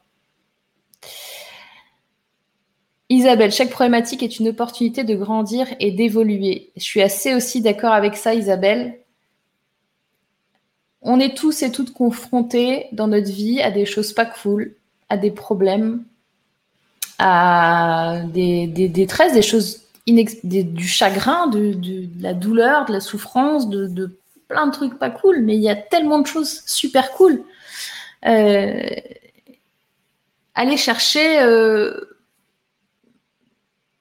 Isabelle, 3.14 3.51
chaque 3.51 3.70
problématique 3.70 4.24
est 4.24 4.39
une 4.39 4.47
opportunité 4.47 5.03
de 5.03 5.14
grandir 5.14 5.68
et 5.80 5.91
d'évoluer. 5.91 6.72
Je 6.76 6.82
suis 6.82 7.01
assez 7.01 7.36
aussi 7.36 7.61
d'accord 7.61 7.93
avec 7.93 8.16
ça, 8.16 8.34
Isabelle. 8.34 8.99
On 11.03 11.20
est 11.20 11.38
tous 11.38 11.61
et 11.61 11.72
toutes 11.72 11.93
confrontés 11.93 12.88
dans 12.91 13.07
notre 13.07 13.30
vie 13.30 13.61
à 13.61 13.70
des 13.70 13.86
choses 13.86 14.14
pas 14.14 14.26
cool, 14.26 14.74
à 15.09 15.18
des 15.18 15.30
problèmes, 15.30 16.03
à 17.20 18.22
des, 18.34 18.66
détresses, 18.68 19.34
des 19.34 19.43
choses 19.43 19.82
du 20.05 20.87
chagrin, 20.87 21.47
de, 21.47 21.77
la 22.21 22.33
douleur, 22.33 22.85
de 22.85 22.93
la 22.93 22.99
souffrance, 22.99 23.69
de, 23.69 24.17
plein 24.47 24.67
de 24.67 24.71
trucs 24.71 24.99
pas 24.99 25.09
cool. 25.09 25.41
Mais 25.41 25.55
il 25.55 25.61
y 25.61 25.69
a 25.69 25.75
tellement 25.75 26.19
de 26.19 26.27
choses 26.27 26.61
super 26.65 27.11
cool. 27.11 27.43
Euh, 28.25 28.83
aller 30.55 30.77
chercher 30.77 31.41
euh, 31.41 31.93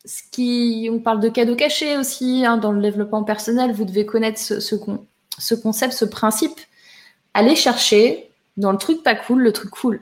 ce 0.04 0.22
qui, 0.30 0.88
on 0.90 0.98
parle 0.98 1.20
de 1.20 1.28
cadeaux 1.28 1.56
cachés 1.56 1.96
aussi 1.96 2.44
hein, 2.44 2.56
dans 2.56 2.72
le 2.72 2.82
développement 2.82 3.24
personnel. 3.24 3.72
Vous 3.72 3.84
devez 3.84 4.04
connaître 4.06 4.38
ce, 4.38 4.74
concept, 5.54 5.92
ce 5.92 6.04
principe. 6.04 6.58
Allez 7.34 7.56
chercher 7.56 8.30
dans 8.56 8.72
le 8.72 8.78
truc 8.78 9.02
pas 9.02 9.14
cool, 9.14 9.42
le 9.42 9.52
truc 9.52 9.70
cool. 9.70 10.00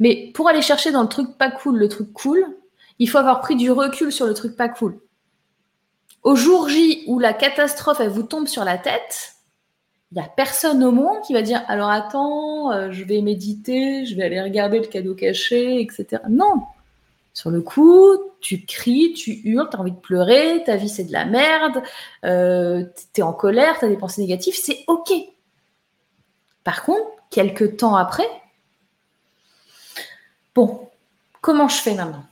Mais 0.00 0.30
pour 0.34 0.48
aller 0.48 0.62
chercher 0.62 0.90
dans 0.90 1.02
le 1.02 1.08
truc 1.08 1.36
pas 1.38 1.50
cool, 1.50 1.78
le 1.78 1.88
truc 1.88 2.12
cool, 2.12 2.46
il 2.98 3.08
faut 3.08 3.18
avoir 3.18 3.40
pris 3.40 3.56
du 3.56 3.70
recul 3.70 4.12
sur 4.12 4.26
le 4.26 4.34
truc 4.34 4.56
pas 4.56 4.68
cool. 4.68 5.00
Au 6.22 6.34
jour 6.34 6.68
J 6.68 7.04
où 7.06 7.18
la 7.18 7.32
catastrophe 7.32 8.00
elle 8.00 8.10
vous 8.10 8.22
tombe 8.22 8.48
sur 8.48 8.64
la 8.64 8.78
tête, 8.78 9.34
il 10.10 10.18
n'y 10.18 10.24
a 10.24 10.28
personne 10.28 10.82
au 10.82 10.90
monde 10.90 11.20
qui 11.26 11.32
va 11.32 11.42
dire 11.42 11.62
alors 11.68 11.90
attends, 11.90 12.72
euh, 12.72 12.90
je 12.90 13.04
vais 13.04 13.20
méditer, 13.20 14.06
je 14.06 14.16
vais 14.16 14.24
aller 14.24 14.42
regarder 14.42 14.78
le 14.80 14.86
cadeau 14.86 15.14
caché, 15.14 15.80
etc. 15.80 16.22
Non, 16.28 16.62
sur 17.34 17.50
le 17.50 17.60
coup, 17.60 18.18
tu 18.40 18.64
cries, 18.64 19.12
tu 19.12 19.32
hurles, 19.44 19.68
tu 19.70 19.76
as 19.76 19.80
envie 19.80 19.92
de 19.92 19.96
pleurer, 19.96 20.62
ta 20.64 20.76
vie 20.76 20.88
c'est 20.88 21.04
de 21.04 21.12
la 21.12 21.24
merde, 21.24 21.82
euh, 22.24 22.84
tu 23.14 23.20
es 23.20 23.22
en 23.22 23.32
colère, 23.32 23.78
tu 23.78 23.84
as 23.84 23.88
des 23.88 23.96
pensées 23.96 24.22
négatives, 24.22 24.56
c'est 24.60 24.82
OK. 24.88 25.12
Par 26.64 26.82
contre, 26.82 27.06
quelques 27.30 27.76
temps 27.76 27.94
après, 27.94 28.28
bon, 30.54 30.88
comment 31.40 31.68
je 31.68 31.76
fais 31.76 31.94
maintenant? 31.94 32.24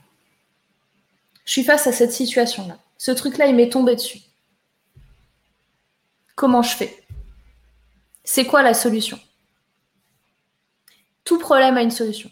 Je 1.47 1.53
suis 1.53 1.64
face 1.64 1.86
à 1.86 1.92
cette 1.92 2.12
situation-là. 2.12 2.78
Ce 2.99 3.11
truc-là, 3.12 3.47
il 3.47 3.55
m'est 3.55 3.70
tombé 3.70 3.94
dessus. 3.94 4.20
Comment 6.34 6.62
je 6.62 6.76
fais? 6.76 7.07
C'est 8.24 8.44
quoi 8.44 8.62
la 8.62 8.74
solution? 8.74 9.18
Tout 11.24 11.38
problème 11.38 11.76
a 11.78 11.82
une 11.82 11.90
solution. 11.90 12.30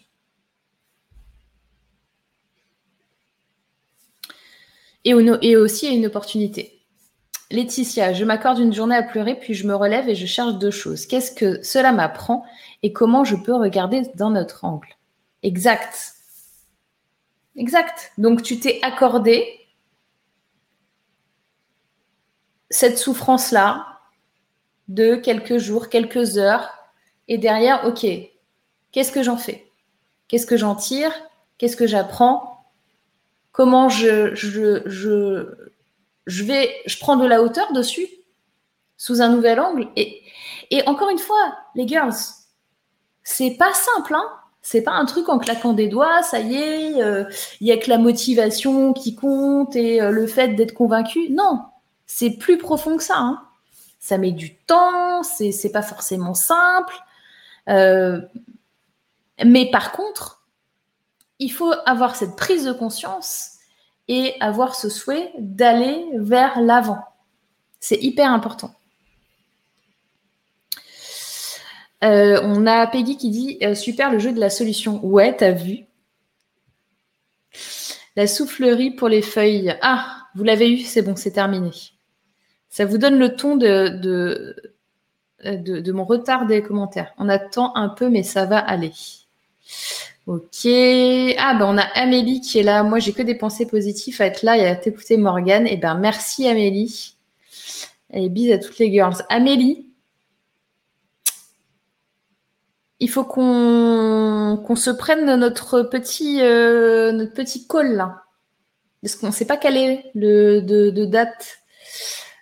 et, 5.04 5.56
aussi 5.56 5.94
une 5.94 6.06
opportunité. 6.06 6.80
Laetitia, 7.50 8.14
je 8.14 8.24
m'accorde 8.24 8.58
une 8.58 8.72
journée 8.72 8.96
à 8.96 9.02
pleurer, 9.02 9.38
puis 9.38 9.54
je 9.54 9.66
me 9.66 9.74
relève 9.74 10.08
et 10.08 10.14
je 10.14 10.26
cherche 10.26 10.54
deux 10.54 10.70
choses. 10.70 11.06
Qu'est-ce 11.06 11.30
que 11.30 11.62
cela 11.62 11.92
m'apprend 11.92 12.44
et 12.82 12.92
comment 12.92 13.24
je 13.24 13.36
peux 13.36 13.54
regarder 13.54 14.02
d'un 14.14 14.34
autre 14.34 14.64
angle? 14.64 14.88
Exact. 15.42 16.13
Exact. 17.56 18.12
Donc 18.18 18.42
tu 18.42 18.58
t'es 18.58 18.80
accordé 18.82 19.60
cette 22.70 22.98
souffrance-là 22.98 24.00
de 24.88 25.14
quelques 25.14 25.58
jours, 25.58 25.88
quelques 25.88 26.38
heures, 26.38 26.68
et 27.28 27.38
derrière, 27.38 27.86
ok, 27.86 28.06
qu'est-ce 28.92 29.12
que 29.12 29.22
j'en 29.22 29.36
fais? 29.36 29.70
Qu'est-ce 30.28 30.46
que 30.46 30.56
j'en 30.56 30.74
tire? 30.74 31.12
Qu'est-ce 31.56 31.76
que 31.76 31.86
j'apprends? 31.86 32.66
Comment 33.52 33.88
je, 33.88 34.34
je, 34.34 34.82
je, 36.26 36.44
vais, 36.44 36.74
je 36.86 36.98
prends 36.98 37.16
de 37.16 37.26
la 37.26 37.42
hauteur 37.42 37.72
dessus, 37.72 38.08
sous 38.96 39.22
un 39.22 39.28
nouvel 39.28 39.60
angle? 39.60 39.88
Et, 39.94 40.22
et 40.70 40.86
encore 40.88 41.10
une 41.10 41.18
fois, 41.18 41.56
les 41.76 41.86
girls, 41.86 42.12
c'est 43.22 43.52
pas 43.52 43.72
simple, 43.72 44.14
hein 44.14 44.28
c'est 44.64 44.80
pas 44.80 44.92
un 44.92 45.04
truc 45.04 45.28
en 45.28 45.38
claquant 45.38 45.74
des 45.74 45.88
doigts, 45.88 46.22
ça 46.22 46.40
y 46.40 46.56
est, 46.56 47.02
euh, 47.02 47.24
il 47.60 47.66
y 47.66 47.72
a 47.72 47.76
que 47.76 47.90
la 47.90 47.98
motivation 47.98 48.94
qui 48.94 49.14
compte 49.14 49.76
et 49.76 50.00
euh, 50.00 50.10
le 50.10 50.26
fait 50.26 50.54
d'être 50.54 50.72
convaincu. 50.72 51.28
Non, 51.30 51.60
c'est 52.06 52.30
plus 52.30 52.56
profond 52.56 52.96
que 52.96 53.02
ça. 53.02 53.18
Hein. 53.18 53.42
Ça 54.00 54.16
met 54.16 54.32
du 54.32 54.56
temps, 54.56 55.22
c'est 55.22 55.70
pas 55.70 55.82
forcément 55.82 56.32
simple. 56.32 56.94
Euh, 57.68 58.22
mais 59.44 59.70
par 59.70 59.92
contre, 59.92 60.42
il 61.38 61.52
faut 61.52 61.74
avoir 61.84 62.16
cette 62.16 62.34
prise 62.34 62.64
de 62.64 62.72
conscience 62.72 63.50
et 64.08 64.34
avoir 64.40 64.74
ce 64.76 64.88
souhait 64.88 65.30
d'aller 65.38 66.06
vers 66.14 66.58
l'avant. 66.58 67.00
C'est 67.80 68.02
hyper 68.02 68.30
important. 68.32 68.74
Euh, 72.04 72.40
on 72.42 72.66
a 72.66 72.86
Peggy 72.86 73.16
qui 73.16 73.30
dit 73.30 73.58
euh, 73.62 73.74
super 73.74 74.12
le 74.12 74.18
jeu 74.18 74.32
de 74.32 74.40
la 74.40 74.50
solution. 74.50 75.04
Ouais, 75.04 75.34
t'as 75.34 75.52
vu. 75.52 75.86
La 78.16 78.26
soufflerie 78.26 78.90
pour 78.90 79.08
les 79.08 79.22
feuilles. 79.22 79.76
Ah, 79.80 80.18
vous 80.34 80.44
l'avez 80.44 80.70
eu, 80.70 80.80
c'est 80.80 81.02
bon, 81.02 81.16
c'est 81.16 81.32
terminé. 81.32 81.70
Ça 82.68 82.84
vous 82.84 82.98
donne 82.98 83.18
le 83.18 83.34
ton 83.34 83.56
de, 83.56 83.88
de, 85.44 85.92
mon 85.92 86.04
retard 86.04 86.46
des 86.46 86.62
commentaires. 86.62 87.12
On 87.18 87.28
attend 87.28 87.74
un 87.76 87.88
peu, 87.88 88.08
mais 88.08 88.22
ça 88.22 88.44
va 88.44 88.58
aller. 88.58 88.92
Ok. 90.26 90.66
Ah 91.38 91.54
ben 91.54 91.66
on 91.66 91.78
a 91.78 91.82
Amélie 91.94 92.40
qui 92.40 92.58
est 92.58 92.62
là. 92.62 92.82
Moi 92.82 92.98
j'ai 92.98 93.12
que 93.12 93.22
des 93.22 93.34
pensées 93.34 93.66
positives 93.66 94.20
à 94.22 94.26
être 94.26 94.42
là 94.42 94.56
et 94.56 94.66
à 94.66 94.74
t'écouter 94.74 95.16
Morgane. 95.16 95.66
Eh 95.68 95.76
ben 95.76 95.94
merci 95.96 96.48
Amélie. 96.48 97.16
Et 98.12 98.28
bis 98.28 98.52
à 98.52 98.58
toutes 98.58 98.78
les 98.78 98.90
girls. 98.90 99.24
Amélie, 99.28 99.86
il 103.04 103.10
faut 103.10 103.24
qu'on 103.24 104.76
se 104.76 104.88
prenne 104.88 105.26
notre 105.36 105.82
petit 105.82 106.40
euh, 106.40 107.12
notre 107.12 107.34
petit 107.34 107.68
call 107.68 107.96
là. 107.96 108.22
Parce 109.02 109.14
qu'on 109.16 109.26
ne 109.26 109.32
sait 109.32 109.44
pas 109.44 109.58
quelle 109.58 109.76
est 109.76 110.10
le 110.14 110.60
de, 110.60 111.04
date. 111.04 111.58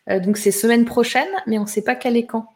Euh, 0.09 0.21
donc 0.21 0.37
c'est 0.37 0.53
semaine 0.53 0.85
prochaine, 0.85 1.29
mais 1.49 1.59
on 1.59 1.63
ne 1.63 1.69
sait 1.69 1.83
pas 1.83 1.97
quelle 1.97 2.17
est 2.17 2.27
quand. 2.27 2.47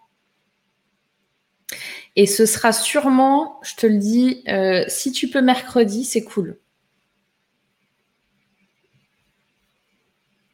Et 2.14 2.26
ce 2.26 2.46
sera 2.46 2.72
sûrement, 2.72 3.58
je 3.64 3.74
te 3.74 3.88
le 3.88 3.98
dis, 3.98 4.44
euh, 4.46 4.84
si 4.86 5.10
tu 5.10 5.28
peux 5.28 5.42
mercredi, 5.42 6.04
c'est 6.04 6.22
cool. 6.22 6.60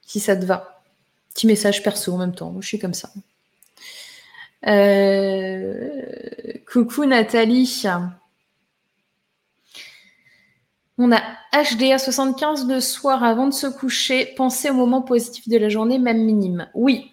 Si 0.07 0.21
ça 0.21 0.35
te 0.37 0.47
va. 0.47 0.83
Petit 1.35 1.47
message 1.47 1.83
perso 1.83 2.15
en 2.15 2.19
même 2.19 2.35
temps. 2.35 2.59
je 2.61 2.67
suis 2.67 2.79
comme 2.79 2.95
ça. 2.95 3.11
Euh, 4.67 6.03
coucou 6.71 7.05
Nathalie. 7.05 7.85
On 10.99 11.11
a 11.11 11.21
HDA 11.53 11.99
75 11.99 12.69
le 12.69 12.81
soir 12.81 13.25
avant 13.25 13.47
de 13.47 13.53
se 13.53 13.67
coucher. 13.67 14.35
Pensez 14.37 14.71
au 14.71 14.75
moment 14.75 15.03
positif 15.03 15.49
de 15.49 15.59
la 15.59 15.69
journée, 15.69 15.99
même 15.99 16.25
minime. 16.25 16.69
Oui, 16.75 17.13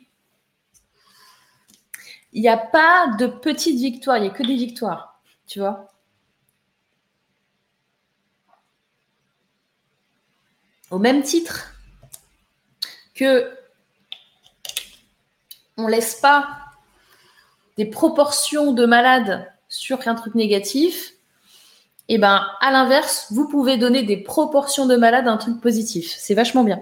il 2.34 2.41
n'y 2.41 2.47
a 2.47 2.58
pas 2.58 3.08
de 3.18 3.28
petites 3.28 3.80
victoires, 3.80 4.18
il 4.18 4.24
n'y 4.24 4.28
a 4.28 4.32
que 4.32 4.43
des 4.43 4.56
victoires, 4.56 5.20
tu 5.47 5.60
vois. 5.60 5.88
Au 10.91 11.00
même 11.00 11.22
titre 11.24 11.74
que 13.14 13.52
on 15.78 15.88
laisse 15.88 16.16
pas 16.16 16.68
des 17.80 17.86
proportions 17.86 18.73
de 18.73 18.86
malades 18.86 19.49
sur 19.69 20.05
un 20.05 20.13
truc 20.13 20.36
négatif, 20.36 21.13
et 22.09 22.15
eh 22.15 22.17
ben 22.17 22.45
à 22.59 22.71
l'inverse, 22.71 23.27
vous 23.32 23.47
pouvez 23.47 23.77
donner 23.77 24.03
des 24.03 24.17
proportions 24.17 24.86
de 24.86 24.97
malades 24.97 25.30
à 25.30 25.32
un 25.32 25.38
truc 25.38 25.61
positif. 25.61 26.13
C'est 26.17 26.34
vachement 26.34 26.65
bien. 26.65 26.82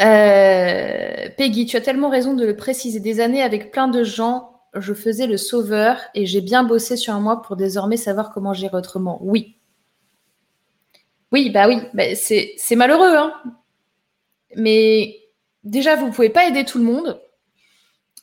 Euh, 0.00 1.28
Peggy, 1.38 1.66
tu 1.66 1.76
as 1.76 1.80
tellement 1.80 2.08
raison 2.08 2.34
de 2.34 2.44
le 2.44 2.56
préciser. 2.56 2.98
Des 2.98 3.20
années 3.20 3.42
avec 3.42 3.70
plein 3.70 3.86
de 3.86 4.02
gens, 4.02 4.62
je 4.74 4.92
faisais 4.92 5.28
le 5.28 5.36
sauveur 5.36 6.00
et 6.16 6.26
j'ai 6.26 6.40
bien 6.40 6.64
bossé 6.64 6.96
sur 6.96 7.14
moi 7.20 7.42
pour 7.42 7.54
désormais 7.54 7.96
savoir 7.96 8.32
comment 8.32 8.54
gérer 8.54 8.76
autrement. 8.76 9.20
Oui. 9.22 9.56
Oui, 11.30 11.50
bah 11.50 11.68
oui, 11.68 11.80
bah 11.94 12.16
c'est 12.16 12.56
malheureux. 12.74 13.14
Hein 13.14 13.34
Mais 14.56 15.23
déjà, 15.64 15.96
vous 15.96 16.06
ne 16.06 16.12
pouvez 16.12 16.30
pas 16.30 16.46
aider 16.46 16.64
tout 16.64 16.78
le 16.78 16.84
monde. 16.84 17.20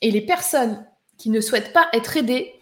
Et 0.02 0.12
les 0.12 0.22
personnes 0.22 0.86
qui 1.18 1.30
ne 1.30 1.42
souhaitent 1.42 1.74
pas 1.74 1.88
être 1.94 2.18
aidées, 2.18 2.54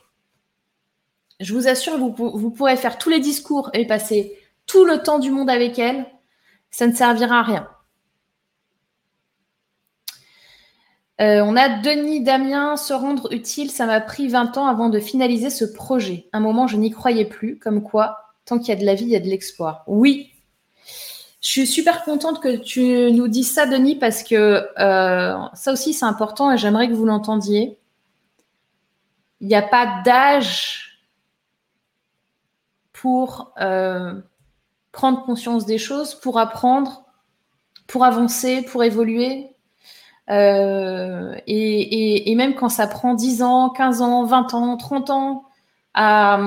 Je 1.40 1.54
vous 1.54 1.70
assure, 1.70 1.98
vous, 1.98 2.52
pourrez 2.52 2.76
faire 2.76 2.98
tous 2.98 3.10
les 3.10 3.22
discours 3.22 3.70
et 3.74 3.88
passer 3.88 4.38
tout 4.66 4.84
le 4.84 5.02
temps 5.02 5.20
du 5.20 5.32
monde 5.32 5.50
avec 5.50 5.80
elle. 5.80 6.06
Ça 6.70 6.86
ne 6.86 6.94
servira 6.94 7.40
à 7.40 7.44
rien. 7.44 7.70
Euh, 11.22 11.42
on 11.44 11.56
a 11.56 11.70
Denis 11.80 12.24
Damien, 12.24 12.78
se 12.78 12.94
rendre 12.94 13.34
utile, 13.34 13.72
ça 13.72 13.86
m'a 13.86 14.00
pris 14.00 14.28
20 14.30 14.58
ans 14.58 14.68
avant 14.68 14.90
de 14.90 15.00
finaliser 15.00 15.50
ce 15.50 15.66
projet. 15.66 16.28
Un 16.32 16.40
moment, 16.40 16.68
je 16.68 16.78
n'y 16.78 16.92
croyais 16.92 17.26
plus, 17.26 17.60
comme 17.60 17.84
quoi, 17.84 18.18
tant 18.46 18.58
qu'il 18.58 18.70
y 18.70 18.72
a 18.72 18.80
de 18.80 18.86
la 18.86 18.96
vie, 18.96 19.06
il 19.06 19.12
y 19.12 19.16
a 19.18 19.20
de 19.20 19.28
l'espoir. 19.28 19.84
Oui, 19.88 20.29
je 21.42 21.50
suis 21.50 21.68
super 21.68 22.04
contente 22.04 22.42
que 22.42 22.58
tu 22.58 23.12
nous 23.14 23.28
dises 23.28 23.54
ça, 23.54 23.66
Denis, 23.66 23.96
parce 23.96 24.24
que 24.24 24.68
euh, 24.78 25.38
ça 25.54 25.72
aussi, 25.72 25.94
c'est 25.94 26.06
important 26.06 26.52
et 26.52 26.58
j'aimerais 26.58 26.90
que 26.90 26.94
vous 26.94 27.06
l'entendiez. 27.06 27.78
Il 29.40 29.48
n'y 29.48 29.56
a 29.56 29.62
pas 29.62 30.02
d'âge 30.04 31.00
pour 32.92 33.54
euh, 33.62 34.20
prendre 34.92 35.24
conscience 35.24 35.66
des 35.66 35.78
choses, 35.78 36.16
pour 36.16 36.40
apprendre, 36.40 37.06
pour 37.88 38.04
avancer, 38.04 38.62
pour 38.64 38.84
évoluer. 38.84 39.56
Euh, 40.30 41.36
et, 41.48 42.36
même 42.36 42.54
quand 42.56 42.70
ça 42.70 42.86
prend 42.86 43.14
10 43.14 43.42
ans, 43.44 43.70
15 43.70 44.02
ans, 44.02 44.26
20 44.26 44.54
ans, 44.54 44.78
30 44.78 45.10
ans 45.10 45.46
à, 45.94 46.38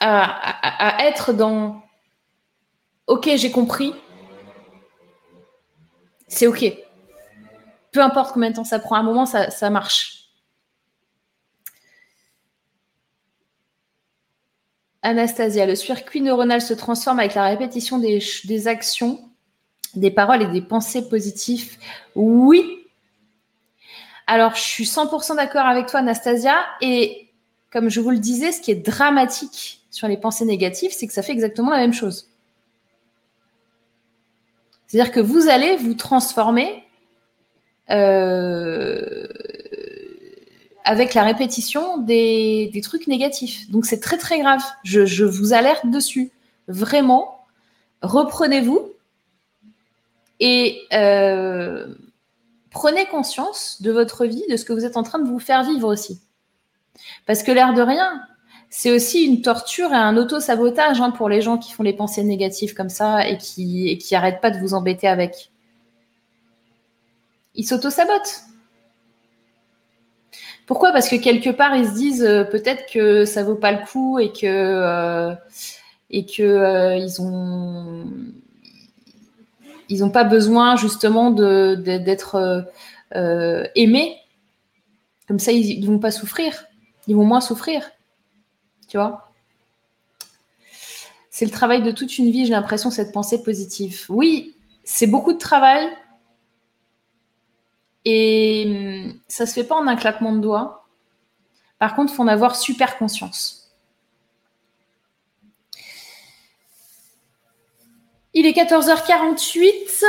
à, 0.00 1.06
être 1.06 1.32
dans 1.32 1.82
OK, 3.06 3.28
j'ai 3.36 3.50
compris, 3.50 3.94
c'est 6.28 6.46
OK. 6.46 6.64
Peu 7.92 8.02
importe 8.02 8.32
combien 8.32 8.50
de 8.50 8.56
temps 8.56 8.64
ça 8.64 8.78
prend, 8.78 8.96
à 8.96 8.98
un 8.98 9.02
moment, 9.02 9.26
ça, 9.26 9.50
ça 9.50 9.70
marche. 9.70 10.24
Anastasia, 15.02 15.66
le 15.66 15.76
circuit 15.76 16.20
neuronal 16.20 16.60
se 16.60 16.74
transforme 16.74 17.20
avec 17.20 17.34
la 17.34 17.44
répétition 17.44 17.98
des, 17.98 18.18
des 18.44 18.68
actions 18.68 19.26
des 19.96 20.10
paroles 20.10 20.42
et 20.42 20.46
des 20.46 20.62
pensées 20.62 21.08
positives 21.08 21.76
Oui. 22.14 22.84
Alors, 24.26 24.54
je 24.54 24.60
suis 24.60 24.84
100% 24.84 25.36
d'accord 25.36 25.66
avec 25.66 25.86
toi, 25.86 26.00
Anastasia. 26.00 26.56
Et 26.80 27.25
comme 27.70 27.88
je 27.88 28.00
vous 28.00 28.10
le 28.10 28.18
disais, 28.18 28.52
ce 28.52 28.60
qui 28.60 28.70
est 28.70 28.86
dramatique 28.86 29.82
sur 29.90 30.08
les 30.08 30.16
pensées 30.16 30.44
négatives, 30.44 30.92
c'est 30.92 31.06
que 31.06 31.12
ça 31.12 31.22
fait 31.22 31.32
exactement 31.32 31.70
la 31.70 31.78
même 31.78 31.92
chose. 31.92 32.28
C'est-à-dire 34.86 35.12
que 35.12 35.20
vous 35.20 35.48
allez 35.48 35.76
vous 35.76 35.94
transformer 35.94 36.84
euh, 37.90 39.26
avec 40.84 41.14
la 41.14 41.24
répétition 41.24 41.98
des, 41.98 42.70
trucs 42.82 43.06
négatifs. 43.06 43.70
Donc 43.70 43.86
c'est 43.86 44.00
très 44.00 44.18
très 44.18 44.40
grave. 44.40 44.62
je 44.84 45.24
vous 45.24 45.52
alerte 45.52 45.86
dessus. 45.86 46.30
Vraiment, 46.68 47.44
reprenez-vous, 48.02 48.92
et 50.40 50.82
euh, 50.92 51.86
prenez 52.70 53.06
conscience 53.06 53.80
de 53.80 53.90
votre 53.90 54.26
vie, 54.26 54.44
de 54.50 54.56
ce 54.56 54.64
que 54.64 54.72
vous 54.72 54.84
êtes 54.84 54.96
en 54.96 55.02
train 55.02 55.18
de 55.18 55.28
vous 55.28 55.38
faire 55.38 55.64
vivre 55.64 55.88
aussi. 55.88 56.20
Parce 57.26 57.42
que 57.42 57.52
l'air 57.52 57.74
de 57.74 57.82
rien, 57.82 58.22
c'est 58.70 58.90
aussi 58.90 59.24
une 59.24 59.42
torture 59.42 59.92
et 59.92 59.96
un 59.96 60.16
auto-sabotage 60.16 61.00
hein, 61.00 61.10
pour 61.10 61.28
les 61.28 61.40
gens 61.40 61.58
qui 61.58 61.72
font 61.72 61.82
les 61.82 61.92
pensées 61.92 62.24
négatives 62.24 62.74
comme 62.74 62.88
ça 62.88 63.28
et 63.28 63.38
qui, 63.38 63.88
et 63.88 63.98
qui 63.98 64.14
pas 64.42 64.50
de 64.50 64.58
vous 64.58 64.74
embêter 64.74 65.08
avec. 65.08 65.50
Ils 67.54 67.64
s'auto-sabotent. 67.64 68.42
Pourquoi? 70.66 70.92
Parce 70.92 71.08
que 71.08 71.16
quelque 71.16 71.50
part, 71.50 71.76
ils 71.76 71.86
se 71.86 71.94
disent 71.94 72.24
euh, 72.24 72.44
peut-être 72.44 72.90
que 72.92 73.24
ça 73.24 73.44
vaut 73.44 73.54
pas 73.54 73.72
le 73.72 73.86
coup 73.86 74.18
et 74.18 74.32
que, 74.32 74.46
euh, 74.46 75.32
et 76.10 76.26
que 76.26 76.98
ils 76.98 77.22
ont 77.22 78.04
ils 79.88 80.00
n'ont 80.00 80.10
pas 80.10 80.24
besoin 80.24 80.76
justement 80.76 81.30
d'être 81.30 82.34
euh, 82.36 82.62
euh, 83.14 83.66
aimés. 83.74 84.16
Comme 85.28 85.38
ça, 85.38 85.52
ils 85.52 85.80
ne 85.80 85.86
vont 85.86 85.98
pas 85.98 86.10
souffrir. 86.10 86.65
Ils 87.06 87.16
vont 87.16 87.24
moins 87.24 87.40
souffrir. 87.40 87.90
Tu 88.88 88.96
vois 88.96 89.30
C'est 91.30 91.44
le 91.44 91.50
travail 91.50 91.82
de 91.82 91.90
toute 91.90 92.18
une 92.18 92.30
vie, 92.30 92.46
j'ai 92.46 92.52
l'impression, 92.52 92.90
cette 92.90 93.12
pensée 93.12 93.42
positive. 93.42 94.06
Oui, 94.08 94.56
c'est 94.84 95.06
beaucoup 95.06 95.32
de 95.32 95.38
travail. 95.38 95.88
Et 98.04 98.64
hum, 98.66 99.20
ça 99.28 99.44
ne 99.44 99.48
se 99.48 99.54
fait 99.54 99.64
pas 99.64 99.74
en 99.74 99.86
un 99.86 99.96
claquement 99.96 100.32
de 100.32 100.40
doigts. 100.40 100.86
Par 101.78 101.94
contre, 101.94 102.12
il 102.12 102.16
faut 102.16 102.22
en 102.22 102.28
avoir 102.28 102.56
super 102.56 102.96
conscience. 102.96 103.74
Il 108.32 108.46
est 108.46 108.52
14h48. 108.52 110.04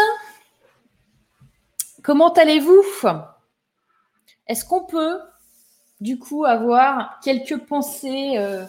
Comment 2.04 2.32
allez-vous? 2.34 2.84
Est-ce 4.48 4.64
qu'on 4.64 4.84
peut, 4.86 5.20
du 6.02 6.20
coup, 6.20 6.46
avoir 6.46 7.20
quelques 7.24 7.58
pensées 7.58 8.34
euh, 8.38 8.66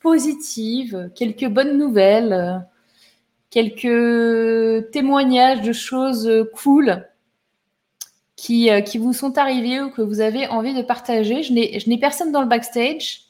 positives, 0.00 1.10
quelques 1.14 1.48
bonnes 1.48 1.76
nouvelles, 1.78 2.66
quelques 3.50 4.90
témoignages 4.90 5.62
de 5.62 5.72
choses 5.72 6.30
cool 6.54 7.06
qui, 8.42 8.70
euh, 8.70 8.80
qui 8.80 8.98
vous 8.98 9.12
sont 9.12 9.38
arrivées 9.38 9.80
ou 9.80 9.90
que 9.90 10.02
vous 10.02 10.20
avez 10.20 10.48
envie 10.48 10.74
de 10.74 10.82
partager 10.82 11.44
Je 11.44 11.52
n'ai 11.52 11.98
personne 11.98 12.32
dans 12.32 12.42
le 12.42 12.48
backstage. 12.48 13.26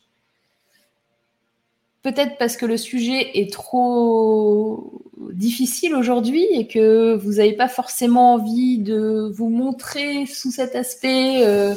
Peut-être 2.02 2.38
parce 2.38 2.56
que 2.56 2.64
le 2.64 2.78
sujet 2.78 3.38
est 3.38 3.52
trop 3.52 5.02
difficile 5.32 5.94
aujourd'hui 5.94 6.46
et 6.52 6.66
que 6.66 7.14
vous 7.14 7.34
n'avez 7.34 7.52
pas 7.52 7.68
forcément 7.68 8.34
envie 8.34 8.78
de 8.78 9.30
vous 9.34 9.50
montrer 9.50 10.24
sous 10.26 10.50
cet 10.50 10.74
aspect. 10.74 11.44
Euh, 11.44 11.74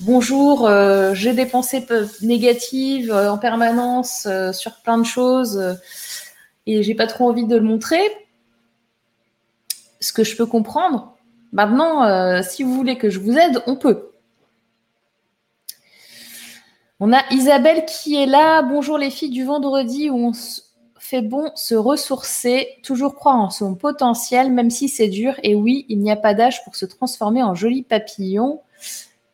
bonjour, 0.00 0.66
euh, 0.66 1.14
j'ai 1.14 1.32
des 1.32 1.46
pensées 1.46 1.86
négatives 2.22 3.12
euh, 3.12 3.30
en 3.30 3.38
permanence 3.38 4.28
sur 4.52 4.76
plein 4.82 4.98
de 4.98 5.04
choses 5.04 5.78
et 6.66 6.82
j'ai 6.82 6.94
pas 6.94 7.06
trop 7.06 7.28
envie 7.28 7.46
de 7.46 7.56
le 7.56 7.62
montrer. 7.62 8.00
Ce 10.00 10.12
que 10.12 10.24
je 10.24 10.36
peux 10.36 10.46
comprendre. 10.46 11.16
Maintenant, 11.52 12.42
si 12.42 12.62
vous 12.62 12.74
voulez 12.74 12.98
que 12.98 13.08
je 13.08 13.18
vous 13.18 13.36
aide, 13.36 13.62
on 13.66 13.76
peut. 13.76 14.10
On 16.98 17.12
a 17.12 17.22
Isabelle 17.30 17.84
qui 17.84 18.16
est 18.16 18.26
là. 18.26 18.62
Bonjour 18.62 18.96
les 18.96 19.10
filles 19.10 19.30
du 19.30 19.44
vendredi 19.44 20.08
où 20.08 20.16
on 20.28 20.32
fait 20.98 21.22
bon 21.22 21.52
se 21.54 21.74
ressourcer, 21.74 22.68
toujours 22.82 23.14
croire 23.14 23.36
en 23.36 23.50
son 23.50 23.74
potentiel, 23.74 24.50
même 24.50 24.70
si 24.70 24.88
c'est 24.88 25.08
dur. 25.08 25.34
Et 25.42 25.54
oui, 25.54 25.86
il 25.88 26.00
n'y 26.00 26.10
a 26.10 26.16
pas 26.16 26.34
d'âge 26.34 26.64
pour 26.64 26.74
se 26.74 26.86
transformer 26.86 27.42
en 27.42 27.54
joli 27.54 27.82
papillon. 27.82 28.60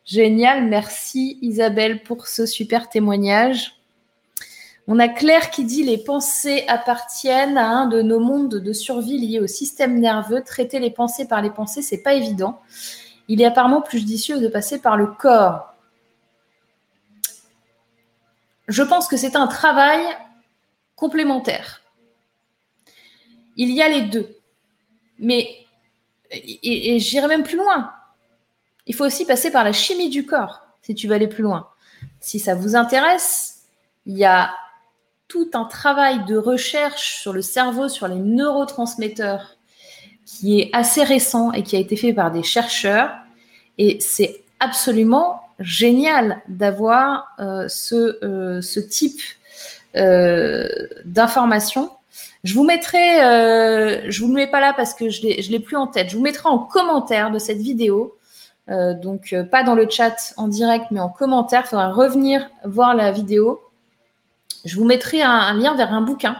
Génial, 0.05 0.65
merci 0.65 1.37
Isabelle 1.41 2.03
pour 2.03 2.27
ce 2.27 2.45
super 2.45 2.89
témoignage. 2.89 3.77
On 4.87 4.99
a 4.99 5.07
Claire 5.07 5.49
qui 5.49 5.63
dit 5.63 5.83
les 5.83 5.97
pensées 5.97 6.65
appartiennent 6.67 7.57
à 7.57 7.67
un 7.67 7.87
de 7.87 8.01
nos 8.01 8.19
mondes 8.19 8.55
de 8.55 8.73
survie 8.73 9.17
liés 9.17 9.39
au 9.39 9.47
système 9.47 9.97
nerveux. 9.99 10.43
Traiter 10.43 10.79
les 10.79 10.91
pensées 10.91 11.27
par 11.27 11.41
les 11.41 11.49
pensées, 11.49 11.81
c'est 11.81 12.03
pas 12.03 12.15
évident. 12.15 12.59
Il 13.29 13.41
est 13.41 13.45
apparemment 13.45 13.81
plus 13.81 13.99
judicieux 13.99 14.41
de 14.41 14.47
passer 14.49 14.81
par 14.81 14.97
le 14.97 15.07
corps 15.07 15.73
je 18.67 18.83
pense 18.83 19.07
que 19.07 19.17
c'est 19.17 19.35
un 19.35 19.47
travail 19.47 20.01
complémentaire. 20.95 21.81
Il 23.55 23.71
y 23.71 23.81
a 23.81 23.89
les 23.89 24.01
deux. 24.01 24.35
Mais, 25.19 25.65
et, 26.31 26.99
j'irai 26.99 27.27
même 27.27 27.43
plus 27.43 27.57
loin, 27.57 27.93
il 28.87 28.95
faut 28.95 29.05
aussi 29.05 29.25
passer 29.25 29.51
par 29.51 29.63
la 29.63 29.71
chimie 29.71 30.09
du 30.09 30.25
corps 30.25 30.61
si 30.81 30.95
tu 30.95 31.07
veux 31.07 31.15
aller 31.15 31.27
plus 31.27 31.43
loin. 31.43 31.67
Si 32.19 32.39
ça 32.39 32.55
vous 32.55 32.75
intéresse, 32.75 33.61
il 34.05 34.17
y 34.17 34.25
a 34.25 34.51
tout 35.27 35.49
un 35.53 35.65
travail 35.65 36.25
de 36.25 36.37
recherche 36.37 37.21
sur 37.21 37.33
le 37.33 37.41
cerveau, 37.41 37.87
sur 37.87 38.07
les 38.07 38.19
neurotransmetteurs, 38.19 39.57
qui 40.25 40.59
est 40.59 40.69
assez 40.73 41.03
récent 41.03 41.51
et 41.53 41.63
qui 41.63 41.75
a 41.75 41.79
été 41.79 41.95
fait 41.95 42.13
par 42.13 42.31
des 42.31 42.43
chercheurs. 42.43 43.11
Et 43.77 43.97
c'est 43.99 44.43
absolument 44.59 45.41
génial 45.59 46.41
d'avoir 46.47 47.29
euh, 47.39 47.67
ce, 47.67 48.23
euh, 48.23 48.61
ce, 48.61 48.79
type 48.79 49.21
euh, 49.95 50.67
d'information. 51.05 51.91
Je 52.43 52.53
vous 52.53 52.63
mettrai, 52.63 53.19
je 54.09 54.21
vous 54.21 54.27
le 54.27 54.33
mets 54.33 54.47
pas 54.47 54.59
là 54.59 54.73
parce 54.75 54.93
que 54.93 55.09
je 55.09 55.21
je 55.21 55.49
l'ai 55.49 55.59
plus 55.61 55.77
en 55.77 55.87
tête. 55.87 56.09
Je 56.09 56.17
vous 56.17 56.21
mettrai 56.21 56.49
en 56.49 56.59
commentaire 56.59 57.31
de 57.31 57.39
cette 57.39 57.59
vidéo, 57.59 58.17
donc 58.67 59.35
pas 59.51 59.63
dans 59.63 59.75
le 59.75 59.89
chat 59.89 60.33
en 60.37 60.47
direct, 60.47 60.85
mais 60.91 60.99
en 60.99 61.09
commentaire. 61.09 61.63
Il 61.65 61.69
faudra 61.69 61.91
revenir 61.91 62.49
voir 62.63 62.95
la 62.95 63.11
vidéo. 63.11 63.61
Je 64.65 64.77
vous 64.77 64.85
mettrai 64.85 65.21
un, 65.21 65.53
lien 65.53 65.75
vers 65.75 65.93
un 65.93 66.01
bouquin 66.01 66.37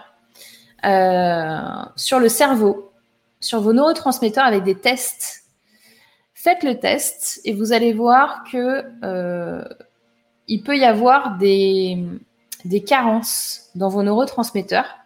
sur 1.96 2.20
le 2.20 2.30
cerveau, 2.30 2.92
sur 3.40 3.62
vos 3.62 3.74
neurotransmetteurs 3.74 4.46
avec 4.46 4.64
des 4.64 4.76
tests 4.76 5.44
faites 6.44 6.64
le 6.64 6.78
test 6.78 7.40
et 7.46 7.54
vous 7.54 7.72
allez 7.72 7.94
voir 7.94 8.44
que 8.52 8.84
euh, 9.06 9.64
il 10.50 10.62
peut 10.62 10.78
y 10.78 10.84
avoir 10.84 11.38
des 11.38 12.20
carences 12.86 13.70
dans 13.76 13.88
vos 13.88 14.04
neurotransmetteurs 14.04 14.98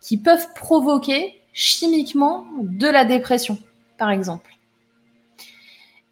qui 0.00 0.16
peuvent 0.16 0.48
provoquer 0.54 1.42
chimiquement 1.52 2.46
de 2.62 2.88
la 2.88 3.04
dépression, 3.04 3.58
par 3.98 4.10
exemple. 4.10 4.57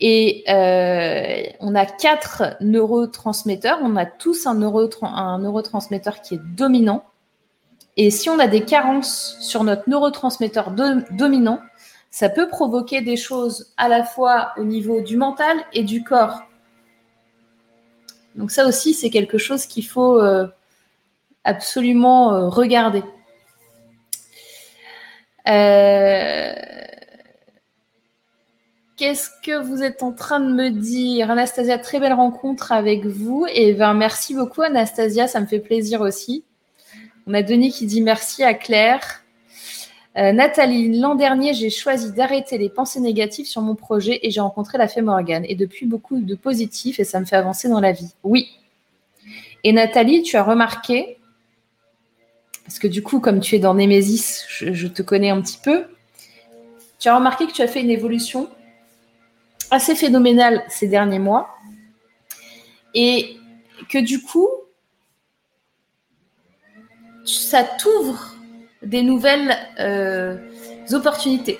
Et 0.00 0.44
euh, 0.48 1.42
on 1.60 1.74
a 1.74 1.86
quatre 1.86 2.56
neurotransmetteurs. 2.60 3.78
On 3.82 3.96
a 3.96 4.06
tous 4.06 4.46
un, 4.46 4.54
neurotransmetteur 4.54 6.20
qui 6.20 6.34
est 6.34 6.40
dominant. 6.56 7.04
Et 7.96 8.10
si 8.10 8.28
on 8.28 8.38
a 8.38 8.46
des 8.46 8.62
carences 8.62 9.38
sur 9.40 9.64
notre 9.64 9.88
neurotransmetteur 9.88 10.72
dominant, 11.10 11.60
ça 12.10 12.28
peut 12.28 12.48
provoquer 12.48 13.00
des 13.00 13.16
choses 13.16 13.72
à 13.76 13.88
la 13.88 14.04
fois 14.04 14.52
au 14.58 14.64
niveau 14.64 15.00
du 15.00 15.16
mental 15.16 15.56
et 15.72 15.82
du 15.82 16.04
corps. 16.04 16.42
Donc 18.36 18.50
ça 18.50 18.66
aussi, 18.66 18.92
c'est 18.92 19.10
quelque 19.10 19.38
chose 19.38 19.66
qu'il 19.66 19.86
faut 19.86 20.20
euh, 20.20 20.46
absolument 21.44 22.34
euh, 22.34 22.48
regarder. 22.48 23.02
Euh, 25.48 26.52
qu'est-ce 28.96 29.30
que 29.42 29.62
vous 29.62 29.82
êtes 29.82 30.02
en 30.02 30.12
train 30.12 30.40
de 30.40 30.52
me 30.52 30.70
dire? 30.70 31.30
Anastasia, 31.30 31.78
très 31.78 32.00
belle 32.00 32.14
rencontre 32.14 32.72
avec 32.72 33.04
vous. 33.04 33.46
Et 33.52 33.74
ben, 33.74 33.94
merci 33.94 34.34
beaucoup 34.34 34.62
Anastasia, 34.62 35.28
ça 35.28 35.40
me 35.40 35.46
fait 35.46 35.60
plaisir 35.60 36.00
aussi. 36.00 36.44
On 37.26 37.34
a 37.34 37.42
Denis 37.42 37.70
qui 37.70 37.86
dit 37.86 38.00
merci 38.00 38.42
à 38.42 38.54
Claire. 38.54 39.22
Euh, 40.16 40.32
Nathalie, 40.32 40.98
l'an 40.98 41.14
dernier, 41.14 41.52
j'ai 41.52 41.68
choisi 41.68 42.12
d'arrêter 42.12 42.56
les 42.56 42.70
pensées 42.70 43.00
négatives 43.00 43.46
sur 43.46 43.60
mon 43.60 43.74
projet 43.74 44.20
et 44.22 44.30
j'ai 44.30 44.40
rencontré 44.40 44.78
la 44.78 44.88
fée 44.88 45.02
Morgane. 45.02 45.44
Et 45.46 45.54
depuis, 45.54 45.84
beaucoup 45.84 46.20
de 46.20 46.34
positifs 46.34 46.98
et 46.98 47.04
ça 47.04 47.20
me 47.20 47.26
fait 47.26 47.36
avancer 47.36 47.68
dans 47.68 47.80
la 47.80 47.92
vie. 47.92 48.14
Oui. 48.22 48.48
Et 49.62 49.72
Nathalie, 49.72 50.22
tu 50.22 50.36
as 50.36 50.42
remarqué, 50.42 51.18
parce 52.64 52.78
que 52.78 52.86
du 52.86 53.02
coup, 53.02 53.20
comme 53.20 53.40
tu 53.40 53.56
es 53.56 53.58
dans 53.58 53.74
Némésis, 53.74 54.46
je, 54.48 54.86
te 54.86 55.02
connais 55.02 55.30
un 55.30 55.42
petit 55.42 55.58
peu, 55.62 55.84
tu 56.98 57.08
as 57.08 57.16
remarqué 57.16 57.46
que 57.46 57.52
tu 57.52 57.62
as 57.62 57.68
fait 57.68 57.82
une 57.82 57.90
évolution? 57.90 58.48
Assez 59.70 59.94
phénoménale 59.94 60.64
ces 60.68 60.88
derniers 60.88 61.18
mois 61.18 61.56
et 62.94 63.36
que 63.88 63.98
du 63.98 64.22
coup, 64.22 64.48
ça 67.24 67.64
t'ouvre 67.64 68.34
des 68.82 69.02
nouvelles 69.02 69.56
euh, 69.78 70.38
opportunités, 70.92 71.58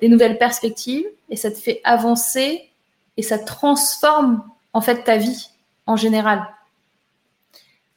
des 0.00 0.08
nouvelles 0.08 0.38
perspectives 0.38 1.06
et 1.28 1.36
ça 1.36 1.50
te 1.50 1.58
fait 1.58 1.80
avancer 1.84 2.70
et 3.16 3.22
ça 3.22 3.38
transforme 3.38 4.44
en 4.72 4.80
fait 4.80 5.04
ta 5.04 5.16
vie 5.16 5.50
en 5.86 5.96
général. 5.96 6.46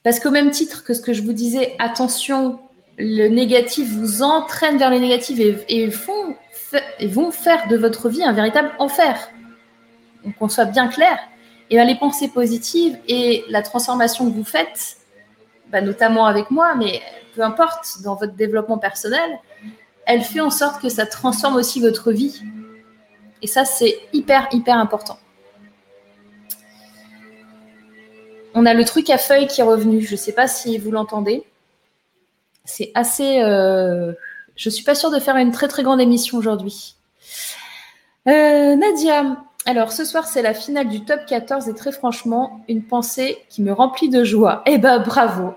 Parce 0.04 0.20
qu'au 0.20 0.32
même 0.32 0.52
titre 0.52 0.84
que 0.84 0.94
ce 0.94 1.02
que 1.02 1.14
je 1.14 1.22
vous 1.22 1.34
disais, 1.34 1.76
attention, 1.80 2.60
le 2.98 3.28
négatif 3.28 3.90
vous 3.90 4.24
entraîne 4.24 4.78
vers 4.78 4.90
le 4.90 5.00
négatif 5.00 5.40
et, 5.68 5.92
font, 5.92 6.36
vont 7.08 7.32
faire 7.32 7.68
de 7.68 7.78
votre 7.78 8.10
vie 8.10 8.24
un 8.24 8.34
véritable 8.34 8.72
enfer. 8.80 9.30
Donc 10.24 10.36
qu'on 10.38 10.50
soit 10.50 10.66
bien 10.66 10.88
clair. 10.88 11.18
Et 11.70 11.76
bien, 11.76 11.86
les 11.86 11.96
pensées 11.96 12.30
positives 12.30 12.98
et 13.08 13.44
la 13.50 13.62
transformation 13.62 14.30
que 14.30 14.36
vous 14.36 14.46
faites, 14.46 14.98
bah, 15.70 15.82
notamment 15.82 16.26
avec 16.26 16.50
moi, 16.50 16.76
mais 16.76 17.02
peu 17.36 17.42
importe, 17.42 18.02
dans 18.04 18.16
votre 18.16 18.34
développement 18.34 18.78
personnel, 18.78 19.40
elle 20.06 20.24
fait 20.24 20.40
en 20.40 20.50
sorte 20.50 20.82
que 20.82 20.90
ça 20.90 21.06
transforme 21.06 21.56
aussi 21.56 21.82
votre 21.82 22.12
vie. 22.12 22.42
Et 23.42 23.48
ça, 23.48 23.66
c'est 23.66 24.00
hyper, 24.14 24.48
hyper 24.52 24.78
important. 24.78 25.20
On 28.54 28.66
a 28.66 28.74
le 28.74 28.86
truc 28.86 29.10
à 29.10 29.18
feuilles 29.18 29.48
qui 29.48 29.62
est 29.62 29.66
revenu. 29.66 30.02
Je 30.02 30.14
ne 30.14 30.18
sais 30.18 30.32
pas 30.32 30.48
si 30.48 30.78
vous 30.78 30.90
l'entendez. 30.90 31.44
C'est 32.64 32.92
assez. 32.96 33.42
Euh, 33.42 34.14
je 34.58 34.70
ne 34.70 34.74
suis 34.74 34.84
pas 34.84 34.96
sûre 34.96 35.12
de 35.12 35.20
faire 35.20 35.38
une 35.38 35.52
très 35.52 35.68
très 35.68 35.84
grande 35.84 36.02
émission 36.02 36.38
aujourd'hui. 36.38 36.96
Euh, 38.28 38.76
Nadia, 38.76 39.38
alors 39.66 39.92
ce 39.92 40.04
soir 40.04 40.28
c'est 40.28 40.42
la 40.42 40.54
finale 40.54 40.90
du 40.90 41.06
top 41.06 41.26
14 41.26 41.70
et 41.70 41.76
très 41.76 41.92
franchement, 41.92 42.62
une 42.68 42.84
pensée 42.84 43.38
qui 43.50 43.62
me 43.62 43.72
remplit 43.72 44.10
de 44.10 44.24
joie. 44.24 44.64
Eh 44.66 44.78
ben 44.80 45.00
bravo. 45.00 45.54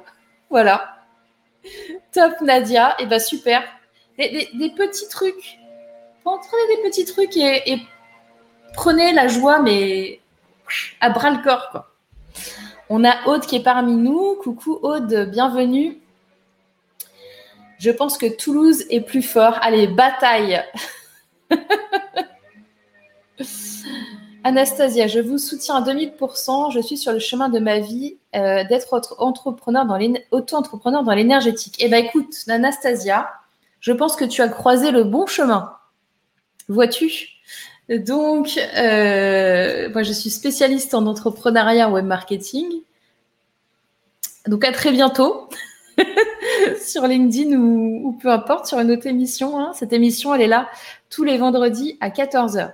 Voilà. 0.50 0.98
Top 2.12 2.40
Nadia. 2.42 2.94
Eh 3.00 3.06
ben 3.06 3.18
super. 3.18 3.62
Des, 4.18 4.72
petits 4.76 5.08
trucs. 5.08 5.58
Prenez 6.22 6.76
des 6.76 6.82
petits 6.88 7.06
trucs 7.06 7.36
et, 7.36 7.80
prenez 8.74 9.12
la 9.12 9.28
joie, 9.28 9.60
mais 9.60 10.20
à 11.00 11.08
bras 11.08 11.30
le 11.30 11.42
corps. 11.42 11.86
On 12.90 13.04
a 13.04 13.26
Aude 13.26 13.46
qui 13.46 13.56
est 13.56 13.62
parmi 13.62 13.96
nous. 13.96 14.36
Coucou 14.42 14.78
Aude, 14.82 15.30
bienvenue. 15.30 15.99
Je 17.80 17.90
pense 17.90 18.16
que 18.18 18.26
Toulouse 18.26 18.84
est 18.90 19.00
plus 19.00 19.22
fort. 19.22 19.58
Allez, 19.62 19.86
bataille. 19.86 20.62
Anastasia, 24.44 25.06
je 25.06 25.18
vous 25.18 25.38
soutiens 25.38 25.76
à 25.76 25.80
2000%. 25.80 26.72
Je 26.72 26.80
suis 26.80 26.98
sur 26.98 27.12
le 27.12 27.18
chemin 27.18 27.48
de 27.48 27.58
ma 27.58 27.78
vie 27.78 28.18
euh, 28.36 28.64
d'être 28.64 28.92
auto-entrepreneur 28.92 29.86
dans 29.86 31.14
l'énergétique. 31.14 31.76
Eh 31.78 31.88
bien, 31.88 31.98
écoute, 31.98 32.34
Anastasia, 32.48 33.30
je 33.80 33.92
pense 33.92 34.14
que 34.14 34.26
tu 34.26 34.42
as 34.42 34.48
croisé 34.48 34.90
le 34.90 35.04
bon 35.04 35.26
chemin. 35.26 35.74
Vois-tu? 36.68 37.28
Donc, 37.88 38.60
euh, 38.76 39.88
moi, 39.90 40.02
je 40.02 40.12
suis 40.12 40.28
spécialiste 40.28 40.92
en 40.92 41.06
entrepreneuriat 41.06 41.88
web 41.88 42.04
marketing. 42.04 42.66
Donc, 44.46 44.66
à 44.66 44.72
très 44.72 44.92
bientôt 44.92 45.48
sur 46.84 47.06
LinkedIn 47.06 47.56
ou, 47.56 48.18
peu 48.20 48.28
importe, 48.28 48.66
sur 48.66 48.78
une 48.78 48.90
autre 48.90 49.06
émission. 49.06 49.58
Hein. 49.58 49.72
Cette 49.74 49.92
émission, 49.92 50.34
elle 50.34 50.42
est 50.42 50.46
là 50.46 50.68
tous 51.08 51.24
les 51.24 51.38
vendredis 51.38 51.96
à 52.00 52.10
14h 52.10 52.72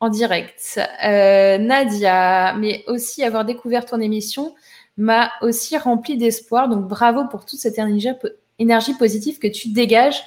en 0.00 0.08
direct. 0.08 0.80
Euh, 1.04 1.58
Nadia, 1.58 2.54
mais 2.54 2.84
aussi 2.88 3.22
avoir 3.22 3.44
découvert 3.44 3.86
ton 3.86 4.00
émission 4.00 4.54
m'a 4.96 5.30
aussi 5.40 5.76
rempli 5.78 6.16
d'espoir. 6.16 6.68
Donc, 6.68 6.86
bravo 6.86 7.26
pour 7.30 7.46
toute 7.46 7.58
cette 7.58 7.78
énergie 8.58 8.94
positive 8.94 9.38
que 9.38 9.48
tu 9.48 9.68
dégages 9.70 10.22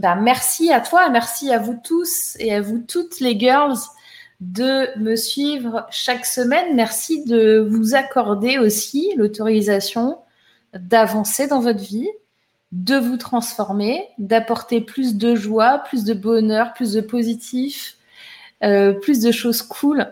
bah, 0.00 0.14
merci 0.14 0.72
à 0.72 0.80
toi, 0.80 1.10
merci 1.10 1.52
à 1.52 1.58
vous 1.58 1.78
tous 1.84 2.34
et 2.38 2.54
à 2.54 2.62
vous 2.62 2.78
toutes 2.78 3.20
les 3.20 3.38
girls 3.38 3.76
de 4.40 4.98
me 4.98 5.14
suivre 5.14 5.86
chaque 5.90 6.24
semaine. 6.24 6.74
Merci 6.74 7.22
de 7.26 7.66
vous 7.68 7.94
accorder 7.94 8.56
aussi 8.56 9.12
l'autorisation 9.16 10.16
d'avancer 10.74 11.46
dans 11.46 11.60
votre 11.60 11.80
vie, 11.80 12.08
de 12.72 12.96
vous 12.96 13.16
transformer, 13.16 14.08
d'apporter 14.18 14.80
plus 14.80 15.16
de 15.16 15.34
joie, 15.34 15.78
plus 15.78 16.04
de 16.04 16.14
bonheur, 16.14 16.72
plus 16.72 16.92
de 16.92 17.00
positif, 17.00 17.96
euh, 18.62 18.92
plus 18.92 19.20
de 19.20 19.32
choses 19.32 19.62
cool. 19.62 20.06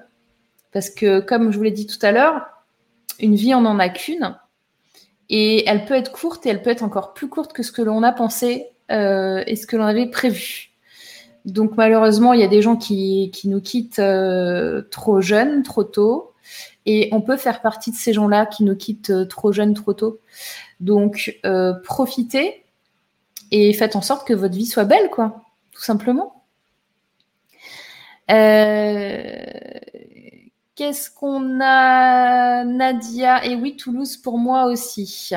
Parce 0.73 0.91
que, 0.91 1.21
comme 1.21 1.53
je 1.53 1.57
vous 1.57 1.65
l'ai 1.65 1.71
dit 1.71 1.87
tout 1.87 1.99
à 2.03 2.13
l'heure, 2.13 2.47
une 3.21 3.35
vie, 3.35 3.55
on 3.55 3.63
n'en 3.63 3.79
a 3.79 3.89
qu'une. 3.89 4.37
Et 5.31 5.69
elle 5.69 5.85
peut 5.85 5.95
être 5.95 6.13
courte 6.13 6.47
et 6.47 6.49
elle 6.49 6.63
peut 6.63 6.71
être 6.71 6.83
encore 6.83 7.15
plus 7.15 7.29
courte 7.29 7.53
que 7.53 7.63
ce 7.63 7.73
que 7.73 7.83
l'on 7.83 8.03
a 8.03 8.13
pensé 8.13 8.69
euh, 8.91 9.43
et 9.47 9.57
ce 9.57 9.67
que 9.67 9.77
l'on 9.77 9.85
avait 9.85 10.07
prévu. 10.07 10.71
Donc 11.45 11.77
malheureusement, 11.77 12.33
il 12.33 12.41
y 12.41 12.45
a 12.45 12.49
des 12.49 12.63
gens 12.63 12.77
qui, 12.77 13.31
nous 13.45 13.61
quittent 13.61 13.99
euh, 13.99 14.83
trop 14.91 15.21
jeunes, 15.21 15.63
trop 15.63 15.85
tôt. 15.85 16.28
Et 16.91 17.11
on 17.13 17.21
peut 17.21 17.37
faire 17.37 17.61
partie 17.61 17.91
de 17.91 17.97
ces 17.97 18.15
gens-là 18.15 18.47
qui 18.47 18.65
nous 18.65 18.75
quittent 18.75 19.11
euh, 19.11 19.27
trop 19.27 19.53
jeunes, 19.53 19.75
trop 19.75 19.93
tôt. 19.93 20.21
Donc 20.81 21.39
profitez 21.85 22.65
et 23.51 23.73
faites 23.75 23.95
en 23.97 24.01
sorte 24.01 24.27
que 24.27 24.33
votre 24.33 24.55
vie 24.55 24.65
soit 24.67 24.85
belle, 24.85 25.11
quoi, 25.11 25.43
tout 25.73 25.83
simplement. 25.83 26.45
Qu'est-ce 30.79 31.11
qu'on 31.11 31.61
a, 31.61 32.65
Nadia? 32.65 33.45
Et 33.45 33.57
oui, 33.57 33.77
Toulouse 33.77 34.17
pour 34.17 34.39
moi 34.39 34.67
aussi. 34.67 35.33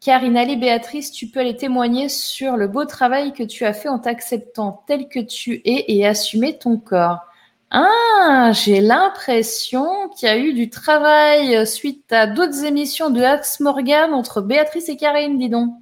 Karine, 0.00 0.38
allez 0.38 0.56
Béatrice, 0.56 1.12
tu 1.12 1.26
peux 1.26 1.40
aller 1.40 1.56
témoigner 1.56 2.08
sur 2.08 2.56
le 2.56 2.66
beau 2.66 2.86
travail 2.86 3.34
que 3.34 3.42
tu 3.42 3.66
as 3.66 3.74
fait 3.74 3.90
en 3.90 3.98
t'acceptant 3.98 4.82
tel 4.86 5.08
que 5.08 5.20
tu 5.20 5.60
es 5.66 5.84
et 5.88 6.06
assumer 6.06 6.56
ton 6.56 6.78
corps. 6.78 7.27
Ah, 7.70 8.52
j'ai 8.54 8.80
l'impression 8.80 10.08
qu'il 10.10 10.28
y 10.28 10.32
a 10.32 10.38
eu 10.38 10.54
du 10.54 10.70
travail 10.70 11.66
suite 11.66 12.12
à 12.12 12.26
d'autres 12.26 12.64
émissions 12.64 13.10
de 13.10 13.22
Axe 13.22 13.60
Morgan 13.60 14.14
entre 14.14 14.40
Béatrice 14.40 14.88
et 14.88 14.96
Karine, 14.96 15.38
dis 15.38 15.50
donc. 15.50 15.74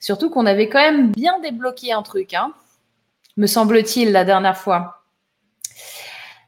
Surtout 0.00 0.28
qu'on 0.28 0.44
avait 0.44 0.68
quand 0.68 0.80
même 0.80 1.12
bien 1.12 1.38
débloqué 1.38 1.92
un 1.92 2.02
truc, 2.02 2.34
hein, 2.34 2.52
me 3.36 3.46
semble-t-il, 3.46 4.12
la 4.12 4.24
dernière 4.24 4.58
fois. 4.58 5.04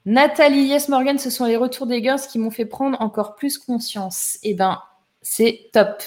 Nathalie, 0.05 0.65
Yes 0.67 0.89
Morgan, 0.89 1.19
ce 1.19 1.31
sont 1.31 1.47
les 1.47 1.57
retours 1.57 1.87
des 1.87 2.03
girls 2.03 2.21
qui 2.21 2.39
m'ont 2.39 2.51
fait 2.51 2.67
prendre 2.67 3.01
encore 3.01 3.35
plus 3.35 3.59
conscience. 3.59 4.39
Eh 4.43 4.55
ben, 4.55 4.81
c'est 5.23 5.71
top. 5.73 6.03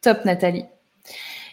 Top, 0.00 0.24
Nathalie. 0.24 0.64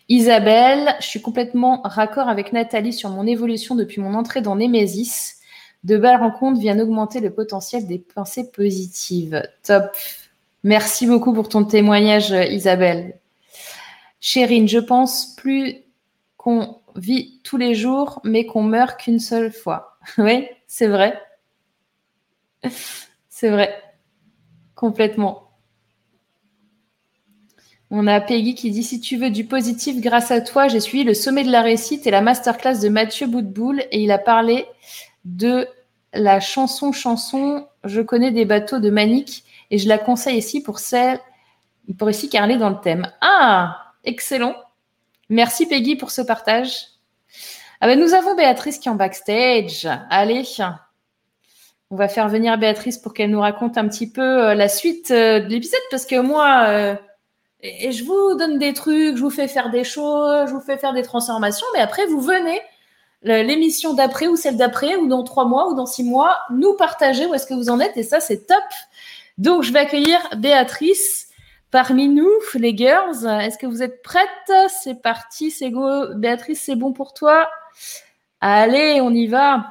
Isabelle, 0.09 0.95
je 1.01 1.05
suis 1.05 1.21
complètement 1.21 1.81
raccord 1.83 2.29
avec 2.29 2.53
Nathalie 2.53 2.93
sur 2.93 3.09
mon 3.09 3.27
évolution 3.27 3.75
depuis 3.75 4.01
mon 4.01 4.13
entrée 4.13 4.41
dans 4.41 4.55
Nemesis. 4.55 5.35
De 5.83 5.97
belles 5.97 6.19
rencontres 6.19 6.59
viennent 6.59 6.81
augmenter 6.81 7.19
le 7.19 7.33
potentiel 7.33 7.85
des 7.87 7.99
pensées 7.99 8.49
positives. 8.51 9.43
Top. 9.63 9.91
Merci 10.63 11.07
beaucoup 11.07 11.33
pour 11.33 11.49
ton 11.49 11.65
témoignage, 11.65 12.31
Isabelle. 12.31 13.19
Chérine, 14.19 14.67
je 14.67 14.79
pense 14.79 15.35
plus 15.35 15.83
qu'on 16.37 16.79
vit 16.95 17.39
tous 17.43 17.57
les 17.57 17.75
jours, 17.75 18.19
mais 18.23 18.45
qu'on 18.45 18.63
meurt 18.63 18.99
qu'une 18.99 19.19
seule 19.19 19.51
fois. 19.51 19.97
oui, 20.17 20.47
c'est 20.67 20.87
vrai. 20.87 21.21
C'est 23.29 23.49
vrai. 23.49 23.83
Complètement. 24.73 25.46
On 27.89 28.05
a 28.07 28.19
Peggy 28.19 28.53
qui 28.55 28.71
dit 28.71 28.83
Si 28.83 28.99
tu 28.99 29.17
veux 29.17 29.29
du 29.29 29.45
positif, 29.45 30.01
grâce 30.01 30.31
à 30.31 30.41
toi, 30.41 30.67
j'ai 30.67 30.79
suivi 30.79 31.03
le 31.03 31.13
sommet 31.13 31.43
de 31.43 31.51
la 31.51 31.61
réussite 31.61 32.05
et 32.05 32.11
la 32.11 32.21
masterclass 32.21 32.79
de 32.79 32.89
Mathieu 32.89 33.27
Boutboul 33.27 33.81
et 33.91 34.01
il 34.01 34.11
a 34.11 34.17
parlé 34.17 34.65
de 35.25 35.67
la 36.13 36.39
chanson 36.39 36.91
chanson 36.91 37.67
Je 37.83 38.01
connais 38.01 38.31
des 38.31 38.45
bateaux 38.45 38.79
de 38.79 38.89
Manique 38.89 39.43
et 39.71 39.77
je 39.77 39.87
la 39.87 39.97
conseille 39.97 40.37
ici 40.37 40.61
pour 40.61 40.79
celle 40.79 41.19
pour 41.97 42.09
ici 42.09 42.29
car 42.29 42.47
dans 42.47 42.69
le 42.69 42.81
thème. 42.81 43.09
Ah, 43.21 43.93
excellent. 44.03 44.55
Merci 45.29 45.65
Peggy 45.65 45.95
pour 45.95 46.11
ce 46.11 46.21
partage. 46.21 46.87
Ah 47.79 47.87
ben, 47.87 47.99
nous 47.99 48.13
avons 48.13 48.35
Béatrice 48.35 48.79
qui 48.79 48.89
est 48.89 48.91
en 48.91 48.95
backstage. 48.95 49.87
Allez, 50.09 50.43
on 51.89 51.95
va 51.95 52.07
faire 52.07 52.27
venir 52.27 52.57
Béatrice 52.57 52.97
pour 52.97 53.13
qu'elle 53.13 53.29
nous 53.29 53.39
raconte 53.39 53.77
un 53.77 53.87
petit 53.87 54.09
peu 54.09 54.47
euh, 54.47 54.55
la 54.55 54.67
suite 54.67 55.11
euh, 55.11 55.39
de 55.39 55.47
l'épisode 55.47 55.79
parce 55.89 56.05
que 56.05 56.19
moi, 56.19 56.97
et 57.61 57.91
je 57.91 58.03
vous 58.03 58.35
donne 58.35 58.59
des 58.59 58.73
trucs, 58.73 59.17
je 59.17 59.21
vous 59.21 59.29
fais 59.29 59.47
faire 59.47 59.69
des 59.69 59.83
choses, 59.83 60.47
je 60.47 60.53
vous 60.53 60.61
fais 60.61 60.77
faire 60.77 60.93
des 60.93 61.01
transformations, 61.01 61.65
mais 61.73 61.79
après, 61.79 62.05
vous 62.05 62.21
venez 62.21 62.61
l'émission 63.23 63.93
d'après 63.93 64.27
ou 64.27 64.35
celle 64.35 64.57
d'après 64.57 64.95
ou 64.95 65.07
dans 65.07 65.23
trois 65.23 65.45
mois 65.45 65.69
ou 65.69 65.73
dans 65.75 65.87
six 65.87 66.03
mois, 66.03 66.37
nous 66.51 66.73
partager 66.75 67.25
où 67.25 67.33
est-ce 67.33 67.47
que 67.47 67.55
vous 67.55 67.69
en 67.69 67.79
êtes 67.79 67.97
et 67.97 68.03
ça, 68.03 68.19
c'est 68.19 68.45
top. 68.45 68.63
Donc, 69.37 69.63
je 69.63 69.73
vais 69.73 69.79
accueillir 69.79 70.19
Béatrice 70.37 71.27
parmi 71.71 72.07
nous, 72.07 72.29
les 72.53 72.75
girls. 72.75 73.25
Est-ce 73.41 73.57
que 73.57 73.67
vous 73.67 73.83
êtes 73.83 74.01
prêtes? 74.01 74.51
C'est 74.69 75.01
parti, 75.01 75.51
c'est 75.51 75.71
go. 75.71 76.13
Béatrice, 76.15 76.61
c'est 76.61 76.75
bon 76.75 76.93
pour 76.93 77.13
toi? 77.13 77.49
Allez, 78.39 78.99
on 79.01 79.11
y 79.11 79.27
va. 79.27 79.65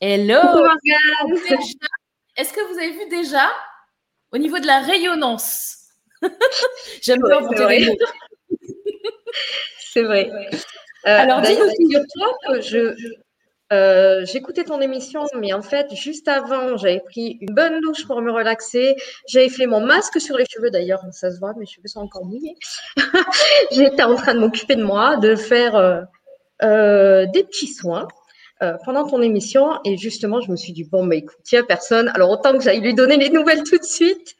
Hello 0.00 0.38
Est-ce 2.36 2.52
que 2.52 2.72
vous 2.72 2.78
avez 2.78 2.92
vu 2.92 3.08
déjà 3.08 3.48
au 4.32 4.38
niveau 4.38 4.58
de 4.58 4.66
la 4.66 4.80
rayonnance 4.80 5.85
J'aime 7.02 7.22
bien 7.22 7.40
vous 7.40 7.54
dire 7.54 7.94
C'est 9.78 10.02
vrai. 10.02 10.30
Euh, 11.06 11.20
Alors, 11.20 11.40
dis-nous. 11.40 11.68
que 12.48 12.60
je, 12.60 12.96
euh, 13.72 14.24
j'écoutais 14.24 14.64
ton 14.64 14.80
émission, 14.80 15.24
mais 15.38 15.52
en 15.52 15.62
fait, 15.62 15.94
juste 15.94 16.26
avant, 16.26 16.76
j'avais 16.76 16.98
pris 16.98 17.38
une 17.40 17.54
bonne 17.54 17.80
douche 17.80 18.04
pour 18.08 18.20
me 18.22 18.32
relaxer. 18.32 18.96
J'avais 19.28 19.48
fait 19.48 19.66
mon 19.66 19.80
masque 19.80 20.20
sur 20.20 20.36
les 20.36 20.46
cheveux, 20.46 20.70
d'ailleurs, 20.70 21.00
ça 21.12 21.30
se 21.30 21.38
voit, 21.38 21.54
mes 21.56 21.66
cheveux 21.66 21.86
sont 21.86 22.00
encore 22.00 22.24
mouillés. 22.24 22.56
J'étais 23.70 24.02
en 24.02 24.16
train 24.16 24.34
de 24.34 24.40
m'occuper 24.40 24.74
de 24.74 24.82
moi, 24.82 25.16
de 25.16 25.36
faire 25.36 25.76
euh, 25.76 27.26
des 27.26 27.44
petits 27.44 27.72
soins. 27.72 28.08
pendant 28.84 29.06
ton 29.06 29.22
émission, 29.22 29.78
et 29.84 29.96
justement, 29.96 30.40
je 30.40 30.50
me 30.50 30.56
suis 30.56 30.72
dit, 30.72 30.82
bon, 30.82 31.04
mais 31.04 31.18
écoute, 31.18 31.36
il 31.52 31.54
n'y 31.54 31.60
a 31.60 31.62
personne, 31.62 32.08
alors 32.16 32.30
autant 32.30 32.58
que 32.58 32.64
j'aille 32.64 32.80
lui 32.80 32.94
donner 32.94 33.16
les 33.16 33.30
nouvelles 33.30 33.62
tout 33.62 33.78
de 33.78 33.84
suite. 33.84 34.34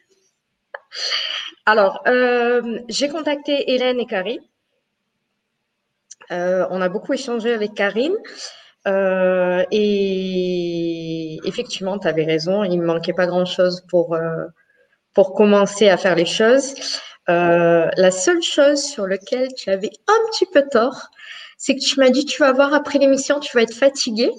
Alors, 1.66 2.00
euh, 2.06 2.78
j'ai 2.88 3.08
contacté 3.08 3.72
Hélène 3.72 3.98
et 3.98 4.06
Karine. 4.06 4.40
Euh, 6.30 6.64
on 6.70 6.80
a 6.80 6.88
beaucoup 6.88 7.12
échangé 7.12 7.52
avec 7.52 7.74
Karine. 7.74 8.14
Euh, 8.86 9.64
et 9.72 11.40
effectivement, 11.44 11.98
tu 11.98 12.06
avais 12.06 12.24
raison, 12.24 12.62
il 12.62 12.76
ne 12.76 12.82
me 12.82 12.86
manquait 12.86 13.12
pas 13.12 13.26
grand-chose 13.26 13.84
pour, 13.88 14.16
pour 15.12 15.34
commencer 15.34 15.88
à 15.88 15.96
faire 15.96 16.14
les 16.14 16.24
choses. 16.24 16.74
la 17.26 18.10
seule 18.12 18.42
chose 18.42 18.80
sur 18.80 19.08
laquelle 19.08 19.52
tu 19.54 19.68
avais 19.70 19.90
un 20.06 20.30
petit 20.30 20.46
peu 20.46 20.62
tort, 20.70 21.10
c'est 21.58 21.74
que 21.74 21.80
tu 21.80 21.98
m'as 21.98 22.10
dit, 22.10 22.24
tu 22.24 22.40
vas 22.42 22.52
voir 22.52 22.74
après 22.74 23.00
l'émission, 23.00 23.40
tu 23.40 23.56
vas 23.56 23.62
être 23.62 23.74
fatiguée. 23.74 24.30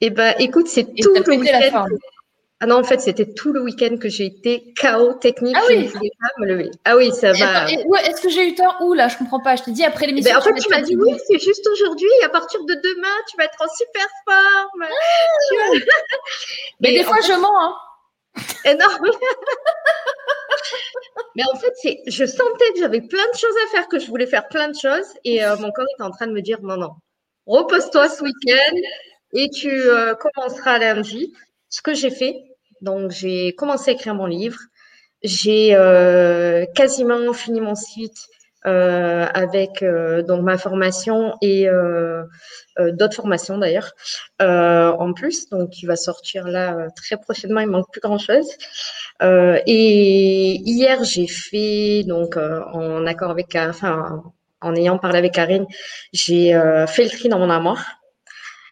Eh 0.00 0.08
ben, 0.08 0.34
écoute, 0.38 0.68
c'est 0.68 0.84
tout 0.84 1.12
le 1.14 1.36
week-end. 1.36 1.86
Ah 2.60 2.66
non, 2.66 2.76
en 2.76 2.82
fait, 2.82 3.00
c'était 3.00 3.32
tout 3.32 3.52
le 3.52 3.62
week-end 3.62 3.98
que 3.98 4.08
j'ai 4.08 4.26
été 4.26 4.72
chaos 4.80 5.14
technique. 5.14 5.54
Ah 5.56 5.62
oui. 5.68 5.82
Je 5.82 5.86
ne 5.86 5.92
pouvais 5.92 6.10
pas 6.20 6.28
me 6.38 6.46
lever. 6.46 6.70
Ah 6.84 6.96
oui, 6.96 7.12
ça 7.12 7.32
va. 7.32 7.70
Est-ce 7.70 8.20
que 8.20 8.28
j'ai 8.30 8.48
eu 8.48 8.54
tort 8.56 8.78
Ouh 8.80 8.94
là, 8.94 9.06
je 9.06 9.16
comprends 9.16 9.40
pas. 9.40 9.54
Je 9.54 9.62
t'ai 9.62 9.70
dit 9.70 9.84
après 9.84 10.06
l'émission. 10.06 10.32
Ben, 10.32 10.40
en 10.40 10.42
fait, 10.42 10.54
tu 10.54 10.68
m'as 10.68 10.80
dit 10.80 10.96
oui, 10.96 11.16
c'est 11.28 11.38
juste 11.38 11.64
aujourd'hui. 11.68 12.08
À 12.24 12.28
partir 12.28 12.60
de 12.64 12.74
demain, 12.74 13.14
tu 13.30 13.36
vas 13.36 13.44
être 13.44 13.60
en 13.60 13.68
super 13.76 14.06
forme. 14.26 14.82
Ah. 14.82 14.88
Mais, 16.80 16.92
des 16.92 17.04
fois, 17.04 17.18
je 17.24 17.32
mens. 17.32 17.60
Hein. 17.60 17.76
Eh 18.64 18.74
non. 18.74 18.86
Mais 21.36 21.44
en 21.52 21.56
fait, 21.56 21.72
c'est, 21.80 22.00
je 22.06 22.24
sentais 22.24 22.72
que 22.74 22.80
j'avais 22.80 23.02
plein 23.02 23.26
de 23.32 23.36
choses 23.36 23.54
à 23.66 23.70
faire, 23.70 23.86
que 23.86 24.00
je 24.00 24.06
voulais 24.08 24.26
faire 24.26 24.48
plein 24.48 24.68
de 24.68 24.76
choses, 24.76 25.06
et 25.24 25.44
euh, 25.44 25.56
mon 25.56 25.70
corps 25.70 25.86
était 25.94 26.02
en 26.02 26.10
train 26.10 26.26
de 26.26 26.32
me 26.32 26.42
dire 26.42 26.58
non, 26.62 26.76
non, 26.76 26.90
repose-toi 27.46 28.08
ce 28.08 28.22
week-end 28.22 28.76
et 29.32 29.48
tu 29.50 29.70
euh, 29.70 30.14
commenceras 30.14 30.78
lundi. 30.78 31.32
Ce 31.68 31.82
que 31.82 31.94
j'ai 31.94 32.10
fait, 32.10 32.34
donc, 32.80 33.10
j'ai 33.10 33.54
commencé 33.54 33.90
à 33.90 33.94
écrire 33.94 34.14
mon 34.14 34.26
livre. 34.26 34.58
J'ai 35.22 35.74
euh, 35.74 36.64
quasiment 36.74 37.32
fini 37.32 37.60
mon 37.60 37.74
site 37.74 38.28
euh, 38.66 39.26
avec 39.34 39.82
euh, 39.82 40.22
donc 40.22 40.42
ma 40.42 40.58
formation 40.58 41.34
et 41.42 41.68
d'autres 42.78 43.16
formations 43.16 43.58
d'ailleurs 43.58 43.92
en 44.40 45.12
plus. 45.12 45.48
Donc, 45.48 45.82
il 45.82 45.86
va 45.86 45.96
sortir 45.96 46.46
là 46.46 46.88
très 46.94 47.16
prochainement. 47.16 47.60
Il 47.60 47.68
manque 47.68 47.90
plus 47.90 48.00
grand 48.00 48.18
chose. 48.18 48.48
et 49.20 50.60
hier, 50.64 51.02
j'ai 51.04 51.26
fait 51.26 52.04
donc 52.04 52.36
en 52.36 53.06
accord 53.06 53.30
avec, 53.30 53.56
en 54.60 54.74
ayant 54.76 54.98
parlé 54.98 55.18
avec 55.18 55.32
Karine, 55.32 55.66
j'ai 56.12 56.52
fait 56.86 57.04
le 57.04 57.10
tri 57.10 57.28
dans 57.28 57.38
mon 57.38 57.50
armoire. 57.50 57.84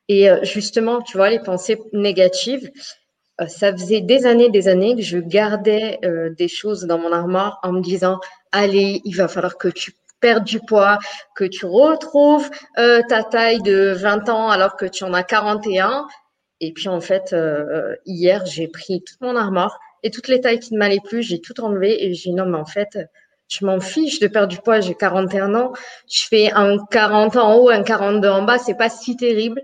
Et 0.08 0.28
justement, 0.44 1.02
tu 1.02 1.16
vois, 1.16 1.30
les 1.30 1.40
pensées 1.40 1.80
négatives, 1.92 2.70
ça 3.48 3.72
faisait 3.72 4.00
des 4.00 4.26
années, 4.26 4.50
des 4.50 4.68
années 4.68 4.96
que 4.96 5.02
je 5.02 5.18
gardais 5.18 5.98
euh, 6.04 6.30
des 6.30 6.48
choses 6.48 6.84
dans 6.84 6.98
mon 6.98 7.12
armoire 7.12 7.58
en 7.62 7.72
me 7.72 7.80
disant, 7.80 8.18
allez, 8.52 9.00
il 9.04 9.16
va 9.16 9.28
falloir 9.28 9.58
que 9.58 9.68
tu 9.68 9.92
perdes 10.20 10.44
du 10.44 10.60
poids, 10.60 10.98
que 11.34 11.44
tu 11.44 11.66
retrouves 11.66 12.48
euh, 12.78 13.02
ta 13.08 13.22
taille 13.22 13.60
de 13.62 13.92
20 13.92 14.28
ans 14.28 14.48
alors 14.48 14.76
que 14.76 14.86
tu 14.86 15.04
en 15.04 15.12
as 15.12 15.22
41. 15.22 16.06
Et 16.60 16.72
puis 16.72 16.88
en 16.88 17.02
fait, 17.02 17.36
hier, 18.06 18.46
j'ai 18.46 18.66
pris 18.66 19.02
toute 19.04 19.20
mon 19.20 19.36
armoire 19.36 19.78
et 20.02 20.10
toutes 20.10 20.28
les 20.28 20.40
tailles 20.40 20.58
qui 20.58 20.72
ne 20.72 20.78
m'allaient 20.78 21.00
plus, 21.04 21.22
j'ai 21.22 21.40
tout 21.40 21.60
enlevé 21.60 22.02
et 22.02 22.14
j'ai 22.14 22.30
dit 22.30 22.34
non, 22.34 22.46
mais 22.46 22.56
en 22.56 22.64
fait, 22.64 22.96
je 23.48 23.64
m'en 23.64 23.80
fiche 23.80 24.18
de 24.20 24.26
perdre 24.26 24.48
du 24.48 24.58
poids, 24.58 24.80
j'ai 24.80 24.94
41 24.94 25.54
ans, 25.54 25.72
je 26.10 26.26
fais 26.26 26.50
un 26.52 26.78
40 26.90 27.36
en 27.36 27.56
haut, 27.56 27.70
un 27.70 27.82
42 27.82 28.28
en 28.28 28.42
bas, 28.42 28.58
c'est 28.58 28.76
pas 28.76 28.88
si 28.88 29.16
terrible. 29.16 29.62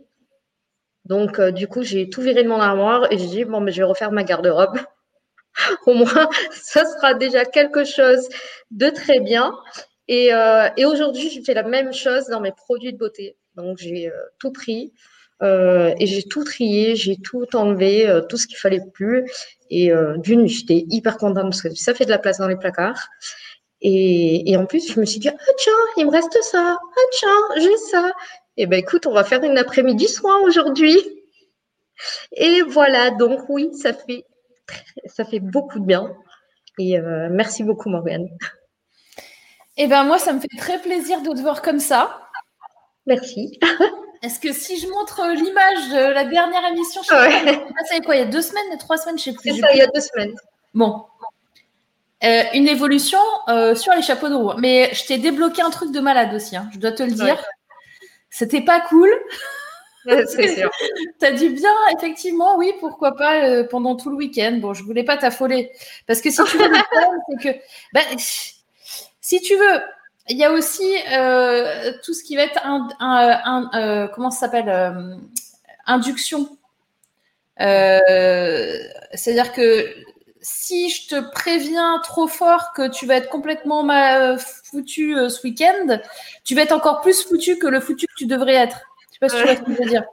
Donc, 1.04 1.38
euh, 1.38 1.50
du 1.50 1.66
coup, 1.66 1.82
j'ai 1.82 2.08
tout 2.08 2.22
viré 2.22 2.42
de 2.42 2.48
mon 2.48 2.60
armoire 2.60 3.10
et 3.12 3.18
j'ai 3.18 3.26
dit, 3.26 3.44
bon, 3.44 3.60
mais 3.60 3.72
je 3.72 3.78
vais 3.78 3.84
refaire 3.88 4.12
ma 4.12 4.24
garde-robe. 4.24 4.78
Au 5.86 5.94
moins, 5.94 6.28
ça 6.52 6.84
sera 6.84 7.14
déjà 7.14 7.44
quelque 7.44 7.84
chose 7.84 8.28
de 8.70 8.88
très 8.90 9.20
bien. 9.20 9.52
Et, 10.08 10.32
euh, 10.32 10.68
et 10.76 10.84
aujourd'hui, 10.84 11.30
j'ai 11.30 11.42
fait 11.42 11.54
la 11.54 11.62
même 11.62 11.92
chose 11.92 12.26
dans 12.26 12.40
mes 12.40 12.52
produits 12.52 12.92
de 12.92 12.98
beauté. 12.98 13.36
Donc, 13.56 13.78
j'ai 13.78 14.08
euh, 14.08 14.16
tout 14.38 14.52
pris 14.52 14.92
et 15.44 16.06
j'ai 16.06 16.22
tout 16.22 16.44
trié, 16.44 16.94
j'ai 16.94 17.16
tout 17.16 17.56
enlevé, 17.56 18.20
tout 18.28 18.36
ce 18.36 18.46
qu'il 18.46 18.58
fallait 18.58 18.80
plus. 18.94 19.28
Et 19.70 19.90
d'une, 20.18 20.46
j'étais 20.46 20.84
hyper 20.88 21.16
contente 21.16 21.42
parce 21.50 21.62
que 21.62 21.74
ça 21.74 21.94
fait 21.94 22.04
de 22.04 22.10
la 22.10 22.18
place 22.18 22.38
dans 22.38 22.46
les 22.46 22.54
placards. 22.54 23.08
Et, 23.80 24.48
et 24.48 24.56
en 24.56 24.66
plus, 24.66 24.92
je 24.92 25.00
me 25.00 25.04
suis 25.04 25.18
dit, 25.18 25.28
ah 25.28 25.52
tiens, 25.58 25.72
il 25.96 26.06
me 26.06 26.12
reste 26.12 26.38
ça. 26.42 26.78
Ah 26.78 27.00
tiens, 27.10 27.40
j'ai 27.56 27.76
ça. 27.76 28.12
Eh 28.56 28.66
bien, 28.66 28.78
écoute, 28.78 29.06
on 29.06 29.12
va 29.12 29.24
faire 29.24 29.42
une 29.42 29.58
après-midi 29.58 30.08
soin 30.08 30.38
aujourd'hui. 30.40 30.98
Et 32.32 32.62
voilà, 32.62 33.10
donc 33.10 33.48
oui, 33.48 33.70
ça 33.74 33.92
fait, 33.92 34.24
ça 35.06 35.24
fait 35.24 35.40
beaucoup 35.40 35.78
de 35.78 35.84
bien. 35.84 36.14
Et 36.78 36.98
euh, 36.98 37.28
merci 37.30 37.62
beaucoup, 37.62 37.88
Morgane. 37.88 38.28
Eh 39.76 39.86
bien, 39.86 40.04
moi, 40.04 40.18
ça 40.18 40.32
me 40.32 40.40
fait 40.40 40.48
très 40.58 40.78
plaisir 40.80 41.22
de 41.22 41.30
te 41.30 41.40
voir 41.40 41.62
comme 41.62 41.80
ça. 41.80 42.20
Merci. 43.06 43.58
Est-ce 44.22 44.38
que 44.38 44.52
si 44.52 44.78
je 44.78 44.86
montre 44.88 45.20
l'image 45.34 45.88
de 45.88 46.12
la 46.12 46.24
dernière 46.24 46.64
émission, 46.70 47.02
je 47.02 47.08
sais 47.08 47.56
pas, 47.56 47.84
ça 47.84 48.00
quoi, 48.00 48.14
il 48.14 48.18
y 48.20 48.22
a 48.22 48.26
deux 48.26 48.42
semaines, 48.42 48.78
trois 48.78 48.96
semaines, 48.96 49.18
je 49.18 49.24
sais 49.24 49.32
plus. 49.32 49.54
C'est 49.54 49.60
ça, 49.60 49.72
il 49.72 49.78
y 49.78 49.82
a 49.82 49.88
deux 49.88 50.00
semaines. 50.00 50.34
Bon. 50.74 51.04
Euh, 52.22 52.42
une 52.54 52.68
évolution 52.68 53.18
euh, 53.48 53.74
sur 53.74 53.92
les 53.94 54.02
chapeaux 54.02 54.28
de 54.28 54.34
roue. 54.34 54.52
Mais 54.58 54.90
je 54.94 55.06
t'ai 55.06 55.18
débloqué 55.18 55.62
un 55.62 55.70
truc 55.70 55.90
de 55.90 55.98
malade 55.98 56.32
aussi, 56.34 56.56
hein, 56.56 56.70
je 56.72 56.78
dois 56.78 56.92
te 56.92 57.02
le 57.02 57.10
dire. 57.10 57.42
C'était 58.32 58.62
pas 58.62 58.80
cool. 58.80 59.10
C'est 60.04 60.56
sûr. 60.56 60.70
tu 61.20 61.26
as 61.26 61.32
dit 61.32 61.50
bien, 61.50 61.70
effectivement, 61.96 62.56
oui, 62.56 62.72
pourquoi 62.80 63.14
pas 63.14 63.44
euh, 63.44 63.64
pendant 63.68 63.94
tout 63.94 64.10
le 64.10 64.16
week-end. 64.16 64.58
Bon, 64.60 64.74
je 64.74 64.82
voulais 64.82 65.04
pas 65.04 65.16
t'affoler. 65.18 65.70
Parce 66.08 66.20
que 66.20 66.30
si 66.30 66.42
tu 66.42 66.56
veux, 66.58 66.64
c'est 67.28 67.52
que. 67.52 67.58
Ben, 67.92 68.02
si 69.20 69.40
tu 69.42 69.54
veux, 69.54 69.80
il 70.28 70.38
y 70.38 70.44
a 70.44 70.50
aussi 70.50 70.96
euh, 71.12 71.92
tout 72.02 72.14
ce 72.14 72.24
qui 72.24 72.34
va 72.34 72.42
être 72.42 72.66
un, 72.66 72.88
un, 72.98 73.68
un 73.72 74.08
comment 74.08 74.30
ça 74.30 74.46
s'appelle 74.46 75.20
induction. 75.86 76.48
C'est-à-dire 77.58 79.52
que 79.52 79.94
si 80.42 80.90
je 80.90 81.08
te 81.08 81.30
préviens 81.30 82.00
trop 82.02 82.26
fort 82.26 82.72
que 82.74 82.88
tu 82.88 83.06
vas 83.06 83.16
être 83.16 83.30
complètement 83.30 83.86
foutu 84.38 85.14
ce 85.28 85.42
week-end, 85.46 86.00
tu 86.44 86.54
vas 86.54 86.62
être 86.62 86.72
encore 86.72 87.00
plus 87.00 87.22
foutu 87.22 87.58
que 87.58 87.68
le 87.68 87.80
foutu 87.80 88.06
que 88.06 88.14
tu 88.16 88.26
devrais 88.26 88.54
être. 88.54 88.80
Je 89.08 89.14
sais 89.14 89.18
pas 89.20 89.28
si 89.28 89.36
tu 89.36 89.42
vois 89.42 89.56
ce 89.56 89.62
que 89.62 89.72
je 89.72 89.78
veux 89.78 89.88
dire. 89.88 90.04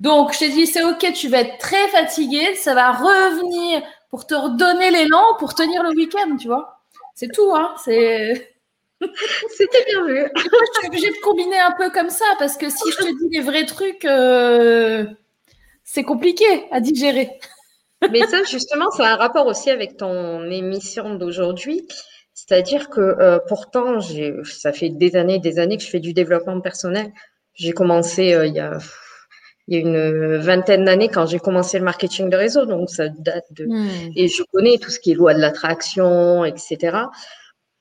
Donc, 0.00 0.34
je 0.34 0.40
t'ai 0.40 0.48
dit, 0.50 0.66
c'est 0.66 0.82
OK, 0.84 1.10
tu 1.14 1.28
vas 1.28 1.40
être 1.40 1.58
très 1.58 1.88
fatigué, 1.88 2.54
ça 2.56 2.74
va 2.74 2.92
revenir 2.92 3.82
pour 4.10 4.26
te 4.26 4.34
redonner 4.34 4.90
l'élan 4.90 5.34
pour 5.38 5.54
tenir 5.54 5.82
le 5.82 5.90
week-end, 5.90 6.36
tu 6.36 6.48
vois. 6.48 6.80
C'est 7.14 7.32
tout, 7.32 7.52
hein. 7.54 7.74
C'est. 7.82 8.54
C'était 9.56 9.84
bien 9.84 10.06
vu. 10.06 10.26
je 10.36 10.78
suis 10.78 10.86
obligée 10.86 11.10
de 11.10 11.20
combiner 11.22 11.58
un 11.58 11.72
peu 11.72 11.90
comme 11.90 12.10
ça 12.10 12.24
parce 12.38 12.56
que 12.56 12.68
si 12.70 12.92
je 12.92 12.96
te 12.96 13.08
dis 13.08 13.36
les 13.36 13.40
vrais 13.40 13.66
trucs, 13.66 14.04
euh, 14.04 15.06
c'est 15.84 16.02
compliqué 16.02 16.66
à 16.70 16.80
digérer. 16.80 17.38
Mais 18.12 18.26
ça, 18.26 18.42
justement, 18.44 18.90
ça 18.90 19.06
a 19.06 19.12
un 19.14 19.16
rapport 19.16 19.46
aussi 19.46 19.70
avec 19.70 19.96
ton 19.96 20.50
émission 20.50 21.14
d'aujourd'hui. 21.14 21.86
C'est-à-dire 22.34 22.90
que 22.90 23.00
euh, 23.00 23.38
pourtant, 23.48 24.00
ça 24.44 24.72
fait 24.72 24.90
des 24.90 25.16
années 25.16 25.36
et 25.36 25.40
des 25.40 25.58
années 25.58 25.78
que 25.78 25.82
je 25.82 25.88
fais 25.88 26.00
du 26.00 26.12
développement 26.12 26.60
personnel. 26.60 27.12
J'ai 27.54 27.72
commencé 27.72 28.34
euh, 28.34 28.46
il 28.46 28.54
y 28.54 28.60
a 28.60 28.78
il 29.68 29.74
y 29.74 29.78
a 29.78 29.80
une 29.80 30.36
vingtaine 30.36 30.84
d'années 30.84 31.08
quand 31.08 31.26
j'ai 31.26 31.40
commencé 31.40 31.78
le 31.78 31.84
marketing 31.84 32.30
de 32.30 32.36
réseau, 32.36 32.66
donc 32.66 32.88
ça 32.88 33.08
date 33.08 33.46
de. 33.50 33.66
Hmm. 33.66 34.12
Et 34.14 34.28
je 34.28 34.42
connais 34.52 34.78
tout 34.78 34.90
ce 34.90 35.00
qui 35.00 35.10
est 35.10 35.14
loi 35.14 35.34
de 35.34 35.40
l'attraction, 35.40 36.44
etc. 36.44 36.98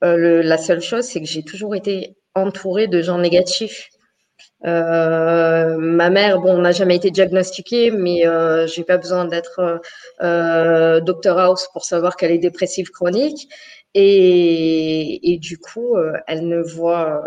Euh, 0.03 0.41
la 0.41 0.57
seule 0.57 0.81
chose, 0.81 1.03
c'est 1.03 1.21
que 1.21 1.27
j'ai 1.27 1.43
toujours 1.43 1.75
été 1.75 2.15
entourée 2.33 2.87
de 2.87 3.01
gens 3.01 3.19
négatifs. 3.19 3.89
Euh, 4.65 5.77
ma 5.77 6.09
mère, 6.09 6.39
bon, 6.39 6.57
n'a 6.59 6.71
jamais 6.71 6.95
été 6.95 7.11
diagnostiquée, 7.11 7.91
mais 7.91 8.27
euh, 8.27 8.67
j'ai 8.67 8.83
pas 8.83 8.97
besoin 8.97 9.25
d'être 9.25 9.81
euh, 10.21 10.99
Dr 11.01 11.37
House 11.37 11.67
pour 11.73 11.85
savoir 11.85 12.15
qu'elle 12.15 12.31
est 12.31 12.39
dépressive 12.39 12.89
chronique. 12.89 13.47
Et, 13.93 15.33
et 15.33 15.37
du 15.37 15.57
coup, 15.57 15.95
euh, 15.95 16.13
elle 16.27 16.47
ne 16.47 16.61
voit 16.61 17.23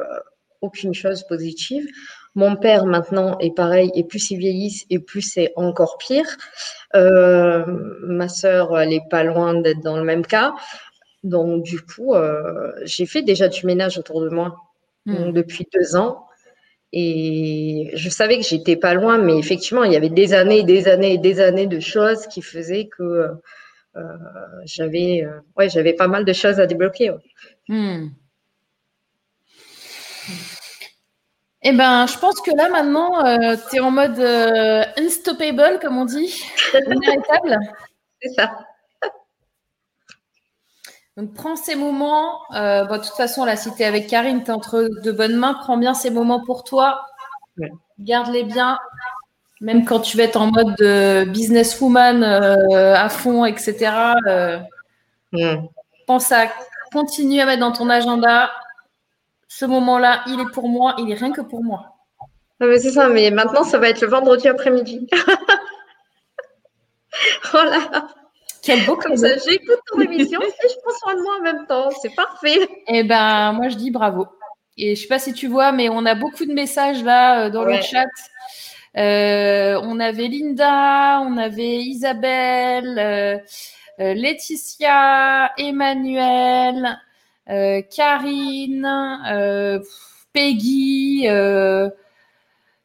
aucune 0.61 0.95
chose 0.95 1.22
positive. 1.24 1.86
Mon 2.34 2.57
père 2.57 2.86
maintenant 2.86 3.39
est 3.39 3.55
pareil, 3.55 3.91
et 3.95 4.05
plus 4.05 4.30
il 4.30 4.39
vieillit, 4.39 4.84
et 4.91 4.99
plus 4.99 5.22
c'est 5.22 5.53
encore 5.57 5.99
pire. 5.99 6.26
Euh, 6.95 7.64
ma 8.03 8.28
sœur, 8.28 8.78
elle 8.78 8.93
est 8.93 9.09
pas 9.11 9.24
loin 9.24 9.61
d'être 9.61 9.80
dans 9.82 9.97
le 9.97 10.05
même 10.05 10.24
cas. 10.24 10.55
Donc 11.24 11.64
du 11.64 11.80
coup, 11.80 12.14
euh, 12.14 12.72
j'ai 12.84 13.07
fait 13.07 13.22
déjà 13.22 13.49
du 13.49 13.66
ménage 13.66 13.99
autour 13.99 14.20
de 14.20 14.28
moi 14.28 14.57
hmm. 15.07 15.32
depuis 15.32 15.66
deux 15.72 15.97
ans. 15.97 16.28
Et 16.93 17.91
je 17.95 18.09
savais 18.09 18.39
que 18.39 18.45
j'étais 18.45 18.76
pas 18.76 18.95
loin, 18.95 19.18
mais 19.18 19.36
effectivement, 19.39 19.84
il 19.84 19.93
y 19.93 19.97
avait 19.97 20.09
des 20.09 20.32
années, 20.32 20.62
des 20.62 20.89
années 20.89 21.14
et 21.14 21.18
des 21.18 21.41
années 21.41 21.66
de 21.66 21.80
choses 21.80 22.26
qui 22.28 22.41
faisaient 22.41 22.86
que 22.86 23.28
euh, 23.97 24.03
j'avais, 24.64 25.26
ouais, 25.57 25.68
j'avais 25.68 25.93
pas 25.93 26.09
mal 26.09 26.24
de 26.24 26.32
choses 26.32 26.61
à 26.61 26.66
débloquer. 26.66 27.12
Hmm. 27.68 28.09
Eh 31.62 31.72
ben, 31.72 32.07
je 32.07 32.16
pense 32.18 32.41
que 32.41 32.53
là 32.57 32.68
maintenant, 32.68 33.24
euh, 33.26 33.57
tu 33.68 33.76
es 33.76 33.80
en 33.80 33.91
mode 33.91 34.18
euh, 34.20 34.84
unstoppable, 34.97 35.80
comme 35.80 35.99
on 35.99 36.05
dit, 36.05 36.41
inarrêtable. 36.74 37.59
C'est 38.22 38.34
ça. 38.34 38.68
Donc, 41.19 41.35
prends 41.35 41.57
ces 41.57 41.75
moments. 41.75 42.41
Euh, 42.55 42.85
de 42.85 42.97
toute 42.97 43.16
façon, 43.16 43.45
là, 43.45 43.57
si 43.57 43.75
tu 43.75 43.83
es 43.83 43.85
avec 43.85 44.07
Karine, 44.07 44.43
tu 44.43 44.51
es 44.51 44.55
entre 44.55 44.89
de 45.03 45.12
bonnes 45.12 45.37
mains. 45.37 45.55
Prends 45.55 45.77
bien 45.77 45.93
ces 45.93 46.11
moments 46.11 46.43
pour 46.45 46.64
toi. 46.64 47.05
Garde-les 47.99 48.45
bien. 48.45 48.79
Même 49.61 49.85
quand 49.85 50.01
tu 50.01 50.16
vas 50.16 50.23
être 50.23 50.41
en 50.41 50.53
mode 50.53 51.31
businesswoman 51.31 52.23
à 52.23 53.09
fond, 53.09 53.45
etc. 53.45 54.14
Pense 56.07 56.33
à 56.33 56.47
continuer 56.93 57.43
à 57.43 57.47
mettre 57.47 57.61
dans 57.61 57.73
ton 57.73 57.91
agenda 57.91 58.51
ce 59.49 59.64
moment-là, 59.64 60.23
il 60.27 60.41
est 60.41 60.51
pour 60.53 60.69
moi, 60.69 60.95
il 60.99 61.11
est 61.11 61.14
rien 61.14 61.33
que 61.33 61.41
pour 61.41 61.64
moi. 61.64 61.97
mais 62.61 62.79
c'est 62.79 62.93
ça, 62.93 63.09
mais 63.09 63.31
maintenant, 63.31 63.64
ça 63.64 63.79
va 63.79 63.89
être 63.89 64.03
le 64.03 64.09
vendredi 64.09 64.47
après-midi. 64.47 65.09
voilà. 67.51 68.09
Quel 68.69 68.85
beau 68.85 68.97
Comme 68.97 69.16
ça, 69.16 69.29
j'écoute 69.39 69.81
ton 69.91 69.99
émission 70.03 70.43
et 70.43 70.69
je 70.69 70.75
prends 70.83 70.99
soin 70.99 71.14
de 71.14 71.23
moi 71.23 71.37
en 71.39 71.43
même 71.43 71.66
temps. 71.66 71.89
C'est 72.03 72.14
parfait. 72.14 72.69
Eh 72.87 73.03
ben, 73.03 73.53
moi, 73.55 73.71
je 73.71 73.77
dis 73.77 73.91
bravo. 73.91 74.27
Et 74.77 74.95
je 74.95 75.01
sais 75.01 75.09
pas 75.09 75.19
si 75.19 75.33
tu 75.33 75.47
vois, 75.47 75.73
mais 75.73 75.89
on 75.89 76.05
a 76.05 76.14
beaucoup 76.14 76.45
de 76.45 76.53
messages 76.53 77.03
là 77.03 77.47
euh, 77.47 77.51
dans 77.51 77.64
le 77.64 77.81
chat. 77.81 78.05
Euh, 78.99 79.81
on 79.85 79.99
avait 79.99 80.29
Linda, 80.29 81.19
on 81.23 81.39
avait 81.39 81.77
Isabelle, 81.77 82.99
euh, 82.99 83.39
Laetitia, 84.12 85.51
Emmanuel, 85.57 86.99
Karine, 87.97 89.81
Peggy. 90.35 91.23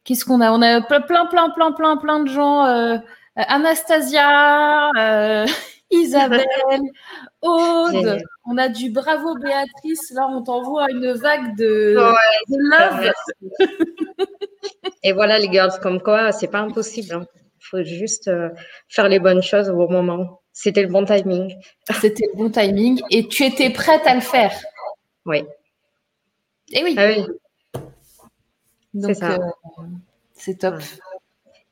Qu'est-ce 0.06 0.24
qu'on 0.24 0.40
a? 0.40 0.50
On 0.54 0.62
a 0.62 0.80
plein, 0.80 1.02
plein, 1.02 1.26
plein, 1.26 1.50
plein, 1.50 1.74
plein, 1.74 1.98
plein 1.98 2.20
de 2.22 2.30
gens. 2.30 3.02
Anastasia, 3.36 4.92
Isabelle, 5.92 6.46
Aude. 7.42 8.22
On 8.46 8.58
a 8.58 8.70
du 8.70 8.90
bravo 8.90 9.36
Béatrice. 9.36 10.12
Là, 10.12 10.28
on 10.30 10.44
t'envoie 10.44 10.90
une 10.92 11.14
vague 11.14 11.56
de, 11.58 11.96
love. 12.50 13.12
Et 15.04 15.14
voilà 15.14 15.40
les 15.40 15.52
girls, 15.52 15.80
comme 15.82 16.02
quoi, 16.02 16.32
c'est 16.32 16.48
pas 16.48 16.60
impossible. 16.60 17.08
Il 17.10 17.14
hein. 17.14 17.28
faut 17.60 17.84
juste 17.84 18.32
faire 18.88 19.08
les 19.08 19.20
bonnes 19.20 19.44
choses 19.44 19.70
au 19.70 19.76
bon 19.76 19.92
moment. 19.92 20.42
C'était 20.54 20.84
le 20.84 20.88
bon 20.88 21.04
timing. 21.04 21.56
C'était 22.00 22.26
le 22.32 22.38
bon 22.38 22.50
timing 22.50 23.02
et 23.10 23.28
tu 23.28 23.44
étais 23.44 23.72
prête 23.72 24.06
à 24.06 24.14
le 24.14 24.22
faire. 24.22 24.54
Oui. 25.26 25.44
Et 26.72 26.84
oui. 26.84 26.96
Ah 26.98 27.08
oui. 27.08 27.26
Donc, 28.94 29.16
c'est 30.36 30.64
euh, 30.64 30.70
top. 30.70 30.82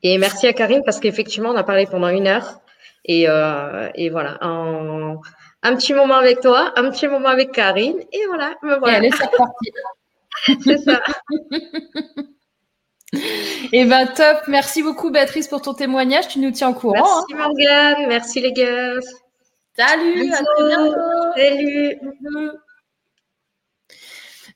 Et 0.01 0.17
merci 0.17 0.47
à 0.47 0.53
Karine 0.53 0.81
parce 0.83 0.99
qu'effectivement, 0.99 1.49
on 1.49 1.55
a 1.55 1.63
parlé 1.63 1.85
pendant 1.85 2.09
une 2.09 2.27
heure. 2.27 2.59
Et, 3.05 3.27
euh, 3.27 3.89
et 3.95 4.09
voilà, 4.09 4.37
un, 4.41 5.17
un, 5.63 5.75
petit 5.75 5.93
moment 5.93 6.15
avec 6.15 6.41
toi, 6.41 6.71
un 6.75 6.89
petit 6.91 7.07
moment 7.07 7.29
avec 7.29 7.51
Karine. 7.51 7.97
Et 8.11 8.25
voilà, 8.27 8.55
me 8.61 8.77
voilà. 8.77 8.93
Et 8.93 8.97
allez, 8.97 9.11
c'est 9.11 9.31
parti. 9.37 9.71
c'est 10.63 10.77
ça. 10.77 11.01
Et 13.13 13.19
eh 13.73 13.85
ben 13.85 14.07
top, 14.07 14.47
merci 14.47 14.83
beaucoup 14.83 15.11
Béatrice 15.11 15.47
pour 15.47 15.61
ton 15.61 15.73
témoignage, 15.73 16.27
tu 16.29 16.39
nous 16.39 16.51
tiens 16.51 16.69
au 16.69 16.73
courant. 16.73 16.93
Merci 16.93 17.33
hein. 17.33 17.37
Morgane, 17.37 18.07
merci 18.07 18.39
les 18.39 18.53
gars. 18.53 18.99
Salut, 19.75 20.31
à 20.31 20.41
bientôt. 20.41 20.99
Salut. 21.35 21.99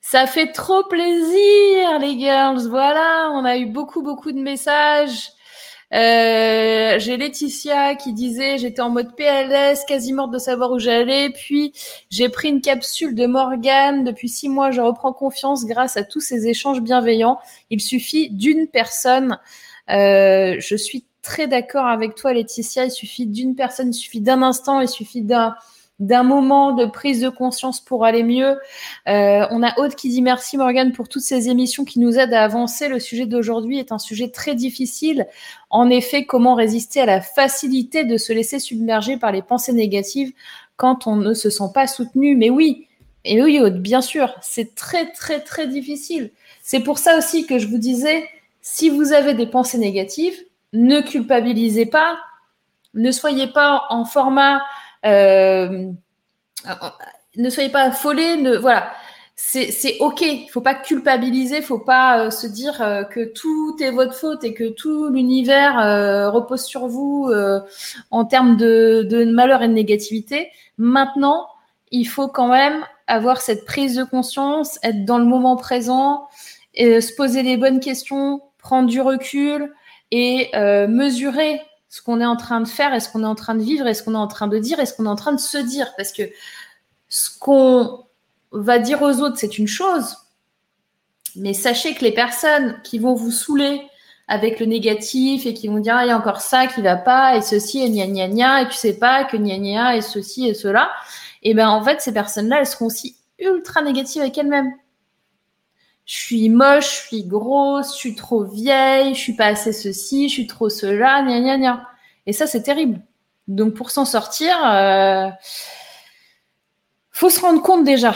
Ça 0.01 0.27
fait 0.27 0.51
trop 0.51 0.83
plaisir 0.83 1.99
les 1.99 2.17
girls, 2.17 2.67
voilà, 2.69 3.31
on 3.33 3.43
a 3.43 3.57
eu 3.57 3.65
beaucoup 3.65 4.03
beaucoup 4.03 4.31
de 4.31 4.39
messages. 4.39 5.34
Euh, 5.93 6.97
j'ai 6.99 7.15
Laetitia 7.15 7.95
qui 7.95 8.11
disait 8.13 8.57
j'étais 8.57 8.81
en 8.81 8.89
mode 8.89 9.15
PLS, 9.15 9.85
quasi 9.87 10.13
morte 10.13 10.31
de 10.31 10.39
savoir 10.39 10.71
où 10.71 10.79
j'allais. 10.79 11.29
Puis 11.29 11.73
j'ai 12.09 12.29
pris 12.29 12.49
une 12.49 12.61
capsule 12.61 13.15
de 13.15 13.25
Morgane. 13.27 14.03
Depuis 14.03 14.29
six 14.29 14.49
mois, 14.49 14.71
je 14.71 14.81
reprends 14.81 15.13
confiance 15.13 15.65
grâce 15.65 15.97
à 15.97 16.03
tous 16.03 16.21
ces 16.21 16.47
échanges 16.47 16.81
bienveillants. 16.81 17.37
Il 17.69 17.81
suffit 17.81 18.29
d'une 18.29 18.67
personne. 18.67 19.37
Euh, 19.89 20.55
je 20.59 20.75
suis 20.75 21.05
très 21.21 21.47
d'accord 21.47 21.85
avec 21.85 22.15
toi, 22.15 22.33
Laetitia. 22.33 22.85
Il 22.85 22.91
suffit 22.91 23.27
d'une 23.27 23.55
personne, 23.55 23.89
il 23.89 23.93
suffit 23.93 24.21
d'un 24.21 24.41
instant, 24.41 24.81
il 24.81 24.89
suffit 24.89 25.21
d'un 25.21 25.55
d'un 25.99 26.23
moment 26.23 26.73
de 26.73 26.85
prise 26.85 27.21
de 27.21 27.29
conscience 27.29 27.79
pour 27.79 28.03
aller 28.03 28.23
mieux. 28.23 28.57
Euh, 29.07 29.47
on 29.49 29.63
a 29.63 29.77
Aude 29.79 29.95
qui 29.95 30.09
dit 30.09 30.21
merci 30.21 30.57
Morgane 30.57 30.91
pour 30.91 31.07
toutes 31.07 31.21
ces 31.21 31.49
émissions 31.49 31.85
qui 31.85 31.99
nous 31.99 32.17
aident 32.17 32.33
à 32.33 32.43
avancer. 32.43 32.89
Le 32.89 32.99
sujet 32.99 33.25
d'aujourd'hui 33.25 33.79
est 33.79 33.91
un 33.91 33.99
sujet 33.99 34.29
très 34.29 34.55
difficile. 34.55 35.27
En 35.69 35.89
effet, 35.89 36.25
comment 36.25 36.55
résister 36.55 36.99
à 36.99 37.05
la 37.05 37.21
facilité 37.21 38.03
de 38.03 38.17
se 38.17 38.33
laisser 38.33 38.59
submerger 38.59 39.17
par 39.17 39.31
les 39.31 39.41
pensées 39.41 39.73
négatives 39.73 40.33
quand 40.75 41.07
on 41.07 41.15
ne 41.15 41.33
se 41.33 41.49
sent 41.49 41.71
pas 41.73 41.87
soutenu? 41.87 42.35
Mais 42.35 42.49
oui, 42.49 42.87
et 43.23 43.41
oui 43.41 43.59
Aude, 43.61 43.81
bien 43.81 44.01
sûr, 44.01 44.35
c'est 44.41 44.75
très 44.75 45.11
très 45.11 45.39
très 45.39 45.67
difficile. 45.67 46.31
C'est 46.61 46.81
pour 46.81 46.97
ça 46.97 47.17
aussi 47.17 47.45
que 47.45 47.57
je 47.57 47.67
vous 47.67 47.77
disais, 47.77 48.27
si 48.61 48.89
vous 48.89 49.13
avez 49.13 49.33
des 49.33 49.47
pensées 49.47 49.77
négatives, 49.77 50.35
ne 50.73 50.99
culpabilisez 50.99 51.85
pas, 51.85 52.17
ne 52.93 53.11
soyez 53.11 53.47
pas 53.47 53.83
en 53.89 54.03
format 54.03 54.61
euh, 55.05 55.91
ne 57.37 57.49
soyez 57.49 57.69
pas 57.69 57.83
affolés. 57.83 58.37
Ne, 58.37 58.57
voilà, 58.57 58.91
c'est 59.35 59.97
ok. 59.99 60.21
Il 60.21 60.49
faut 60.49 60.61
pas 60.61 60.75
culpabiliser. 60.75 61.57
Il 61.57 61.63
faut 61.63 61.79
pas 61.79 62.19
euh, 62.19 62.31
se 62.31 62.47
dire 62.47 62.81
euh, 62.81 63.03
que 63.03 63.25
tout 63.25 63.75
est 63.81 63.91
votre 63.91 64.13
faute 64.13 64.43
et 64.43 64.53
que 64.53 64.69
tout 64.69 65.09
l'univers 65.09 65.75
repose 66.31 66.63
sur 66.63 66.87
vous 66.87 67.31
en 68.11 68.25
termes 68.25 68.57
de, 68.57 69.31
malheur 69.31 69.61
et 69.61 69.67
de 69.67 69.73
négativité. 69.73 70.51
Maintenant, 70.77 71.47
il 71.91 72.05
faut 72.05 72.27
quand 72.27 72.47
même 72.47 72.83
avoir 73.07 73.41
cette 73.41 73.65
prise 73.65 73.95
de 73.95 74.03
conscience, 74.03 74.79
être 74.83 75.05
dans 75.05 75.19
le 75.19 75.25
moment 75.25 75.55
présent, 75.55 76.27
se 76.75 77.15
poser 77.15 77.43
les 77.43 77.55
bonnes 77.55 77.79
questions, 77.79 78.41
prendre 78.57 78.89
du 78.89 78.99
recul 78.99 79.71
et 80.11 80.49
mesurer 80.87 81.61
ce 81.95 82.01
qu'on 82.01 82.19
est 82.19 82.25
en 82.25 82.35
train 82.35 82.59
de 82.59 82.67
faire, 82.67 82.93
est-ce 82.93 83.09
qu'on 83.09 83.23
est 83.23 83.25
en 83.25 83.35
train 83.35 83.55
de 83.55 83.63
vivre, 83.63 83.87
est-ce 83.87 84.03
qu'on 84.03 84.15
est 84.15 84.17
en 84.17 84.27
train 84.27 84.47
de 84.47 84.59
dire, 84.59 84.81
est-ce 84.81 84.93
qu'on 84.93 85.05
est 85.05 85.09
en 85.09 85.15
train 85.15 85.31
de 85.31 85.39
se 85.39 85.57
dire? 85.57 85.93
Parce 85.95 86.11
que 86.11 86.23
ce 87.07 87.29
qu'on 87.39 88.03
va 88.51 88.79
dire 88.79 89.01
aux 89.01 89.21
autres, 89.21 89.37
c'est 89.37 89.57
une 89.57 89.69
chose, 89.69 90.17
mais 91.37 91.53
sachez 91.53 91.93
que 91.93 92.03
les 92.03 92.11
personnes 92.11 92.81
qui 92.83 92.99
vont 92.99 93.13
vous 93.13 93.31
saouler 93.31 93.81
avec 94.27 94.59
le 94.59 94.65
négatif 94.65 95.45
et 95.45 95.53
qui 95.53 95.69
vont 95.69 95.79
dire 95.79 95.95
ah, 95.95 96.03
il 96.03 96.09
y 96.09 96.11
a 96.11 96.17
encore 96.17 96.41
ça 96.41 96.67
qui 96.67 96.81
va 96.81 96.97
pas 96.97 97.37
et 97.37 97.41
ceci 97.41 97.81
et 97.81 97.89
gna 97.89 98.07
gna 98.07 98.27
gna 98.27 98.61
et 98.63 98.67
tu 98.67 98.75
sais 98.75 98.99
pas 98.99 99.23
que 99.23 99.37
gna 99.37 99.57
gna 99.57 99.95
et 99.95 100.01
ceci 100.01 100.49
et 100.49 100.53
cela 100.53 100.91
et 101.43 101.53
ben 101.53 101.69
en 101.69 101.81
fait 101.81 102.01
ces 102.01 102.11
personnes 102.11 102.49
là 102.49 102.57
elles 102.59 102.67
seront 102.67 102.87
aussi 102.87 103.15
ultra 103.39 103.81
négatives 103.81 104.21
avec 104.21 104.37
elles-mêmes 104.37 104.73
je 106.05 106.15
suis 106.15 106.49
moche 106.49 107.03
je 107.03 107.07
suis 107.07 107.23
grosse 107.23 107.93
je 107.93 107.97
suis 107.97 108.15
trop 108.15 108.43
vieille 108.43 109.15
je 109.15 109.19
suis 109.19 109.33
pas 109.33 109.47
assez 109.47 109.73
ceci 109.73 110.29
je 110.29 110.33
suis 110.33 110.47
trop 110.47 110.69
cela 110.69 111.21
gna 111.23 111.39
gna 111.39 111.57
gna 111.57 111.87
et 112.25 112.33
ça 112.33 112.47
c'est 112.47 112.63
terrible 112.63 113.01
donc 113.47 113.73
pour 113.73 113.91
s'en 113.91 114.05
sortir 114.05 114.53
euh, 114.65 115.29
faut 117.11 117.29
se 117.29 117.41
rendre 117.41 117.61
compte 117.61 117.83
déjà 117.83 118.15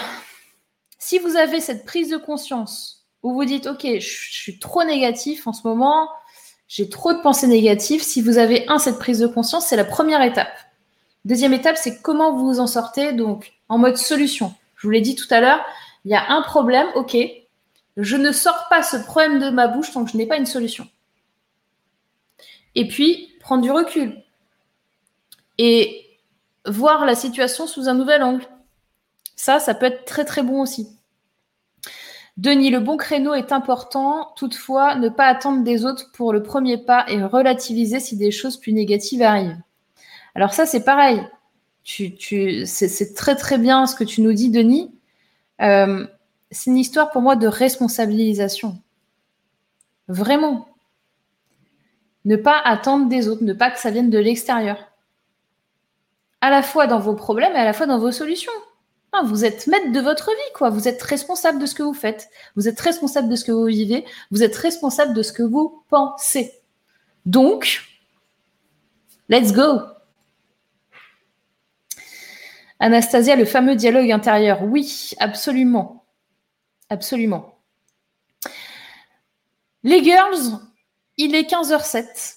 si 1.00 1.18
vous 1.18 1.38
avez 1.38 1.62
cette 1.62 1.86
prise 1.86 2.10
de 2.10 2.18
conscience 2.18 3.00
où 3.24 3.34
vous 3.34 3.46
dites, 3.46 3.68
OK, 3.68 3.82
je, 3.84 4.00
suis 4.00 4.60
trop 4.60 4.84
négatif 4.84 5.48
en 5.48 5.54
ce 5.54 5.68
moment, 5.68 6.10
j'ai 6.68 6.90
trop 6.90 7.14
de 7.14 7.20
pensées 7.20 7.48
négatives. 7.48 8.04
Si 8.04 8.22
vous 8.22 8.38
avez, 8.38 8.68
un, 8.70 8.80
cette 8.80 9.00
prise 9.00 9.20
de 9.20 9.28
conscience, 9.28 9.66
c'est 9.66 9.76
la 9.76 9.86
première 9.86 10.22
étape. 10.22 10.54
Deuxième 11.26 11.54
étape, 11.54 11.78
c'est 11.78 12.02
comment 12.02 12.32
vous 12.34 12.46
vous 12.46 12.60
en 12.60 12.68
sortez, 12.68 13.14
donc 13.14 13.54
en 13.68 13.78
mode 13.78 13.98
solution. 13.98 14.54
Je 14.76 14.88
vous 14.88 14.92
l'ai 14.92 15.02
dit 15.02 15.16
tout 15.16 15.28
à 15.32 15.42
l'heure, 15.42 15.66
il 16.06 16.12
y 16.12 16.16
a 16.16 16.32
un 16.32 16.42
problème, 16.42 16.88
OK, 16.96 17.18
je 17.98 18.16
ne 18.16 18.32
sors 18.32 18.68
pas 18.70 18.84
ce 18.84 18.98
problème 18.98 19.40
de 19.40 19.50
ma 19.50 19.68
bouche 19.68 19.92
tant 19.92 20.06
que 20.06 20.12
je 20.12 20.18
n'ai 20.18 20.28
pas 20.28 20.38
une 20.38 20.46
solution. 20.46 20.88
Et 22.76 22.88
puis, 22.88 23.34
prendre 23.40 23.64
du 23.64 23.72
recul 23.72 24.24
et 25.58 26.06
voir 26.66 27.06
la 27.06 27.16
situation 27.16 27.68
sous 27.68 27.90
un 27.90 27.94
nouvel 27.94 28.24
angle. 28.24 28.46
Ça, 29.36 29.60
ça 29.60 29.74
peut 29.74 29.88
être 29.88 30.06
très 30.06 30.26
très 30.26 30.44
bon 30.44 30.62
aussi. 30.62 30.88
Denis, 32.38 32.70
le 32.70 32.80
bon 32.80 32.96
créneau 32.96 33.34
est 33.34 33.52
important. 33.52 34.32
Toutefois, 34.38 34.96
ne 34.96 35.10
pas 35.10 35.26
attendre 35.26 35.64
des 35.64 35.84
autres 35.84 36.10
pour 36.14 36.32
le 36.32 36.42
premier 36.42 36.78
pas 36.78 37.06
et 37.10 37.22
relativiser 37.22 38.00
si 38.00 38.16
des 38.16 38.32
choses 38.32 38.58
plus 38.58 38.72
négatives 38.72 39.22
arrivent. 39.22 39.58
Alors 40.36 40.54
ça, 40.54 40.66
c'est 40.66 40.86
pareil. 40.86 41.22
c'est 41.84 43.14
très 43.16 43.36
très 43.36 43.58
bien 43.58 43.86
ce 43.88 43.96
que 43.96 44.06
tu 44.06 44.22
nous 44.22 44.32
dis, 44.32 44.50
Denis. 44.50 44.90
Euh, 45.62 46.08
c'est 46.52 46.70
une 46.70 46.78
histoire 46.78 47.12
pour 47.12 47.22
moi 47.22 47.36
de 47.36 47.48
responsabilisation. 47.48 48.80
Vraiment. 50.08 50.68
Ne 52.26 52.36
pas 52.36 52.60
attendre 52.60 53.08
des 53.08 53.28
autres, 53.28 53.44
ne 53.44 53.54
pas 53.54 53.72
que 53.72 53.80
ça 53.80 53.92
vienne 53.92 54.10
de 54.10 54.20
l'extérieur. 54.20 54.92
À 56.42 56.50
la 56.50 56.64
fois 56.64 56.88
dans 56.88 57.00
vos 57.00 57.16
problèmes 57.16 57.54
et 57.54 57.60
à 57.60 57.66
la 57.66 57.74
fois 57.74 57.86
dans 57.86 58.00
vos 58.00 58.12
solutions 58.12 58.52
vous 59.24 59.46
êtes 59.46 59.68
maître 59.68 59.92
de 59.92 60.00
votre 60.00 60.30
vie, 60.30 60.54
quoi. 60.54 60.70
Vous 60.70 60.88
êtes 60.88 61.02
responsable 61.02 61.60
de 61.60 61.66
ce 61.66 61.76
que 61.76 61.84
vous 61.84 61.94
faites. 61.94 62.30
Vous 62.56 62.68
êtes 62.68 62.80
responsable 62.80 63.30
de 63.30 63.36
ce 63.36 63.44
que 63.44 63.52
vous 63.52 63.66
vivez. 63.66 64.06
Vous 64.32 64.44
êtes 64.44 64.56
responsable 64.56 65.14
de 65.14 65.24
ce 65.24 65.34
que 65.34 65.44
vous 65.44 65.84
pensez. 65.90 66.54
Donc, 67.26 67.82
let's 69.28 69.52
go. 69.52 69.82
Anastasia, 72.80 73.36
le 73.36 73.46
fameux 73.46 73.76
dialogue 73.76 74.12
intérieur. 74.12 74.64
Oui, 74.64 75.12
absolument. 75.20 75.99
Absolument. 76.90 77.60
Les 79.84 80.04
girls, 80.04 80.60
il 81.18 81.36
est 81.36 81.50
15h07. 81.50 82.36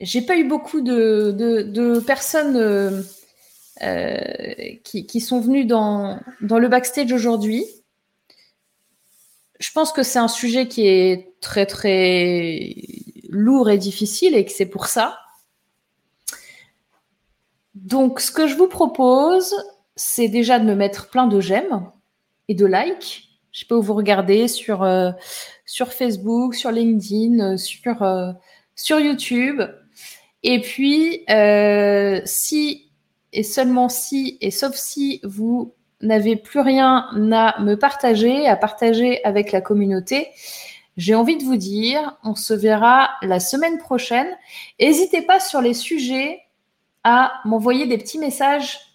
J'ai 0.00 0.22
pas 0.22 0.36
eu 0.36 0.44
beaucoup 0.44 0.80
de, 0.80 2.00
personnes. 2.06 2.56
Euh, 2.56 3.02
euh, 3.82 4.74
qui, 4.84 5.20
sont 5.20 5.40
venus 5.40 5.66
dans, 5.66 6.20
dans 6.42 6.58
le 6.58 6.68
backstage 6.68 7.12
aujourd'hui. 7.12 7.64
Je 9.58 9.70
pense 9.72 9.90
que 9.90 10.02
c'est 10.02 10.18
un 10.18 10.28
sujet 10.28 10.68
qui 10.68 10.86
est 10.86 11.34
très 11.40 11.64
très 11.64 12.74
lourd 13.30 13.70
et 13.70 13.78
difficile 13.78 14.34
et 14.34 14.44
que 14.44 14.52
c'est 14.52 14.66
pour 14.66 14.86
ça. 14.86 15.18
Donc, 17.74 18.20
ce 18.20 18.30
que 18.30 18.46
je 18.46 18.54
vous 18.54 18.68
propose, 18.68 19.54
c'est 20.00 20.28
déjà 20.28 20.58
de 20.58 20.64
me 20.64 20.74
mettre 20.74 21.10
plein 21.10 21.26
de 21.26 21.40
j'aime 21.40 21.90
et 22.48 22.54
de 22.54 22.64
likes. 22.64 23.28
Je 23.52 23.66
peux 23.66 23.74
vous 23.74 23.92
regarder 23.92 24.48
sur, 24.48 24.82
euh, 24.82 25.10
sur 25.66 25.92
Facebook, 25.92 26.54
sur 26.54 26.70
LinkedIn, 26.70 27.58
sur, 27.58 28.02
euh, 28.02 28.32
sur 28.74 28.98
YouTube. 28.98 29.60
Et 30.42 30.62
puis, 30.62 31.26
si 32.24 32.90
et 33.32 33.42
seulement 33.42 33.90
si 33.90 34.38
et 34.40 34.50
sauf 34.50 34.74
si 34.74 35.20
vous 35.22 35.74
n'avez 36.00 36.36
plus 36.36 36.60
rien 36.60 37.06
à 37.32 37.60
me 37.60 37.74
partager, 37.74 38.46
à 38.46 38.56
partager 38.56 39.22
avec 39.22 39.52
la 39.52 39.60
communauté, 39.60 40.28
j'ai 40.96 41.14
envie 41.14 41.36
de 41.36 41.44
vous 41.44 41.56
dire, 41.58 42.16
on 42.24 42.34
se 42.34 42.54
verra 42.54 43.10
la 43.20 43.38
semaine 43.38 43.76
prochaine. 43.76 44.28
N'hésitez 44.80 45.20
pas 45.20 45.40
sur 45.40 45.60
les 45.60 45.74
sujets 45.74 46.40
à 47.04 47.34
m'envoyer 47.44 47.86
des 47.86 47.98
petits 47.98 48.18
messages 48.18 48.89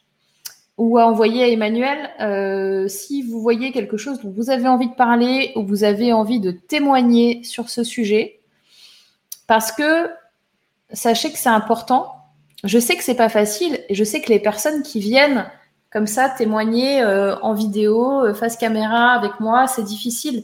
ou 0.78 0.98
à 0.98 1.06
envoyer 1.06 1.44
à 1.44 1.48
Emmanuel 1.48 2.10
euh, 2.20 2.88
si 2.88 3.24
vous 3.24 3.42
voyez 3.42 3.72
quelque 3.72 3.98
chose 3.98 4.20
dont 4.22 4.32
vous 4.32 4.50
avez 4.50 4.68
envie 4.68 4.90
de 4.90 4.96
parler 4.96 5.54
ou 5.56 5.64
vous 5.64 5.84
avez 5.84 6.12
envie 6.12 6.40
de 6.40 6.52
témoigner 6.52 7.44
sur 7.44 7.70
ce 7.70 7.84
sujet. 7.84 8.40
Parce 9.48 9.72
que 9.72 10.10
sachez 10.92 11.32
que 11.32 11.38
c'est 11.38 11.50
important 11.50 12.16
je 12.66 12.80
sais 12.80 12.96
que 12.96 13.04
c'est 13.04 13.16
pas 13.16 13.30
facile 13.30 13.80
et 13.90 13.96
je 13.96 14.04
sais 14.04 14.22
que 14.22 14.30
les 14.30 14.40
personnes 14.40 14.82
qui 14.82 15.00
viennent 15.00 15.46
comme 15.92 16.08
ça 16.08 16.30
témoigner 16.30 17.02
euh, 17.02 17.36
en 17.40 17.54
vidéo, 17.54 18.26
euh, 18.26 18.34
face 18.34 18.58
caméra 18.58 19.12
avec 19.12 19.40
moi, 19.40 19.68
c'est 19.68 19.84
difficile. 19.84 20.44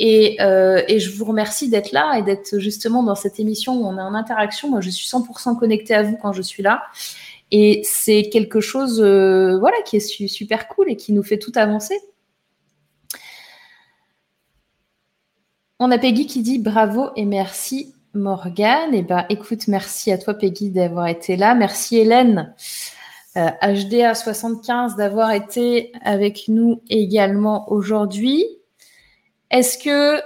Euh, 0.00 0.82
et, 0.88 0.98
je 0.98 1.14
vous 1.16 1.26
remercie 1.26 1.68
d'être 1.68 1.92
là 1.92 2.18
et 2.18 2.22
d'être 2.22 2.58
justement 2.58 3.02
dans 3.02 3.14
cette 3.14 3.38
émission 3.38 3.74
où 3.74 3.86
on 3.86 3.98
est 3.98 4.02
en 4.02 4.14
interaction. 4.14 4.70
Moi, 4.70 4.80
je 4.80 4.88
suis 4.88 5.06
100% 5.06 5.58
connectée 5.58 5.94
à 5.94 6.02
vous 6.02 6.16
quand 6.16 6.32
je 6.32 6.42
suis 6.42 6.62
là. 6.62 6.82
Et 7.52 7.82
c'est 7.84 8.30
quelque 8.30 8.60
chose 8.60 9.00
voilà, 9.00 9.76
qui 9.84 9.96
est 9.96 10.26
super 10.26 10.66
cool 10.66 10.90
et 10.90 10.96
qui 10.96 11.12
nous 11.12 11.22
fait 11.22 11.38
tout 11.38 11.52
avancer. 11.54 12.00
On 15.84 15.90
a 15.90 15.98
Peggy 15.98 16.26
qui 16.26 16.42
dit 16.42 16.58
bravo 16.58 17.10
et 17.16 17.24
merci 17.24 17.92
Morgane. 18.14 18.94
Eh 18.94 19.02
ben, 19.02 19.26
écoute, 19.28 19.66
merci 19.66 20.12
à 20.12 20.18
toi, 20.18 20.34
Peggy, 20.34 20.70
d'avoir 20.70 21.08
été 21.08 21.36
là. 21.36 21.56
Merci, 21.56 21.98
Hélène, 21.98 22.54
HDA75, 23.34 24.92
euh, 24.92 24.96
d'avoir 24.96 25.32
été 25.32 25.90
avec 26.02 26.46
nous 26.46 26.82
également 26.88 27.70
aujourd'hui. 27.72 28.44
Est-ce 29.50 29.76
que 29.76 30.22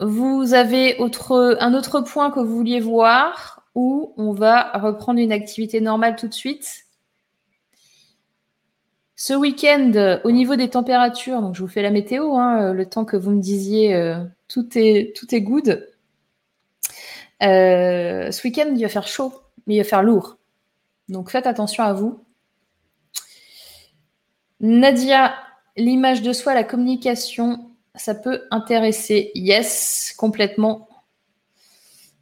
vous 0.00 0.52
avez 0.52 0.98
un 0.98 1.74
autre 1.74 2.00
point 2.00 2.30
que 2.30 2.40
vous 2.40 2.56
vouliez 2.56 2.80
voir? 2.80 3.59
Ou 3.74 4.12
on 4.16 4.32
va 4.32 4.72
reprendre 4.78 5.20
une 5.20 5.32
activité 5.32 5.80
normale 5.80 6.16
tout 6.16 6.28
de 6.28 6.34
suite 6.34 6.86
ce 9.22 9.34
week-end, 9.34 10.18
au 10.24 10.30
niveau 10.30 10.56
des 10.56 10.70
températures, 10.70 11.52
je 11.52 11.60
vous 11.60 11.68
fais 11.68 11.82
la 11.82 11.90
météo, 11.90 12.36
hein, 12.36 12.72
le 12.72 12.86
temps 12.86 13.04
que 13.04 13.18
vous 13.18 13.32
me 13.32 13.42
disiez 13.42 13.94
euh, 13.94 14.24
tout 14.48 14.66
est, 14.78 15.14
tout 15.14 15.34
est 15.34 15.42
good. 15.42 15.86
Euh, 17.42 18.30
ce 18.30 18.42
week-end, 18.42 18.72
il 18.74 18.80
va 18.80 18.88
faire 18.88 19.06
chaud, 19.06 19.34
mais 19.66 19.74
il 19.74 19.78
va 19.78 19.84
faire 19.84 20.02
lourd. 20.02 20.38
Donc 21.10 21.30
faites 21.30 21.46
attention 21.46 21.84
à 21.84 21.92
vous. 21.92 22.24
Nadia, 24.60 25.34
l'image 25.76 26.22
de 26.22 26.32
soi, 26.32 26.54
la 26.54 26.64
communication, 26.64 27.70
ça 27.94 28.14
peut 28.14 28.44
intéresser. 28.50 29.32
Yes, 29.34 30.14
complètement. 30.16 30.88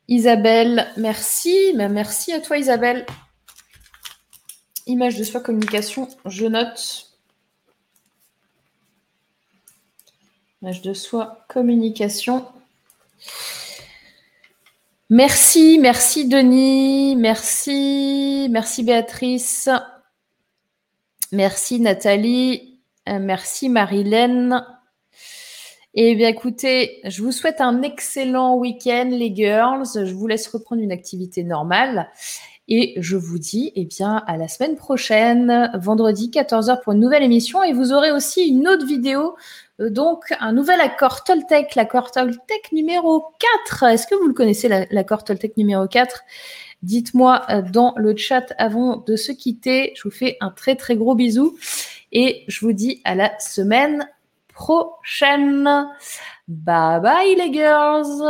Isabelle, 0.09 0.89
merci. 0.97 1.75
merci 1.75 2.33
à 2.33 2.41
toi, 2.41 2.57
Isabelle. 2.57 3.05
Image 4.87 5.17
de 5.17 5.25
soi, 5.25 5.41
communication, 5.41 6.09
je 6.25 6.47
note. 6.47 7.13
Image 10.63 10.81
de 10.81 10.95
soi, 10.95 11.45
communication. 11.49 12.47
Merci, 15.11 15.79
merci 15.79 16.27
Denis, 16.27 17.17
merci, 17.17 18.49
merci 18.51 18.83
Béatrice, 18.83 19.71
merci 21.33 21.81
Nathalie, 21.81 22.79
euh, 23.09 23.19
merci 23.19 23.71
Marilène. 23.71 24.63
Eh 25.95 26.15
bien 26.15 26.29
écoutez, 26.29 27.01
je 27.05 27.23
vous 27.23 27.33
souhaite 27.33 27.63
un 27.63 27.81
excellent 27.81 28.57
week-end 28.57 29.09
les 29.11 29.35
girls. 29.35 29.87
Je 29.95 30.13
vous 30.13 30.27
laisse 30.27 30.47
reprendre 30.49 30.83
une 30.83 30.93
activité 30.93 31.45
normale. 31.45 32.11
Et 32.71 32.95
je 32.99 33.17
vous 33.17 33.39
dis, 33.39 33.73
eh 33.77 33.87
bien, 33.87 34.23
à 34.27 34.37
la 34.37 34.47
semaine 34.47 34.77
prochaine, 34.77 35.71
vendredi 35.81 36.31
14h 36.31 36.83
pour 36.83 36.93
une 36.93 37.01
nouvelle 37.01 37.23
émission. 37.23 37.63
Et 37.63 37.73
vous 37.73 37.95
aurez 37.95 38.13
aussi 38.13 38.47
une 38.47 38.69
autre 38.69 38.85
vidéo, 38.85 39.37
euh, 39.81 39.89
donc 39.89 40.35
un 40.39 40.53
nouvel 40.53 40.79
accord 40.83 41.25
Toltec, 41.25 41.75
l'accord 41.75 42.11
Toltec 42.11 42.71
numéro 42.73 43.25
4. 43.67 43.85
Est-ce 43.85 44.07
que 44.07 44.15
vous 44.15 44.27
le 44.27 44.35
connaissez, 44.35 44.69
l'accord 44.91 45.25
Toltec 45.25 45.57
numéro 45.57 45.87
4 45.89 46.21
Dites-moi 46.83 47.43
euh, 47.49 47.63
dans 47.63 47.95
le 47.97 48.15
chat 48.15 48.53
avant 48.59 48.99
de 48.99 49.17
se 49.17 49.33
quitter. 49.33 49.95
Je 49.97 50.03
vous 50.03 50.15
fais 50.15 50.37
un 50.43 50.51
très 50.51 50.77
très 50.77 50.97
gros 50.97 51.15
bisou 51.15 51.57
et 52.13 52.45
je 52.49 52.61
vous 52.61 52.75
dis 52.75 53.01
à 53.05 53.15
la 53.15 53.39
semaine 53.39 54.07
prochaine. 54.59 55.89
Bye 56.49 57.01
bye 57.01 57.35
les 57.37 57.51
girls 57.51 58.23